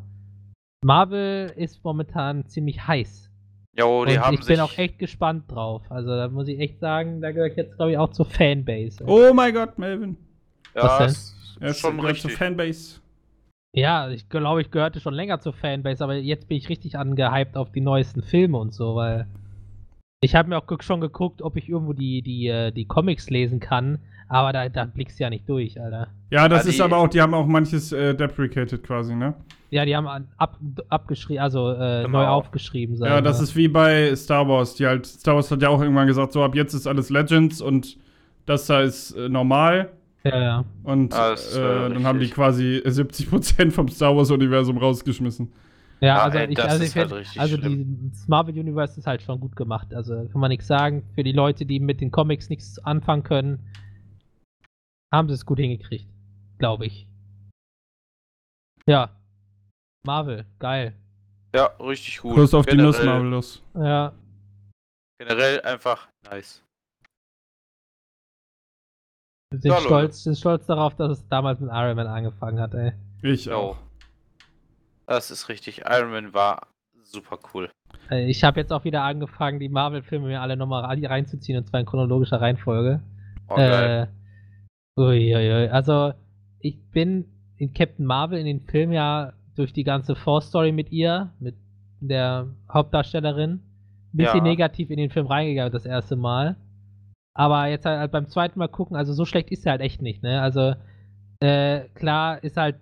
Marvel 0.84 1.52
ist 1.56 1.82
momentan 1.82 2.46
ziemlich 2.46 2.86
heiß. 2.86 3.30
Jo, 3.76 4.04
die 4.04 4.12
und 4.12 4.20
haben 4.20 4.34
ich 4.34 4.44
sich. 4.44 4.54
bin 4.54 4.60
auch 4.60 4.76
echt 4.76 4.98
gespannt 4.98 5.50
drauf. 5.50 5.82
Also 5.90 6.10
da 6.10 6.28
muss 6.28 6.48
ich 6.48 6.58
echt 6.60 6.78
sagen, 6.80 7.20
da 7.20 7.32
gehöre 7.32 7.48
ich 7.48 7.56
jetzt, 7.56 7.76
glaube 7.76 7.92
ich, 7.92 7.98
auch 7.98 8.10
zur 8.10 8.26
Fanbase. 8.26 9.04
Oh 9.06 9.32
mein 9.32 9.54
Gott, 9.54 9.78
Melvin. 9.78 10.16
ja, 10.74 10.82
Was 10.84 10.98
denn? 10.98 11.37
Er 11.60 11.70
ist 11.70 11.80
schon 11.80 11.96
gehört 11.96 12.16
zur 12.16 12.30
richtig. 12.30 12.38
Fanbase. 12.38 13.00
Ja, 13.74 14.08
ich 14.10 14.28
glaube, 14.28 14.60
ich 14.62 14.70
gehörte 14.70 15.00
schon 15.00 15.14
länger 15.14 15.40
zur 15.40 15.52
Fanbase, 15.52 16.02
aber 16.02 16.16
jetzt 16.16 16.48
bin 16.48 16.56
ich 16.56 16.68
richtig 16.68 16.98
angehypt 16.98 17.56
auf 17.56 17.70
die 17.70 17.80
neuesten 17.82 18.22
Filme 18.22 18.58
und 18.58 18.72
so, 18.72 18.96
weil 18.96 19.26
ich 20.20 20.34
habe 20.34 20.48
mir 20.48 20.56
auch 20.58 20.82
schon 20.82 21.00
geguckt, 21.00 21.42
ob 21.42 21.56
ich 21.56 21.68
irgendwo 21.68 21.92
die, 21.92 22.22
die, 22.22 22.48
äh, 22.48 22.72
die 22.72 22.86
Comics 22.86 23.30
lesen 23.30 23.60
kann, 23.60 23.98
aber 24.28 24.52
da, 24.52 24.68
da 24.68 24.84
blickst 24.86 25.18
du 25.20 25.24
ja 25.24 25.30
nicht 25.30 25.48
durch, 25.48 25.80
Alter. 25.80 26.08
Ja, 26.30 26.48
das 26.48 26.64
Ja, 26.64 26.70
ist 26.70 26.80
aber 26.80 26.96
auch, 26.96 27.08
die 27.08 27.20
haben 27.20 27.34
auch 27.34 27.46
manches 27.46 27.92
äh, 27.92 28.14
deprecated 28.14 28.82
quasi, 28.82 29.14
ne? 29.14 29.34
Ja, 29.70 29.84
die 29.84 29.94
haben 29.94 30.06
ab, 30.38 30.58
abgeschrieben, 30.88 31.42
also 31.42 31.70
äh, 31.72 32.02
Genau. 32.04 32.18
neu 32.20 32.26
aufgeschrieben. 32.26 32.96
sagen 32.96 33.12
Ja, 33.12 33.20
das 33.20 33.38
wir. 33.38 33.44
ist 33.44 33.54
wie 33.56 33.68
bei 33.68 34.16
Star 34.16 34.48
Wars. 34.48 34.74
Die 34.76 34.86
halt, 34.86 35.04
Star 35.06 35.34
Wars 35.34 35.50
hat 35.50 35.60
ja 35.62 35.68
auch 35.68 35.80
irgendwann 35.82 36.06
gesagt, 36.06 36.32
so 36.32 36.42
ab 36.42 36.54
jetzt 36.54 36.72
ist 36.72 36.86
alles 36.86 37.10
Legends 37.10 37.60
und 37.60 37.98
das 38.46 38.66
da 38.66 38.80
ist 38.80 39.12
äh, 39.12 39.28
normal. 39.28 39.90
Ja, 40.24 40.38
ja. 40.42 40.64
Und 40.82 41.14
Ah, 41.14 41.32
äh, 41.34 41.34
äh, 41.34 41.88
dann 41.94 42.04
haben 42.04 42.18
die 42.20 42.28
quasi 42.28 42.82
70% 42.84 43.70
vom 43.70 43.88
Star 43.88 44.16
Wars-Universum 44.16 44.76
rausgeschmissen. 44.78 45.52
Ja, 46.00 46.08
Ja, 46.18 46.22
also 46.24 46.38
ey, 46.38 46.48
ich, 46.48 46.56
das 46.56 46.66
also 46.72 46.84
ist 46.84 46.90
ich 46.90 46.96
halt 46.96 47.26
find, 47.26 47.38
also 47.40 47.56
die 47.56 47.86
das 48.10 48.28
Marvel 48.28 48.58
Universe 48.58 48.98
ist 48.98 49.06
halt 49.06 49.22
schon 49.22 49.40
gut 49.40 49.56
gemacht. 49.56 49.92
Also 49.94 50.28
kann 50.30 50.40
man 50.40 50.50
nichts 50.50 50.66
sagen. 50.66 51.02
Für 51.14 51.22
die 51.24 51.32
Leute, 51.32 51.66
die 51.66 51.80
mit 51.80 52.00
den 52.00 52.10
Comics 52.10 52.48
nichts 52.50 52.78
anfangen 52.80 53.22
können, 53.22 53.60
haben 55.12 55.28
sie 55.28 55.34
es 55.34 55.46
gut 55.46 55.58
hingekriegt, 55.58 56.06
glaube 56.58 56.86
ich. 56.86 57.06
Ja. 58.86 59.10
Marvel, 60.06 60.46
geil. 60.58 60.94
Ja, 61.54 61.66
richtig 61.80 62.18
gut. 62.20 62.34
Plus 62.34 62.54
auf 62.54 62.66
die 62.66 62.76
Nuss, 62.76 62.96
Generell- 62.98 63.06
Marvelous. 63.14 63.62
Ja, 63.74 64.12
Generell 65.18 65.60
einfach 65.62 66.08
nice. 66.30 66.62
Wir 69.50 69.60
sind 69.60 69.70
Ja, 69.70 69.80
stolz, 69.80 70.24
sind 70.24 70.36
stolz 70.36 70.66
darauf, 70.66 70.94
dass 70.96 71.12
es 71.18 71.28
damals 71.28 71.60
mit 71.60 71.70
Iron 71.72 71.96
Man 71.96 72.06
angefangen 72.06 72.60
hat, 72.60 72.74
ey. 72.74 72.92
Ich 73.22 73.50
auch. 73.50 73.76
Das 75.06 75.30
ist 75.30 75.48
richtig. 75.48 75.82
Iron 75.88 76.10
Man 76.10 76.34
war 76.34 76.66
super 77.02 77.38
cool. 77.54 77.70
Äh, 78.10 78.26
Ich 78.28 78.44
habe 78.44 78.60
jetzt 78.60 78.72
auch 78.72 78.84
wieder 78.84 79.02
angefangen, 79.02 79.58
die 79.58 79.68
Marvel-Filme 79.70 80.26
mir 80.28 80.42
alle 80.42 80.56
nochmal 80.56 80.84
reinzuziehen, 80.84 81.58
und 81.58 81.66
zwar 81.66 81.80
in 81.80 81.86
chronologischer 81.86 82.40
Reihenfolge. 82.40 83.00
Oh, 83.48 83.56
geil. 83.56 84.08
Äh, 84.96 85.00
uiuiui. 85.00 85.68
Also, 85.70 86.12
ich 86.60 86.78
bin 86.90 87.24
in 87.56 87.72
Captain 87.72 88.04
Marvel 88.04 88.38
in 88.38 88.46
den 88.46 88.60
Film 88.60 88.92
ja 88.92 89.32
durch 89.56 89.72
die 89.72 89.84
ganze 89.84 90.14
Vorstory 90.14 90.72
mit 90.72 90.92
ihr, 90.92 91.30
mit 91.40 91.56
der 92.00 92.46
Hauptdarstellerin, 92.70 93.52
ein 93.52 93.62
bisschen 94.12 94.36
Ja. 94.38 94.42
negativ 94.42 94.90
in 94.90 94.98
den 94.98 95.10
Film 95.10 95.26
reingegangen, 95.26 95.72
das 95.72 95.86
erste 95.86 96.14
Mal. 96.16 96.56
Aber 97.38 97.68
jetzt 97.68 97.86
halt, 97.86 98.00
halt 98.00 98.10
beim 98.10 98.26
zweiten 98.26 98.58
Mal 98.58 98.66
gucken, 98.66 98.96
also 98.96 99.12
so 99.12 99.24
schlecht 99.24 99.50
ist 99.52 99.64
er 99.64 99.72
halt 99.72 99.80
echt 99.80 100.02
nicht, 100.02 100.24
ne? 100.24 100.42
Also, 100.42 100.74
äh, 101.38 101.88
klar 101.94 102.42
ist 102.42 102.56
halt 102.56 102.80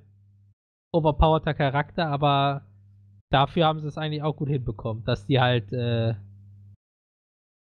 overpowerter 0.92 1.52
Charakter, 1.52 2.07
aber 2.07 2.62
dafür 3.30 3.66
haben 3.66 3.80
sie 3.80 3.88
es 3.88 3.98
eigentlich 3.98 4.22
auch 4.22 4.34
gut 4.34 4.48
hinbekommen, 4.48 5.04
dass 5.04 5.26
die 5.26 5.38
halt 5.40 5.74
äh, 5.74 6.14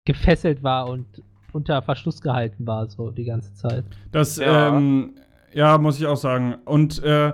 gefesselt 0.06 0.62
war 0.62 0.90
und 0.90 1.24
unter 1.54 1.82
Verschluss 1.82 2.20
gehalten 2.20 2.68
war, 2.68 2.90
so 2.90 3.12
die 3.12 3.24
ganze 3.24 3.54
Zeit. 3.54 3.86
Das, 4.12 4.36
Ja. 4.36 4.46
ja, 4.46 4.78
ähm, 4.78 5.16
ja 5.54 5.78
muss 5.78 5.98
ich 6.02 6.06
auch 6.06 6.18
sagen. 6.18 6.56
Und 6.66 7.02
äh, 7.02 7.32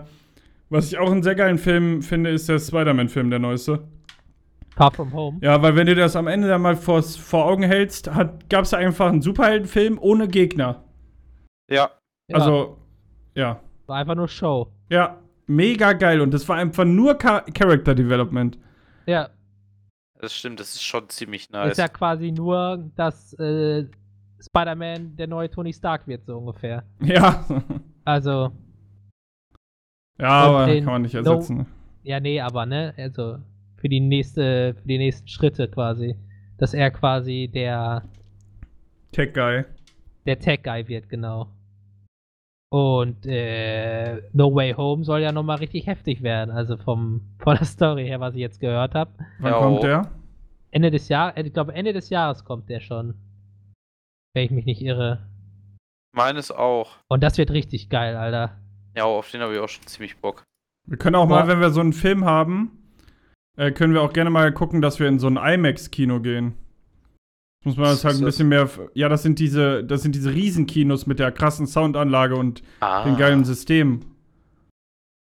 was 0.70 0.92
ich 0.92 1.00
auch 1.00 1.12
einen 1.12 1.24
sehr 1.24 1.34
geilen 1.34 1.58
Film 1.58 2.04
finde, 2.04 2.30
ist 2.30 2.48
der 2.50 2.60
Spider-Man-Film, 2.60 3.32
der 3.32 3.40
neueste. 3.40 3.88
Far 4.80 4.92
From 4.92 5.12
Home. 5.14 5.40
Ja, 5.42 5.62
weil 5.62 5.76
wenn 5.76 5.88
du 5.88 5.94
das 5.94 6.16
am 6.16 6.28
Ende 6.28 6.48
dann 6.48 6.62
mal 6.62 6.76
vors, 6.78 7.16
vor 7.18 7.46
Augen 7.46 7.64
hältst, 7.64 8.10
gab 8.50 8.64
es 8.64 8.74
einfach 8.74 9.10
einen 9.10 9.22
Superheldenfilm 9.22 10.00
ohne 10.00 10.28
Gegner. 10.30 10.84
Ja, 11.70 11.92
Also, 12.32 12.78
ja. 13.36 13.60
war 13.88 13.98
einfach 13.98 14.16
nur 14.16 14.28
Show. 14.30 14.72
Ja, 14.90 15.20
mega 15.48 15.92
geil. 15.94 16.22
Und 16.22 16.34
das 16.34 16.48
war 16.48 16.56
einfach 16.56 16.86
nur 16.86 17.18
Char 17.22 17.42
Character 17.54 17.94
Development. 17.94 18.58
Ja, 19.06 19.30
das 20.22 20.34
stimmt. 20.34 20.60
Das 20.62 20.74
ist 20.76 20.84
schon 20.84 21.10
ziemlich 21.10 21.44
ist 21.44 21.52
nice. 21.52 21.78
ja 21.78 21.88
quasi 21.90 22.32
nur, 22.32 22.90
dass 22.96 23.34
äh, 23.40 23.86
Spider-Man 24.40 25.18
der 25.18 25.28
neue 25.28 25.50
Tony 25.50 25.74
Stark 25.74 26.08
wird, 26.08 26.26
so 26.26 26.38
ungefähr. 26.38 26.84
Ja. 27.02 27.46
Also, 28.06 28.52
ja, 30.18 30.30
aber 30.30 30.68
kann 30.76 30.86
man 30.86 31.02
nicht 31.04 31.14
No- 31.16 31.20
ersetzen. 31.20 31.68
ja, 32.04 32.20
nee, 32.20 32.40
aber 32.42 32.66
ne, 32.66 32.94
also 32.98 33.38
für 33.80 33.90
die 33.90 34.00
nächste, 34.00 34.76
für 34.76 34.88
die 34.88 34.98
nächsten 34.98 35.28
Schritte 35.28 35.68
quasi, 35.68 36.16
dass 36.58 36.74
er 36.74 36.92
quasi 36.92 37.50
der 37.54 38.04
Tech 39.12 39.34
Guy. 39.34 39.64
der 40.26 40.40
Tech-Guy 40.40 40.88
wird, 40.88 41.10
genau. 41.10 41.48
Und 42.72 43.26
äh, 43.26 44.22
No 44.34 44.54
Way 44.54 44.74
Home 44.74 45.04
soll 45.04 45.22
ja 45.22 45.32
nochmal 45.32 45.58
richtig 45.58 45.88
heftig 45.88 46.22
werden. 46.22 46.52
Also 46.52 46.78
vom, 46.78 47.22
von 47.40 47.56
der 47.58 47.66
Story 47.66 48.06
her, 48.06 48.20
was 48.20 48.36
ich 48.36 48.42
jetzt 48.42 48.60
gehört 48.60 48.94
habe. 48.94 49.12
Wann 49.40 49.52
Ja, 49.54 49.60
kommt 49.60 49.80
oh. 49.80 49.82
der? 49.82 50.12
Ende 50.72 50.92
des 50.92 51.10
Jahres, 51.10 51.34
ich 51.44 51.52
glaube 51.54 51.74
Ende 51.74 51.94
des 51.94 52.10
Jahres 52.12 52.46
kommt 52.46 52.70
der 52.70 52.80
schon. 52.80 53.16
Wenn 54.36 54.44
ich 54.46 54.52
mich 54.52 54.66
nicht 54.66 54.82
irre. 54.84 55.26
Meines 56.16 56.52
auch. 56.52 56.98
Und 57.08 57.24
das 57.24 57.40
wird 57.40 57.50
richtig 57.50 57.90
geil, 57.90 58.16
Alter. 58.16 58.56
Ja, 58.96 59.06
auf 59.06 59.32
den 59.32 59.42
habe 59.42 59.56
ich 59.56 59.60
auch 59.60 59.70
schon 59.70 59.88
ziemlich 59.88 60.18
Bock. 60.18 60.44
Wir 60.88 60.98
können 60.98 61.16
auch 61.16 61.28
mal, 61.28 61.44
Boah. 61.44 61.48
wenn 61.48 61.60
wir 61.62 61.72
so 61.72 61.82
einen 61.82 61.94
Film 61.94 62.26
haben, 62.26 62.79
äh, 63.60 63.72
können 63.72 63.94
wir 63.94 64.02
auch 64.02 64.14
gerne 64.14 64.30
mal 64.30 64.52
gucken, 64.54 64.82
dass 64.82 65.00
wir 65.00 65.08
in 65.08 65.20
so 65.20 65.28
ein 65.28 65.38
IMAX-Kino 65.38 66.20
gehen. 66.22 66.54
Muss 67.66 67.76
man 67.76 67.86
das 67.88 68.06
halt 68.06 68.16
ein 68.18 68.24
bisschen 68.24 68.48
mehr. 68.48 68.70
Ja, 68.94 69.10
das 69.10 69.22
sind 69.22 69.38
diese, 69.38 69.84
das 69.84 70.02
sind 70.02 70.16
diese 70.16 70.34
Riesenkinos 70.34 71.06
mit 71.08 71.20
der 71.20 71.32
krassen 71.34 71.68
Soundanlage 71.68 72.36
und 72.38 72.64
Ah. 72.80 73.04
dem 73.04 73.18
geilen 73.18 73.44
System. 73.44 74.00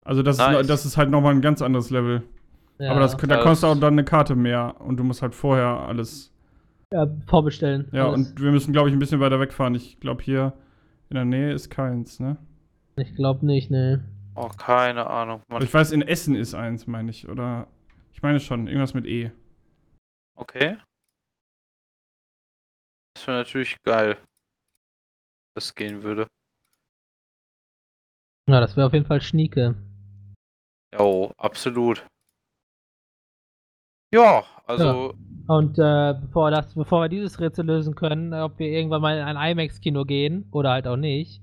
Also 0.05 0.22
das, 0.22 0.39
Nice. 0.39 0.62
ist, 0.62 0.70
das 0.70 0.85
ist 0.85 0.97
halt 0.97 1.11
nochmal 1.11 1.32
ein 1.35 1.41
ganz 1.41 1.62
anderes 1.62 1.91
Level. 1.91 2.22
Ja, 2.78 2.91
Aber 2.91 3.01
das, 3.01 3.16
da 3.16 3.37
kostet 3.43 3.70
auch 3.70 3.78
dann 3.78 3.95
eine 3.95 4.05
Karte 4.05 4.35
mehr 4.35 4.74
und 4.80 4.97
du 4.97 5.05
musst 5.05 5.22
halt 5.22 5.35
vorher 5.35 5.66
alles. 5.87 6.32
ja, 6.93 7.07
vorbestellen. 7.28 7.87
Ja, 7.93 8.09
alles. 8.09 8.30
und 8.32 8.43
wir 8.43 8.51
müssen, 8.51 8.72
glaube 8.72 8.89
ich, 8.89 8.95
ein 8.97 8.99
bisschen 8.99 9.20
weiter 9.20 9.39
wegfahren. 9.39 9.76
Ich 9.76 10.01
glaube, 10.01 10.22
hier 10.24 10.53
in 11.09 11.14
der 11.14 11.24
Nähe 11.24 11.53
ist 11.53 11.70
keins, 11.70 12.18
ne? 12.18 12.37
Ich 12.97 13.14
glaube 13.14 13.47
nicht, 13.47 13.70
ne. 13.70 14.05
Oh, 14.35 14.49
keine 14.49 15.07
Ahnung. 15.09 15.41
Also 15.49 15.64
ich 15.64 15.72
weiß, 15.72 15.93
in 15.93 16.03
Essen 16.03 16.35
ist 16.35 16.55
eins, 16.55 16.89
meine 16.89 17.11
ich. 17.11 17.28
Oder. 17.28 17.68
Ich 18.25 18.27
meine 18.27 18.41
schon, 18.41 18.68
irgendwas 18.68 18.95
mit 18.95 19.05
E. 19.05 19.33
Okay. 20.35 20.79
Das 23.12 23.27
wäre 23.27 23.37
natürlich 23.37 23.77
geil. 23.83 24.16
Das 25.55 25.75
gehen 25.75 26.03
würde. 26.03 26.27
Ja, 28.49 28.61
das 28.61 28.79
wäre 28.79 28.87
auf 28.87 28.95
jeden 28.95 29.05
Fall 29.05 29.20
Schnieke. 29.20 29.75
Jo, 30.99 31.35
absolut. 31.37 32.07
Ja, 34.14 34.43
also, 34.64 35.12
Und 35.47 35.79
äh, 35.79 36.14
bevor, 36.18 36.51
das, 36.51 36.75
bevor 36.75 37.03
wir 37.03 37.11
dieses 37.11 37.39
Rätsel 37.39 37.66
lösen 37.66 37.95
können, 37.95 38.33
äh, 38.33 38.41
ob 38.41 38.59
wir 38.59 38.68
irgendwann 38.68 39.03
mal 39.03 39.18
in 39.18 39.25
ein 39.25 39.51
IMAX-Kino 39.51 40.07
gehen 40.07 40.49
oder 40.51 40.70
halt 40.70 40.87
auch 40.87 40.97
nicht, 40.97 41.43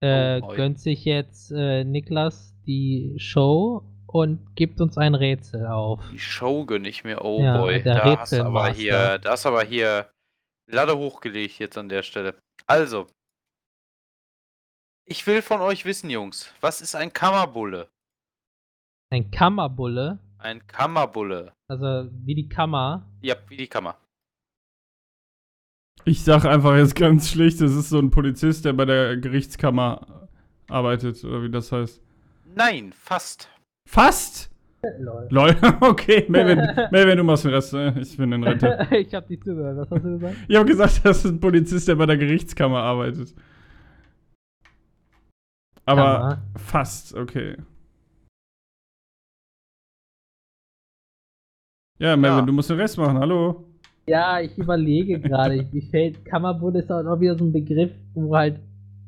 äh, 0.00 0.40
Oh 0.42 0.54
gönnt 0.54 0.78
sich 0.78 1.04
jetzt 1.04 1.50
äh, 1.50 1.82
Niklas 1.82 2.56
die 2.68 3.16
Show 3.18 3.97
und 4.08 4.54
gibt 4.56 4.80
uns 4.80 4.96
ein 4.98 5.14
Rätsel 5.14 5.66
auf. 5.66 6.00
die 6.12 6.18
Show 6.18 6.64
gönne 6.66 6.88
ich 6.88 7.04
mir. 7.04 7.24
Oh 7.24 7.40
Ja, 7.42 7.58
boy, 7.58 7.82
der 7.82 7.94
da 7.96 8.18
hast 8.18 8.32
du 8.32 8.44
aber 8.44 8.68
hier, 8.70 9.18
da 9.18 9.30
hast 9.32 9.46
aber 9.46 9.62
hier 9.64 10.10
Lade 10.70 10.96
hochgelegt 10.96 11.58
jetzt 11.58 11.78
an 11.78 11.88
der 11.88 12.02
Stelle. 12.02 12.34
Also, 12.66 13.06
ich 15.06 15.26
will 15.26 15.40
von 15.42 15.60
euch 15.60 15.84
wissen, 15.84 16.10
Jungs, 16.10 16.52
was 16.60 16.80
ist 16.80 16.94
ein 16.94 17.12
Kammerbulle? 17.12 17.88
Ein 19.10 19.30
Kammerbulle, 19.30 20.18
Ein 20.38 20.66
Kammerbulle. 20.66 21.52
also 21.68 22.10
wie 22.24 22.34
die 22.34 22.48
Kammer. 22.48 23.08
Ja, 23.22 23.36
wie 23.48 23.56
die 23.56 23.66
Kammer. 23.68 23.96
Ich 26.04 26.22
sag 26.24 26.44
einfach 26.44 26.76
jetzt 26.76 26.94
ganz 26.94 27.30
schlicht, 27.30 27.60
das 27.60 27.72
ist 27.74 27.88
so 27.90 27.98
ein 27.98 28.10
Polizist, 28.10 28.64
der 28.64 28.72
bei 28.74 28.84
der 28.84 29.16
Gerichtskammer 29.16 30.28
arbeitet, 30.68 31.22
oder 31.24 31.42
wie 31.42 31.50
das 31.50 31.72
heißt. 31.72 32.00
Nein, 32.54 32.92
fast. 32.92 33.48
Fast! 33.88 34.50
Lol. 35.00 35.26
Lol, 35.30 35.56
okay, 35.80 36.26
Melvin, 36.28 36.58
Melvin, 36.92 37.16
du 37.16 37.24
machst 37.24 37.44
den 37.44 37.52
Rest, 37.54 37.72
äh, 37.72 37.98
ich 37.98 38.16
bin 38.18 38.30
in 38.32 38.44
Rente. 38.44 38.86
ich 38.94 39.12
hab 39.14 39.28
nicht 39.30 39.42
zugehört, 39.42 39.78
was 39.78 39.90
hast 39.90 40.04
du 40.04 40.18
gesagt? 40.18 40.36
Ich 40.46 40.56
habe 40.56 40.66
gesagt, 40.68 41.00
das 41.04 41.24
ist 41.24 41.30
ein 41.32 41.40
Polizist, 41.40 41.88
der 41.88 41.94
bei 41.96 42.04
der 42.06 42.18
Gerichtskammer 42.18 42.80
arbeitet. 42.82 43.34
Aber 45.86 46.02
Kammer. 46.04 46.42
fast, 46.58 47.14
okay. 47.14 47.56
Ja, 51.98 52.14
Melvin, 52.16 52.38
Ja. 52.40 52.44
du 52.46 52.52
musst 52.52 52.68
den 52.70 52.78
Rest 52.78 52.98
machen, 52.98 53.18
hallo. 53.18 53.64
Ja, 54.06 54.38
ich 54.40 54.56
überlege 54.58 55.18
gerade. 55.18 55.66
Ich- 55.72 55.90
fällt 55.90 56.24
Kammerbulle 56.26 56.80
ist 56.80 56.92
auch 56.92 57.02
noch 57.02 57.18
wieder 57.20 57.36
so 57.36 57.44
ein 57.44 57.52
Begriff, 57.52 57.90
wo 58.14 58.36
halt. 58.36 58.60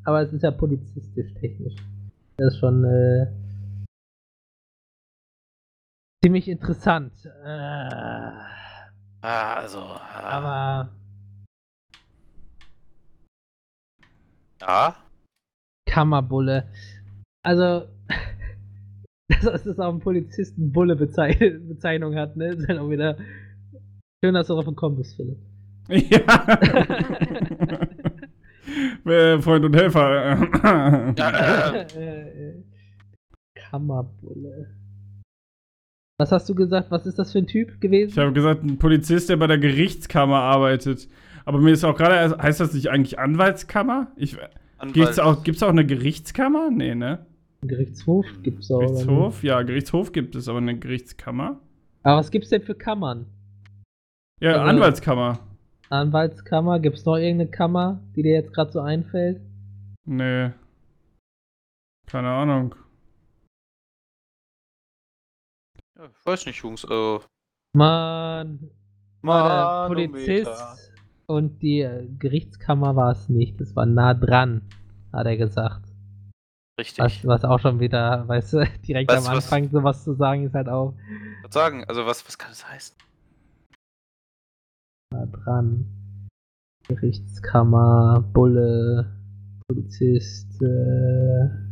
Aber 0.03 0.21
es 0.23 0.33
ist 0.33 0.41
ja 0.43 0.51
polizistisch 0.51 1.31
technisch. 1.39 1.75
Das 2.37 2.53
ist 2.53 2.59
schon 2.59 2.83
äh, 2.83 3.27
ziemlich 6.23 6.47
interessant. 6.47 7.13
Äh, 7.43 8.31
Ah, 9.23 9.53
also. 9.53 9.79
ah, 9.79 10.09
aber 10.23 10.89
Ja. 14.61 14.95
Kammerbulle. 15.87 16.67
Also. 17.43 17.87
Dass 19.43 19.65
es 19.65 19.79
auch 19.79 19.93
ein 19.93 19.99
Polizisten 19.99 20.71
Bulle 20.71 20.95
Bezei 20.95 21.33
Bezeichnung 21.67 22.15
hat, 22.15 22.35
ne? 22.35 22.47
Ist 22.47 22.69
auch 22.69 22.89
wieder. 22.89 23.17
Schön, 24.23 24.35
dass 24.35 24.47
du 24.47 24.53
drauf 24.53 24.65
gekommen 24.65 24.97
bist, 24.97 25.15
Philipp. 25.15 25.39
Ja. 25.87 26.59
Äh, 29.05 29.41
Freund 29.41 29.65
und 29.65 29.75
Helfer. 29.75 30.37
Ja, 31.17 31.71
äh, 31.71 31.81
Äh, 31.97 32.49
äh, 32.51 32.63
Kammerbulle. 33.55 34.69
Was 36.21 36.31
hast 36.31 36.47
du 36.47 36.53
gesagt? 36.53 36.91
Was 36.91 37.07
ist 37.07 37.17
das 37.17 37.31
für 37.31 37.39
ein 37.39 37.47
Typ 37.47 37.81
gewesen? 37.81 38.11
Ich 38.11 38.17
habe 38.19 38.31
gesagt, 38.31 38.61
ein 38.61 38.77
Polizist, 38.77 39.27
der 39.29 39.37
bei 39.37 39.47
der 39.47 39.57
Gerichtskammer 39.57 40.35
arbeitet. 40.37 41.07
Aber 41.45 41.57
mir 41.57 41.71
ist 41.71 41.83
auch 41.83 41.97
gerade, 41.97 42.37
heißt 42.37 42.59
das 42.59 42.75
nicht 42.75 42.91
eigentlich 42.91 43.17
Anwaltskammer? 43.17 44.11
Ich, 44.17 44.37
gibt's, 44.93 45.17
Anwalt. 45.17 45.19
auch, 45.19 45.43
gibt's 45.43 45.63
auch 45.63 45.69
eine 45.69 45.83
Gerichtskammer? 45.83 46.69
Nee, 46.69 46.93
ne? 46.93 47.25
Gerichtshof 47.61 48.27
gibt's 48.43 48.69
auch. 48.69 48.75
oder 48.77 48.91
nicht? 48.91 49.07
Gerichtshof? 49.07 49.43
Ja, 49.43 49.63
Gerichtshof 49.63 50.11
gibt 50.11 50.35
es, 50.35 50.47
aber 50.47 50.59
eine 50.59 50.77
Gerichtskammer? 50.77 51.59
Aber 52.03 52.17
was 52.17 52.29
gibt's 52.29 52.49
denn 52.49 52.61
für 52.61 52.75
Kammern? 52.75 53.25
Ja, 54.39 54.51
Also- 54.51 54.65
Anwaltskammer. 54.65 55.39
Anwaltskammer? 55.89 56.79
Gibt's 56.81 57.03
noch 57.03 57.17
irgendeine 57.17 57.49
Kammer, 57.49 57.99
die 58.15 58.21
dir 58.21 58.33
jetzt 58.33 58.53
gerade 58.53 58.71
so 58.71 58.79
einfällt? 58.79 59.41
Nee. 60.05 60.51
Keine 62.05 62.29
Ahnung. 62.29 62.75
Ja, 66.01 66.07
ich 66.07 66.25
weiß 66.25 66.45
nicht, 66.47 66.63
Jungs. 66.63 66.83
Äh, 66.83 67.19
Mann. 67.77 68.71
War 69.21 69.87
der. 69.87 69.95
Polizist 69.95 70.91
und 71.27 71.61
die 71.61 71.81
äh, 71.81 72.07
Gerichtskammer 72.17 72.95
war 72.95 73.11
es 73.11 73.29
nicht. 73.29 73.61
Das 73.61 73.75
war 73.75 73.85
nah 73.85 74.15
dran, 74.15 74.63
hat 75.13 75.27
er 75.27 75.37
gesagt. 75.37 75.85
Richtig. 76.79 76.97
Was, 76.97 77.25
was 77.27 77.45
auch 77.45 77.59
schon 77.59 77.79
wieder, 77.79 78.27
weißt 78.27 78.53
du, 78.53 78.65
direkt 78.87 79.11
Was- 79.11 79.27
am 79.27 79.35
was- 79.37 79.43
Anfang 79.45 79.69
sowas 79.69 80.03
zu 80.03 80.15
sagen, 80.15 80.45
ist 80.45 80.55
halt 80.55 80.69
auch 80.69 80.95
würd 81.41 81.53
sagen, 81.53 81.83
also 81.85 82.05
was, 82.07 82.25
was 82.27 82.35
kann 82.37 82.49
das 82.49 82.67
heißen? 82.67 82.97
nah 85.13 85.25
dran. 85.27 85.85
Gerichtskammer, 86.87 88.25
Bulle, 88.33 89.15
Polizist. 89.67 90.61
Äh 90.63 91.70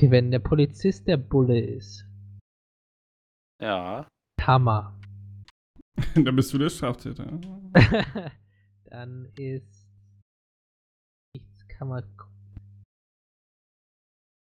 okay, 0.00 0.10
wenn 0.10 0.30
der 0.30 0.38
Polizist 0.38 1.06
der 1.06 1.18
Bulle 1.18 1.60
ist, 1.60 2.06
Ja. 3.60 4.08
Kammer, 4.38 4.98
da 6.14 6.30
bist 6.30 6.54
du 6.54 6.58
der 6.58 6.70
Straftäter. 6.70 7.26
dann 8.84 9.28
ist 9.36 9.86
Gerichtskammer. 11.34 12.02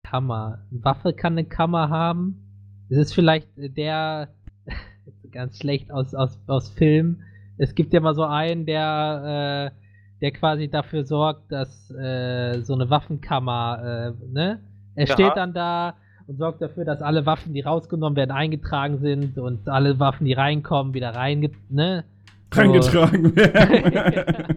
Kammer. 0.07 0.67
Waffe 0.71 1.15
kann 1.15 1.33
eine 1.33 1.47
Kammer 1.49 1.89
haben. 1.89 2.85
Es 2.91 2.99
ist 2.99 3.15
vielleicht 3.15 3.49
der 3.57 4.35
ganz 5.33 5.59
schlecht 5.59 5.91
aus, 5.91 6.15
aus, 6.15 6.39
aus 6.47 6.69
Film. 6.69 7.23
Es 7.57 7.75
gibt 7.75 7.95
ja 7.95 8.01
mal 8.01 8.15
so 8.15 8.25
einen, 8.25 8.67
der, 8.67 9.73
äh, 9.73 10.21
der 10.21 10.33
quasi 10.33 10.69
dafür 10.69 11.07
sorgt, 11.07 11.51
dass 11.51 11.91
äh, 11.91 12.61
so 12.61 12.75
eine 12.75 12.91
Waffenkammer, 12.91 14.15
äh, 14.21 14.27
ne? 14.27 14.76
Er 14.97 15.07
Ja. 15.07 15.13
steht 15.15 15.37
dann 15.37 15.53
da 15.55 15.95
und 16.27 16.39
sorgt 16.39 16.61
dafür, 16.61 16.85
dass 16.85 17.01
alle 17.03 17.25
Waffen, 17.27 17.55
die 17.55 17.61
rausgenommen 17.61 18.17
werden, 18.17 18.33
eingetragen 18.33 18.99
sind 18.99 19.39
und 19.39 19.69
alle 19.69 19.99
Waffen, 20.01 20.25
die 20.25 20.33
reinkommen, 20.33 20.93
wieder 20.95 21.11
reinge... 21.15 21.51
Ne? 21.71 22.05
So- 22.53 22.61
Reingetragen 22.61 23.37
werden. 23.37 24.57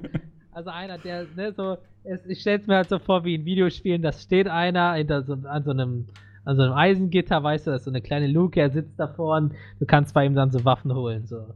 also 0.51 0.69
einer, 0.69 0.97
der, 0.97 1.25
ne, 1.35 1.51
so, 1.53 1.77
es, 2.03 2.25
ich 2.27 2.39
stell's 2.41 2.65
mir 2.67 2.75
halt 2.77 2.89
so 2.89 2.99
vor 2.99 3.23
wie 3.25 3.35
in 3.35 3.45
Videospielen, 3.45 4.01
da 4.01 4.11
steht 4.13 4.47
einer 4.47 4.93
hinter 4.93 5.23
so, 5.23 5.33
an 5.33 5.63
so 5.63 5.71
einem 5.71 6.07
an 6.45 6.55
so 6.55 6.63
einem 6.63 6.73
Eisengitter, 6.73 7.43
weißt 7.43 7.67
du, 7.67 7.71
das 7.71 7.81
ist 7.81 7.85
so 7.85 7.91
eine 7.91 8.01
kleine 8.01 8.25
Luke, 8.27 8.59
er 8.59 8.69
sitzt 8.71 8.97
davor 8.99 9.37
und 9.37 9.53
du 9.79 9.85
kannst 9.85 10.13
bei 10.15 10.25
ihm 10.25 10.33
dann 10.35 10.49
so 10.51 10.63
Waffen 10.65 10.93
holen, 10.95 11.27
so. 11.27 11.53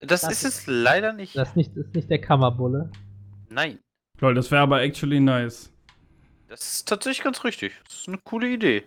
Das, 0.00 0.20
Das 0.20 0.30
ist 0.32 0.44
es 0.44 0.66
leider 0.66 1.12
nicht. 1.12 1.36
Das 1.36 1.48
ist 1.50 1.56
nicht, 1.56 1.76
ist 1.76 1.94
nicht 1.94 2.10
der 2.10 2.20
Kammerbulle. 2.20 2.90
Nein. 3.50 3.78
Lol, 4.20 4.34
das 4.34 4.50
wäre 4.50 4.62
aber 4.62 4.82
actually 4.82 5.18
nice. 5.20 5.72
Das 6.48 6.60
ist 6.60 6.88
tatsächlich 6.88 7.24
ganz 7.24 7.44
richtig. 7.44 7.72
Das 7.84 7.96
ist 7.96 8.08
eine 8.08 8.18
coole 8.18 8.48
Idee. 8.48 8.84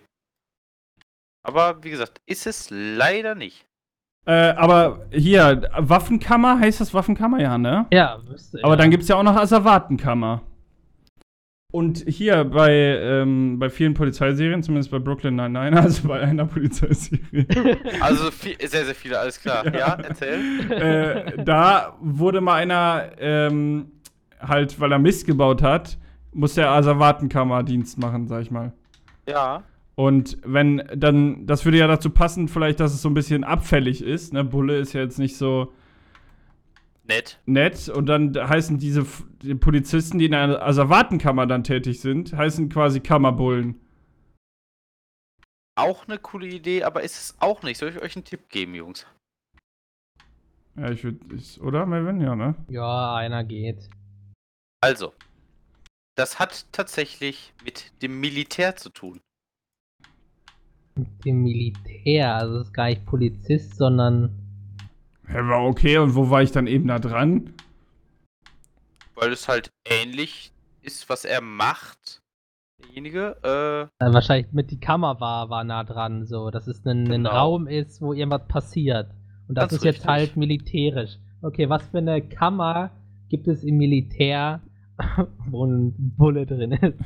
Aber 1.42 1.82
wie 1.82 1.90
gesagt, 1.90 2.20
ist 2.26 2.46
es 2.46 2.68
leider 2.70 3.34
nicht. 3.34 3.66
Äh, 4.26 4.50
aber 4.50 5.06
hier, 5.10 5.70
Waffenkammer, 5.76 6.58
heißt 6.60 6.80
das 6.80 6.92
Waffenkammer? 6.92 7.40
Ja, 7.40 7.56
ne? 7.56 7.86
Ja, 7.92 8.20
müsste. 8.28 8.62
Aber 8.62 8.74
ja. 8.74 8.76
dann 8.76 8.90
gibt 8.90 9.02
es 9.02 9.08
ja 9.08 9.16
auch 9.16 9.22
noch 9.22 9.36
Asservatenkammer. 9.36 10.42
Und 11.72 12.04
hier 12.06 12.44
bei, 12.44 12.72
ähm, 12.72 13.58
bei 13.58 13.70
vielen 13.70 13.94
Polizeiserien, 13.94 14.62
zumindest 14.62 14.90
bei 14.90 14.98
Brooklyn 14.98 15.36
Nine-Nine, 15.36 15.80
also 15.80 16.08
bei 16.08 16.20
einer 16.20 16.46
Polizeiserie, 16.46 17.46
Also 18.00 18.30
viel, 18.30 18.56
sehr, 18.60 18.84
sehr 18.84 18.94
viele, 18.94 19.18
alles 19.18 19.40
klar. 19.40 19.64
Ja, 19.72 19.94
erzähl. 19.94 20.70
äh, 20.70 21.44
da 21.44 21.96
wurde 22.00 22.40
mal 22.40 22.56
einer 22.56 23.12
ähm, 23.18 23.92
halt, 24.40 24.78
weil 24.80 24.92
er 24.92 24.98
Mist 24.98 25.26
gebaut 25.26 25.62
hat, 25.62 25.96
musste 26.32 26.62
er 26.62 26.72
Asservatenkammerdienst 26.72 27.98
machen, 27.98 28.28
sag 28.28 28.42
ich 28.42 28.50
mal. 28.50 28.72
Ja. 29.28 29.64
Und 29.94 30.38
wenn 30.44 30.82
dann, 30.94 31.46
das 31.46 31.64
würde 31.64 31.78
ja 31.78 31.86
dazu 31.86 32.10
passen, 32.10 32.48
vielleicht, 32.48 32.80
dass 32.80 32.94
es 32.94 33.02
so 33.02 33.10
ein 33.10 33.14
bisschen 33.14 33.44
abfällig 33.44 34.02
ist. 34.02 34.32
Ne? 34.32 34.44
Bulle 34.44 34.78
ist 34.78 34.92
ja 34.92 35.02
jetzt 35.02 35.18
nicht 35.18 35.36
so 35.36 35.72
Nett. 37.04 37.38
nett. 37.44 37.88
Und 37.88 38.06
dann 38.06 38.34
heißen 38.34 38.78
diese 38.78 39.04
die 39.42 39.54
Polizisten, 39.54 40.18
die 40.18 40.26
in 40.26 40.34
einer 40.34 40.62
Asservatenkammer 40.62 41.46
dann 41.46 41.64
tätig 41.64 42.00
sind, 42.00 42.32
heißen 42.32 42.68
quasi 42.68 43.00
Kammerbullen. 43.00 43.80
Auch 45.76 46.06
eine 46.06 46.18
coole 46.18 46.46
Idee, 46.46 46.84
aber 46.84 47.02
ist 47.02 47.16
es 47.16 47.36
auch 47.40 47.62
nicht. 47.62 47.78
Soll 47.78 47.90
ich 47.90 48.00
euch 48.00 48.16
einen 48.16 48.24
Tipp 48.24 48.48
geben, 48.48 48.74
Jungs? 48.74 49.06
Ja, 50.76 50.90
ich 50.90 51.02
würde, 51.02 51.18
oder 51.62 51.84
Melvin? 51.86 52.20
Ja, 52.20 52.36
ne? 52.36 52.54
Ja, 52.68 53.16
einer 53.16 53.44
geht. 53.44 53.88
Also, 54.82 55.12
das 56.20 56.38
hat 56.38 56.66
tatsächlich 56.70 57.54
mit 57.64 57.92
dem 58.02 58.20
Militär 58.20 58.76
zu 58.76 58.90
tun. 58.90 59.20
Mit 60.94 61.08
dem 61.24 61.42
Militär, 61.42 62.34
also 62.36 62.58
das 62.58 62.66
ist 62.68 62.74
gar 62.74 62.88
nicht 62.88 63.06
Polizist, 63.06 63.76
sondern 63.76 64.30
Ja, 65.28 65.48
war 65.48 65.64
okay. 65.64 65.96
Und 65.96 66.14
wo 66.14 66.28
war 66.28 66.42
ich 66.42 66.52
dann 66.52 66.66
eben 66.66 66.88
da 66.88 66.98
dran? 66.98 67.54
Weil 69.14 69.32
es 69.32 69.48
halt 69.48 69.70
ähnlich 69.86 70.52
ist, 70.82 71.08
was 71.08 71.24
er 71.24 71.40
macht. 71.40 72.20
Derjenige. 72.82 73.36
Äh, 73.42 74.04
äh, 74.04 74.12
wahrscheinlich 74.12 74.52
mit 74.52 74.70
die 74.70 74.80
Kammer 74.80 75.20
war, 75.20 75.48
war 75.48 75.64
nah 75.64 75.84
dran, 75.84 76.26
so, 76.26 76.50
dass 76.50 76.66
es 76.66 76.84
ein, 76.84 77.04
ein 77.04 77.04
Genau. 77.06 77.30
Raum 77.30 77.66
ist, 77.66 78.02
wo 78.02 78.12
irgendwas 78.12 78.46
passiert. 78.46 79.10
Und 79.48 79.54
das 79.54 79.70
Ganz 79.70 79.72
ist 79.72 79.84
jetzt 79.84 79.94
richtig. 80.00 80.10
halt 80.10 80.36
militärisch. 80.36 81.18
Okay, 81.40 81.68
was 81.70 81.82
für 81.88 81.98
eine 81.98 82.20
Kammer 82.20 82.90
gibt 83.30 83.48
es 83.48 83.64
im 83.64 83.78
Militär, 83.78 84.60
wo 85.50 85.64
ein 85.66 85.94
Bulle 86.16 86.46
drin 86.46 86.72
ist? 86.72 86.98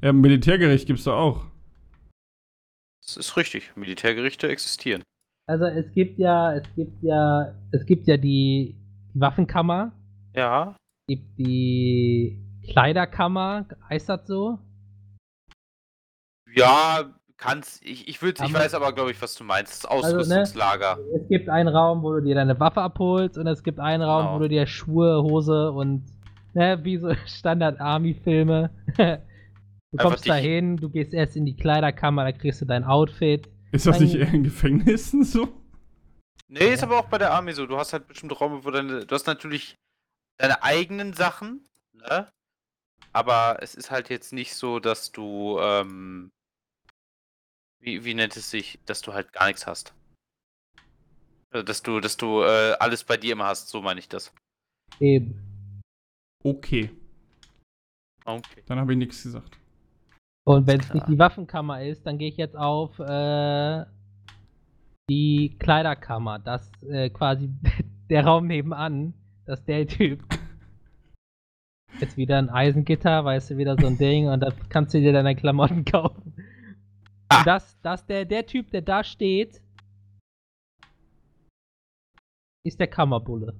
Ja, 0.00 0.10
im 0.10 0.20
Militärgericht 0.20 0.86
gibt's 0.86 1.04
da 1.04 1.12
auch. 1.14 1.44
das 3.04 3.16
ist 3.16 3.36
richtig. 3.36 3.72
Militärgerichte 3.76 4.48
existieren. 4.48 5.02
Also 5.46 5.64
es 5.66 5.92
gibt 5.92 6.18
ja, 6.18 6.54
es 6.54 6.64
gibt 6.76 7.02
ja, 7.02 7.54
es 7.72 7.84
gibt 7.86 8.06
ja 8.06 8.16
die 8.16 8.76
Waffenkammer, 9.14 9.92
Ja. 10.34 10.76
es 11.08 11.16
gibt 11.16 11.38
die 11.38 12.38
Kleiderkammer, 12.70 13.66
heißt 13.90 14.08
das 14.08 14.26
so? 14.26 14.58
Ja, 16.54 17.12
kannst. 17.36 17.84
Ich, 17.84 18.08
ich, 18.08 18.22
würd's, 18.22 18.40
ich 18.40 18.52
weiß 18.52 18.74
aber, 18.74 18.92
glaube 18.92 19.10
ich, 19.10 19.20
was 19.20 19.34
du 19.34 19.42
meinst. 19.44 19.84
Das 19.84 19.90
Also, 19.90 20.08
ne? 20.08 20.14
Ausrüstungslager. 20.20 20.98
Es 21.16 21.28
gibt 21.28 21.48
einen 21.48 21.68
Raum, 21.68 22.02
wo 22.02 22.12
du 22.12 22.20
dir 22.22 22.34
deine 22.34 22.58
Waffe 22.60 22.80
abholst 22.82 23.36
und 23.38 23.46
es 23.46 23.62
gibt 23.62 23.80
einen 23.80 24.02
Raum, 24.02 24.22
Genau. 24.26 24.34
wo 24.36 24.38
du 24.40 24.48
dir 24.48 24.66
Schuhe, 24.66 25.22
Hose 25.22 25.72
und 25.72 26.04
ne, 26.54 26.78
wie 26.82 26.98
so 26.98 27.14
Standard-Army-Filme. 27.26 28.70
Du 29.94 29.98
kommst 29.98 30.26
da 30.26 30.36
hin, 30.36 30.78
du 30.78 30.88
gehst 30.88 31.12
erst 31.12 31.36
in 31.36 31.44
die 31.44 31.54
Kleiderkammer, 31.54 32.24
da 32.24 32.32
kriegst 32.32 32.62
du 32.62 32.64
dein 32.64 32.82
Outfit. 32.82 33.50
Ist 33.72 33.86
das 33.86 34.00
nicht 34.00 34.14
eher 34.14 34.32
in 34.32 34.42
Gefängnissen 34.42 35.22
so? 35.22 35.48
Nee, 36.48 36.72
ist 36.72 36.82
aber 36.82 36.98
auch 36.98 37.08
bei 37.08 37.18
der 37.18 37.32
Armee 37.32 37.52
so. 37.52 37.66
Du 37.66 37.76
hast 37.76 37.92
halt 37.92 38.08
bestimmte 38.08 38.34
Räume, 38.34 38.64
wo 38.64 38.70
deine. 38.70 39.04
Du 39.04 39.14
hast 39.14 39.26
natürlich 39.26 39.76
deine 40.38 40.62
eigenen 40.62 41.12
Sachen, 41.12 41.68
ne? 41.92 42.30
Aber 43.12 43.58
es 43.60 43.74
ist 43.74 43.90
halt 43.90 44.08
jetzt 44.08 44.32
nicht 44.32 44.54
so, 44.54 44.78
dass 44.78 45.12
du, 45.12 45.58
ähm. 45.60 46.30
Wie, 47.80 48.04
wie 48.04 48.14
nennt 48.14 48.36
es 48.36 48.50
sich? 48.50 48.78
Dass 48.86 49.02
du 49.02 49.12
halt 49.12 49.32
gar 49.32 49.46
nichts 49.46 49.66
hast. 49.66 49.92
Also, 51.50 51.64
Dass 51.64 51.82
du, 51.82 52.00
dass 52.00 52.16
du 52.16 52.42
äh, 52.42 52.76
alles 52.78 53.04
bei 53.04 53.18
dir 53.18 53.32
immer 53.32 53.46
hast, 53.46 53.68
so 53.68 53.82
meine 53.82 54.00
ich 54.00 54.08
das. 54.08 54.32
Eben. 55.00 55.51
Okay, 56.44 56.90
Okay. 58.24 58.62
dann 58.66 58.78
habe 58.78 58.92
ich 58.92 58.98
nichts 58.98 59.22
gesagt. 59.22 59.58
Und 60.44 60.66
wenn 60.66 60.80
es 60.80 60.92
nicht 60.92 61.08
die 61.08 61.18
Waffenkammer 61.18 61.82
ist, 61.82 62.06
dann 62.06 62.18
gehe 62.18 62.28
ich 62.28 62.36
jetzt 62.36 62.56
auf 62.56 62.98
äh, 62.98 63.84
die 65.08 65.56
Kleiderkammer. 65.58 66.38
Das 66.38 66.70
äh, 66.82 67.10
quasi 67.10 67.50
der 68.10 68.24
Raum 68.24 68.46
nebenan, 68.46 69.14
dass 69.44 69.64
der 69.64 69.86
Typ. 69.86 70.22
Jetzt 72.00 72.16
wieder 72.16 72.38
ein 72.38 72.48
Eisengitter, 72.48 73.22
weißt 73.22 73.50
du, 73.50 73.58
wieder 73.58 73.76
so 73.78 73.86
ein 73.86 73.98
Ding 73.98 74.26
und 74.26 74.40
da 74.40 74.50
kannst 74.70 74.94
du 74.94 75.00
dir 75.00 75.12
deine 75.12 75.36
Klamotten 75.36 75.84
kaufen. 75.92 76.32
Und 77.30 77.46
das, 77.46 77.78
das 77.82 78.06
der, 78.06 78.24
der 78.24 78.46
Typ, 78.46 78.70
der 78.70 78.80
da 78.80 79.04
steht, 79.04 79.60
ist 82.64 82.80
der 82.80 82.86
Kammerbulle. 82.88 83.54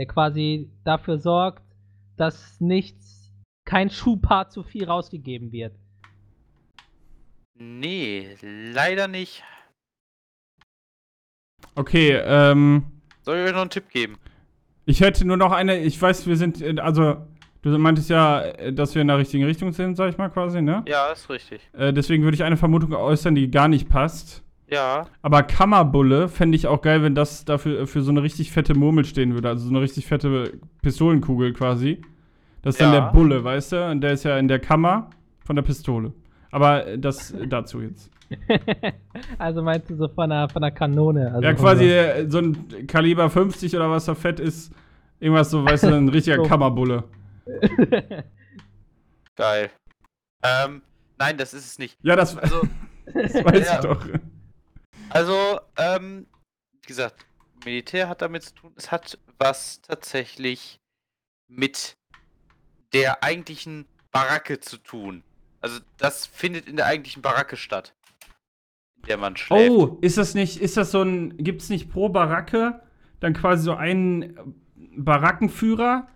Der 0.00 0.06
quasi 0.06 0.70
dafür 0.82 1.18
sorgt, 1.18 1.62
dass 2.16 2.58
nichts, 2.58 3.34
kein 3.66 3.90
Schuhpaar 3.90 4.48
zu 4.48 4.62
viel 4.62 4.86
rausgegeben 4.86 5.52
wird. 5.52 5.74
Nee, 7.58 8.34
leider 8.42 9.08
nicht. 9.08 9.44
Okay, 11.74 12.12
ähm, 12.24 12.86
Soll 13.20 13.40
ich 13.40 13.44
euch 13.48 13.52
noch 13.52 13.60
einen 13.60 13.68
Tipp 13.68 13.90
geben? 13.90 14.16
ich 14.86 15.02
hätte 15.02 15.26
nur 15.26 15.36
noch 15.36 15.52
eine, 15.52 15.78
ich 15.80 16.00
weiß, 16.00 16.26
wir 16.26 16.38
sind, 16.38 16.62
in- 16.62 16.78
also, 16.78 17.18
du 17.60 17.76
meintest 17.76 18.08
ja, 18.08 18.40
äh, 18.40 18.72
dass 18.72 18.94
wir 18.94 19.02
in 19.02 19.08
der 19.08 19.18
richtigen 19.18 19.44
Richtung 19.44 19.70
sind, 19.72 19.96
sag 19.96 20.08
ich 20.08 20.16
mal 20.16 20.30
quasi, 20.30 20.62
ne? 20.62 20.82
Ja, 20.88 21.12
ist 21.12 21.28
richtig. 21.28 21.60
Äh, 21.74 21.92
deswegen 21.92 22.24
würde 22.24 22.36
ich 22.36 22.42
eine 22.42 22.56
Vermutung 22.56 22.94
äußern, 22.94 23.34
die 23.34 23.50
gar 23.50 23.68
nicht 23.68 23.90
passt. 23.90 24.42
Ja. 24.70 25.06
Aber 25.22 25.42
Kammerbulle 25.42 26.28
fände 26.28 26.56
ich 26.56 26.66
auch 26.68 26.80
geil, 26.80 27.02
wenn 27.02 27.14
das 27.14 27.44
dafür 27.44 27.86
für 27.86 28.02
so 28.02 28.10
eine 28.12 28.22
richtig 28.22 28.52
fette 28.52 28.74
Murmel 28.74 29.04
stehen 29.04 29.34
würde. 29.34 29.48
Also 29.48 29.64
so 29.64 29.70
eine 29.70 29.80
richtig 29.80 30.06
fette 30.06 30.52
Pistolenkugel 30.82 31.52
quasi. 31.52 32.00
Das 32.62 32.74
ist 32.76 32.80
dann 32.80 32.92
Ja. 32.92 33.00
der 33.00 33.12
Bulle, 33.12 33.42
weißt 33.42 33.72
du? 33.72 33.90
Und 33.90 34.00
der 34.00 34.12
ist 34.12 34.22
ja 34.24 34.38
in 34.38 34.46
der 34.48 34.60
Kammer 34.60 35.10
von 35.44 35.56
der 35.56 35.62
Pistole. 35.62 36.12
Aber 36.52 36.86
äh, 36.86 36.98
das 36.98 37.32
äh, 37.32 37.46
dazu 37.48 37.80
jetzt. 37.80 38.10
also 39.38 39.60
meinst 39.62 39.90
du 39.90 39.96
so 39.96 40.06
von 40.08 40.30
einer, 40.30 40.48
von 40.48 40.62
einer 40.62 40.70
Kanone? 40.70 41.32
Also 41.32 41.42
ja, 41.42 41.52
quasi 41.54 41.84
so- 41.84 41.90
äh, 41.90 42.30
so 42.30 42.38
ein 42.38 42.86
Kaliber 42.86 43.28
50 43.28 43.74
oder 43.74 43.90
was 43.90 44.04
da 44.04 44.14
fett 44.14 44.38
ist. 44.38 44.72
Irgendwas 45.18 45.50
so, 45.50 45.64
weißt 45.64 45.84
du, 45.84 45.94
ein 45.96 46.08
richtiger 46.10 46.36
So. 46.36 46.42
Kammerbulle. 46.44 47.04
Geil. 49.36 49.70
Ähm, 50.42 50.82
nein, 51.18 51.36
das 51.36 51.54
ist 51.54 51.66
es 51.66 51.78
nicht. 51.78 51.96
Ja, 52.02 52.14
das, 52.16 52.36
Also, 52.36 52.62
das 53.12 53.34
weiß 53.44 53.66
ja. 53.66 53.74
ich 53.74 53.80
doch. 53.80 54.06
Also, 55.10 55.60
ähm, 55.76 56.26
wie 56.82 56.86
gesagt, 56.86 57.26
Militär 57.64 58.08
hat 58.08 58.22
damit 58.22 58.44
zu 58.44 58.54
tun. 58.54 58.72
Es 58.76 58.90
hat 58.90 59.18
was 59.38 59.82
tatsächlich 59.82 60.80
mit 61.48 61.96
der 62.92 63.22
eigentlichen 63.22 63.86
Baracke 64.10 64.60
zu 64.60 64.78
tun. 64.78 65.22
Also, 65.60 65.80
das 65.98 66.26
findet 66.26 66.66
in 66.66 66.76
der 66.76 66.86
eigentlichen 66.86 67.22
Baracke 67.22 67.56
statt. 67.56 67.94
In 68.96 69.02
der 69.08 69.18
man 69.18 69.36
schläft. 69.36 69.70
Oh, 69.70 69.98
ist 70.00 70.16
das 70.16 70.34
nicht, 70.34 70.60
ist 70.60 70.76
das 70.76 70.90
so 70.90 71.02
ein, 71.02 71.36
gibt 71.36 71.62
es 71.62 71.68
nicht 71.68 71.90
pro 71.90 72.08
Baracke 72.08 72.80
dann 73.20 73.34
quasi 73.34 73.62
so 73.62 73.74
einen 73.74 74.54
Barackenführer, 74.96 76.08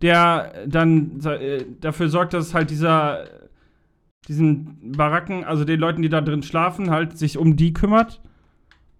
der 0.00 0.66
dann 0.66 1.20
äh, 1.24 1.64
dafür 1.80 2.08
sorgt, 2.08 2.32
dass 2.32 2.54
halt 2.54 2.70
dieser, 2.70 3.26
diesen 4.28 4.92
Baracken, 4.92 5.44
also 5.44 5.64
den 5.64 5.78
Leuten, 5.78 6.02
die 6.02 6.08
da 6.08 6.20
drin 6.20 6.42
schlafen, 6.42 6.90
halt 6.90 7.18
sich 7.18 7.36
um 7.36 7.56
die 7.56 7.72
kümmert 7.72 8.20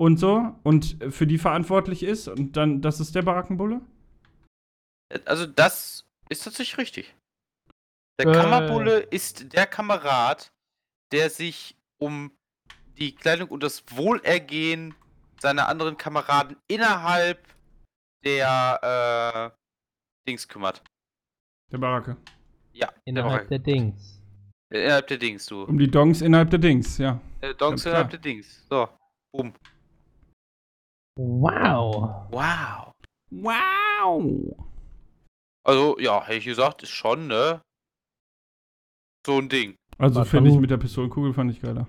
und 0.02 0.16
so 0.16 0.52
und 0.64 0.96
für 1.10 1.28
die 1.28 1.38
verantwortlich 1.38 2.02
ist 2.02 2.26
und 2.26 2.56
dann, 2.56 2.82
das 2.82 2.98
ist 2.98 3.14
der 3.14 3.22
Barackenbulle? 3.22 3.80
Also, 5.26 5.46
das 5.46 6.04
ist 6.28 6.42
tatsächlich 6.42 6.76
richtig. 6.78 7.14
Der 8.18 8.26
Äh. 8.26 8.32
Kammerbulle 8.32 8.98
ist 8.98 9.52
der 9.52 9.66
Kamerad, 9.66 10.50
der 11.12 11.30
sich 11.30 11.76
um 12.00 12.32
die 12.98 13.14
Kleidung 13.14 13.48
und 13.48 13.62
das 13.62 13.84
Wohlergehen 13.90 14.94
seiner 15.40 15.68
anderen 15.68 15.96
Kameraden 15.96 16.56
innerhalb 16.68 17.46
der 18.24 19.52
äh, 19.54 20.28
Dings 20.28 20.48
kümmert. 20.48 20.82
Der 21.70 21.78
Baracke. 21.78 22.16
Ja, 22.72 22.88
der 22.88 22.96
Innerhalb 23.04 23.32
Baracke. 23.32 23.48
der 23.50 23.58
Dings. 23.60 24.20
Äh, 24.72 24.84
innerhalb 24.84 25.06
der 25.06 25.18
Dings, 25.18 25.46
du. 25.46 25.62
Um 25.64 25.78
die 25.78 25.90
Dongs 25.90 26.22
innerhalb 26.22 26.50
der 26.50 26.58
Dings, 26.58 26.98
ja. 26.98 27.20
Äh, 27.40 27.54
ganz 27.54 27.84
innerhalb 27.86 28.08
klar. 28.08 28.20
der 28.20 28.32
Dings. 28.32 28.66
So, 28.68 28.88
boom. 29.32 29.52
Wow. 31.18 32.26
Wow. 32.30 32.92
Wow! 33.30 34.56
Also, 35.64 35.98
ja, 35.98 36.22
hätte 36.24 36.38
ich 36.38 36.44
gesagt, 36.44 36.82
ist 36.82 36.90
schon, 36.90 37.26
ne? 37.28 37.60
So 39.26 39.38
ein 39.38 39.48
Ding. 39.48 39.76
Also 39.98 40.24
finde 40.24 40.50
ich 40.50 40.56
mit 40.58 40.70
der 40.70 40.78
Pistolenkugel 40.78 41.32
fand 41.32 41.52
ich 41.52 41.60
geiler. 41.60 41.86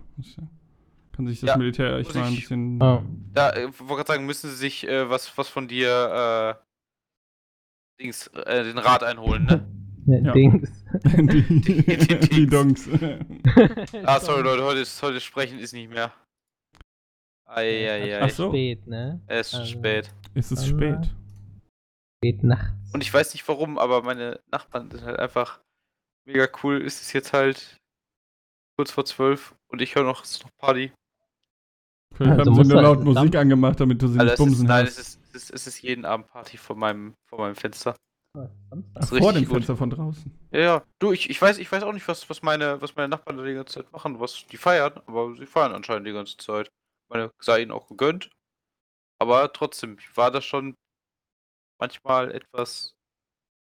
Kann 1.14 1.28
sich 1.28 1.40
das 1.42 1.48
Ja, 1.50 1.58
Militär 1.58 1.98
echt 1.98 2.14
mal 2.14 2.24
ein 2.26 2.34
ich- 2.34 2.42
bisschen. 2.42 2.80
Ja. 2.80 3.04
Da, 3.34 3.52
äh, 3.54 3.68
wollte 3.80 3.96
gerade 3.96 4.08
sagen, 4.08 4.26
müssen 4.26 4.50
sie 4.50 4.56
sich 4.56 4.88
äh, 4.88 5.10
was, 5.10 5.36
was 5.38 5.50
von 5.50 5.68
dir, 5.68 6.58
äh, 6.60 8.02
Dings, 8.02 8.28
äh, 8.28 8.64
den 8.64 8.78
Rat 8.78 9.04
einholen, 9.04 9.46
ne? 9.46 9.68
Ja, 10.06 10.18
Ja. 10.20 10.32
Dings. 10.34 10.70
die, 11.06 11.62
die 11.62 12.20
die 12.30 12.46
Dongs. 12.48 12.90
Ah, 14.06 14.20
sorry 14.20 14.42
Leute, 14.44 14.64
heute 14.64 14.84
heute 15.02 15.22
sprechen 15.22 15.60
ist 15.60 15.72
nicht 15.74 15.90
mehr. 15.90 16.12
Eieiei. 17.46 18.22
Ach 18.22 18.30
so. 18.30 18.50
Spät, 18.50 18.86
ne? 18.88 19.22
Es 19.28 19.48
ist 19.48 19.54
Also- 19.60 19.72
spät. 19.72 20.10
es 20.34 20.52
ist 20.52 20.60
Also- 20.60 20.76
spät. 20.78 21.10
Spät 22.20 22.44
nachts. 22.44 22.94
Und 22.94 23.02
ich 23.02 23.14
weiß 23.14 23.34
nicht 23.34 23.48
warum, 23.48 23.78
aber 23.78 24.02
meine 24.04 24.40
Nachbarn 24.52 24.90
sind 24.90 25.04
halt 25.04 25.20
einfach 25.20 25.60
mega 26.26 26.48
cool. 26.64 26.82
Es 26.86 27.02
ist 27.02 27.12
jetzt 27.14 27.34
halt 27.34 27.78
kurz 28.78 28.92
vor 28.92 29.06
zwölf 29.06 29.56
und 29.68 29.82
ich 29.82 29.96
höre 29.96 30.04
noch, 30.04 30.24
es 30.24 30.32
ist 30.32 30.44
noch 30.44 30.52
Party. 30.58 30.92
Vielleicht 32.16 32.40
Also 32.40 32.52
haben 32.56 32.64
sie 32.64 32.72
nur 32.74 32.82
laut 32.82 33.00
ist 33.00 33.04
Musik 33.06 33.32
Dampf- 33.32 33.42
angemacht, 33.42 33.80
damit 33.80 34.02
du 34.02 34.08
sie 34.08 34.20
Also 34.20 34.24
nicht 34.24 34.34
es 34.34 34.40
ist, 34.40 34.46
bumsen 34.46 34.68
nein, 34.68 34.86
hast. 34.86 34.98
es 35.00 35.08
ist, 35.16 35.20
es 35.34 35.44
ist, 35.44 35.50
es 35.54 35.68
ist 35.68 35.82
jeden 35.82 36.06
Abend 36.06 36.28
Party 36.28 36.58
vor 36.58 36.76
meinem, 36.76 37.16
vor 37.28 37.40
meinem 37.40 37.56
Fenster. 37.56 37.96
Das 38.96 39.12
ist 39.12 39.20
Vor 39.20 39.34
dem 39.34 39.44
gut. 39.46 39.54
Fenster 39.54 39.76
von 39.78 39.90
draußen. 39.90 40.32
Ja, 40.52 40.60
ja. 40.60 40.84
Du, 41.00 41.12
ich, 41.12 41.30
ich 41.30 41.40
weiß, 41.42 41.58
ich 41.60 41.72
weiß 41.72 41.84
auch 41.84 41.94
nicht, 41.94 42.08
was, 42.08 42.28
was 42.30 42.42
meine, 42.42 42.82
was 42.82 42.96
meine 42.96 43.10
Nachbarn 43.10 43.38
da 43.38 43.44
die 43.44 43.54
ganze 43.54 43.74
Zeit 43.84 43.92
machen, 43.92 44.20
was 44.20 44.46
die 44.48 44.58
feiern, 44.58 44.94
aber 45.06 45.36
sie 45.36 45.46
feiern 45.46 45.74
anscheinend 45.74 46.08
die 46.08 46.14
ganze 46.14 46.38
Zeit. 46.38 46.72
Ich 47.14 47.16
meine, 47.16 47.32
sei 47.40 47.62
ihnen 47.62 47.72
auch 47.72 47.88
gegönnt. 47.88 48.32
Aber 49.22 49.54
trotzdem, 49.54 50.00
ich 50.00 50.18
war 50.18 50.32
da 50.32 50.42
schon 50.42 50.74
manchmal 51.80 52.32
etwas 52.32 52.96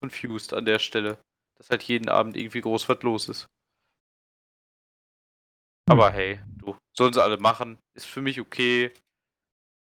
confused 0.03 0.53
an 0.53 0.67
der 0.67 0.79
Stelle, 0.79 1.17
dass 1.57 1.71
halt 1.71 1.83
jeden 1.85 2.11
Abend 2.11 2.37
irgendwie 2.37 2.61
groß 2.61 2.87
was 2.91 3.03
los 3.03 3.31
ist. 3.31 3.47
Aber 5.89 6.11
hey, 6.11 6.39
du, 6.59 6.77
sollen 6.95 7.15
sie 7.15 7.23
alle 7.23 7.39
machen, 7.39 7.79
ist 7.97 8.05
für 8.05 8.21
mich 8.21 8.39
okay. 8.43 8.93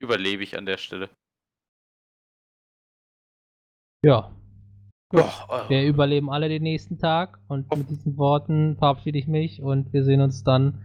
Überlebe 0.02 0.44
ich 0.44 0.58
an 0.58 0.66
der 0.66 0.78
Stelle. 0.78 1.10
Ja. 4.06 4.36
Gut. 5.10 5.24
Oh, 5.48 5.70
Wir 5.70 5.88
überleben 5.88 6.30
alle 6.30 6.50
den 6.50 6.64
nächsten 6.64 7.00
Tag 7.00 7.40
und 7.48 7.70
Hoff- 7.70 7.78
mit 7.78 7.90
diesen 7.90 8.18
Worten 8.18 8.76
verabschiede 8.76 9.18
ich 9.18 9.28
mich 9.28 9.62
und 9.62 9.94
wir 9.94 10.04
sehen 10.04 10.20
uns 10.20 10.44
dann 10.44 10.84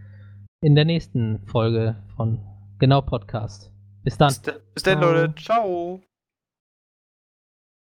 in 0.62 0.76
der 0.76 0.84
nächsten 0.84 1.44
Folge 1.48 2.00
von 2.14 2.46
Genau 2.80 3.02
Podcast. 3.02 3.70
Bis 4.02 4.16
dann. 4.18 4.28
bis, 4.28 4.42
dann- 4.42 4.56
bis 4.74 4.82
dann, 4.82 4.98
Ciao. 4.98 5.12
Leute. 5.12 5.34
Ciao. 5.36 6.00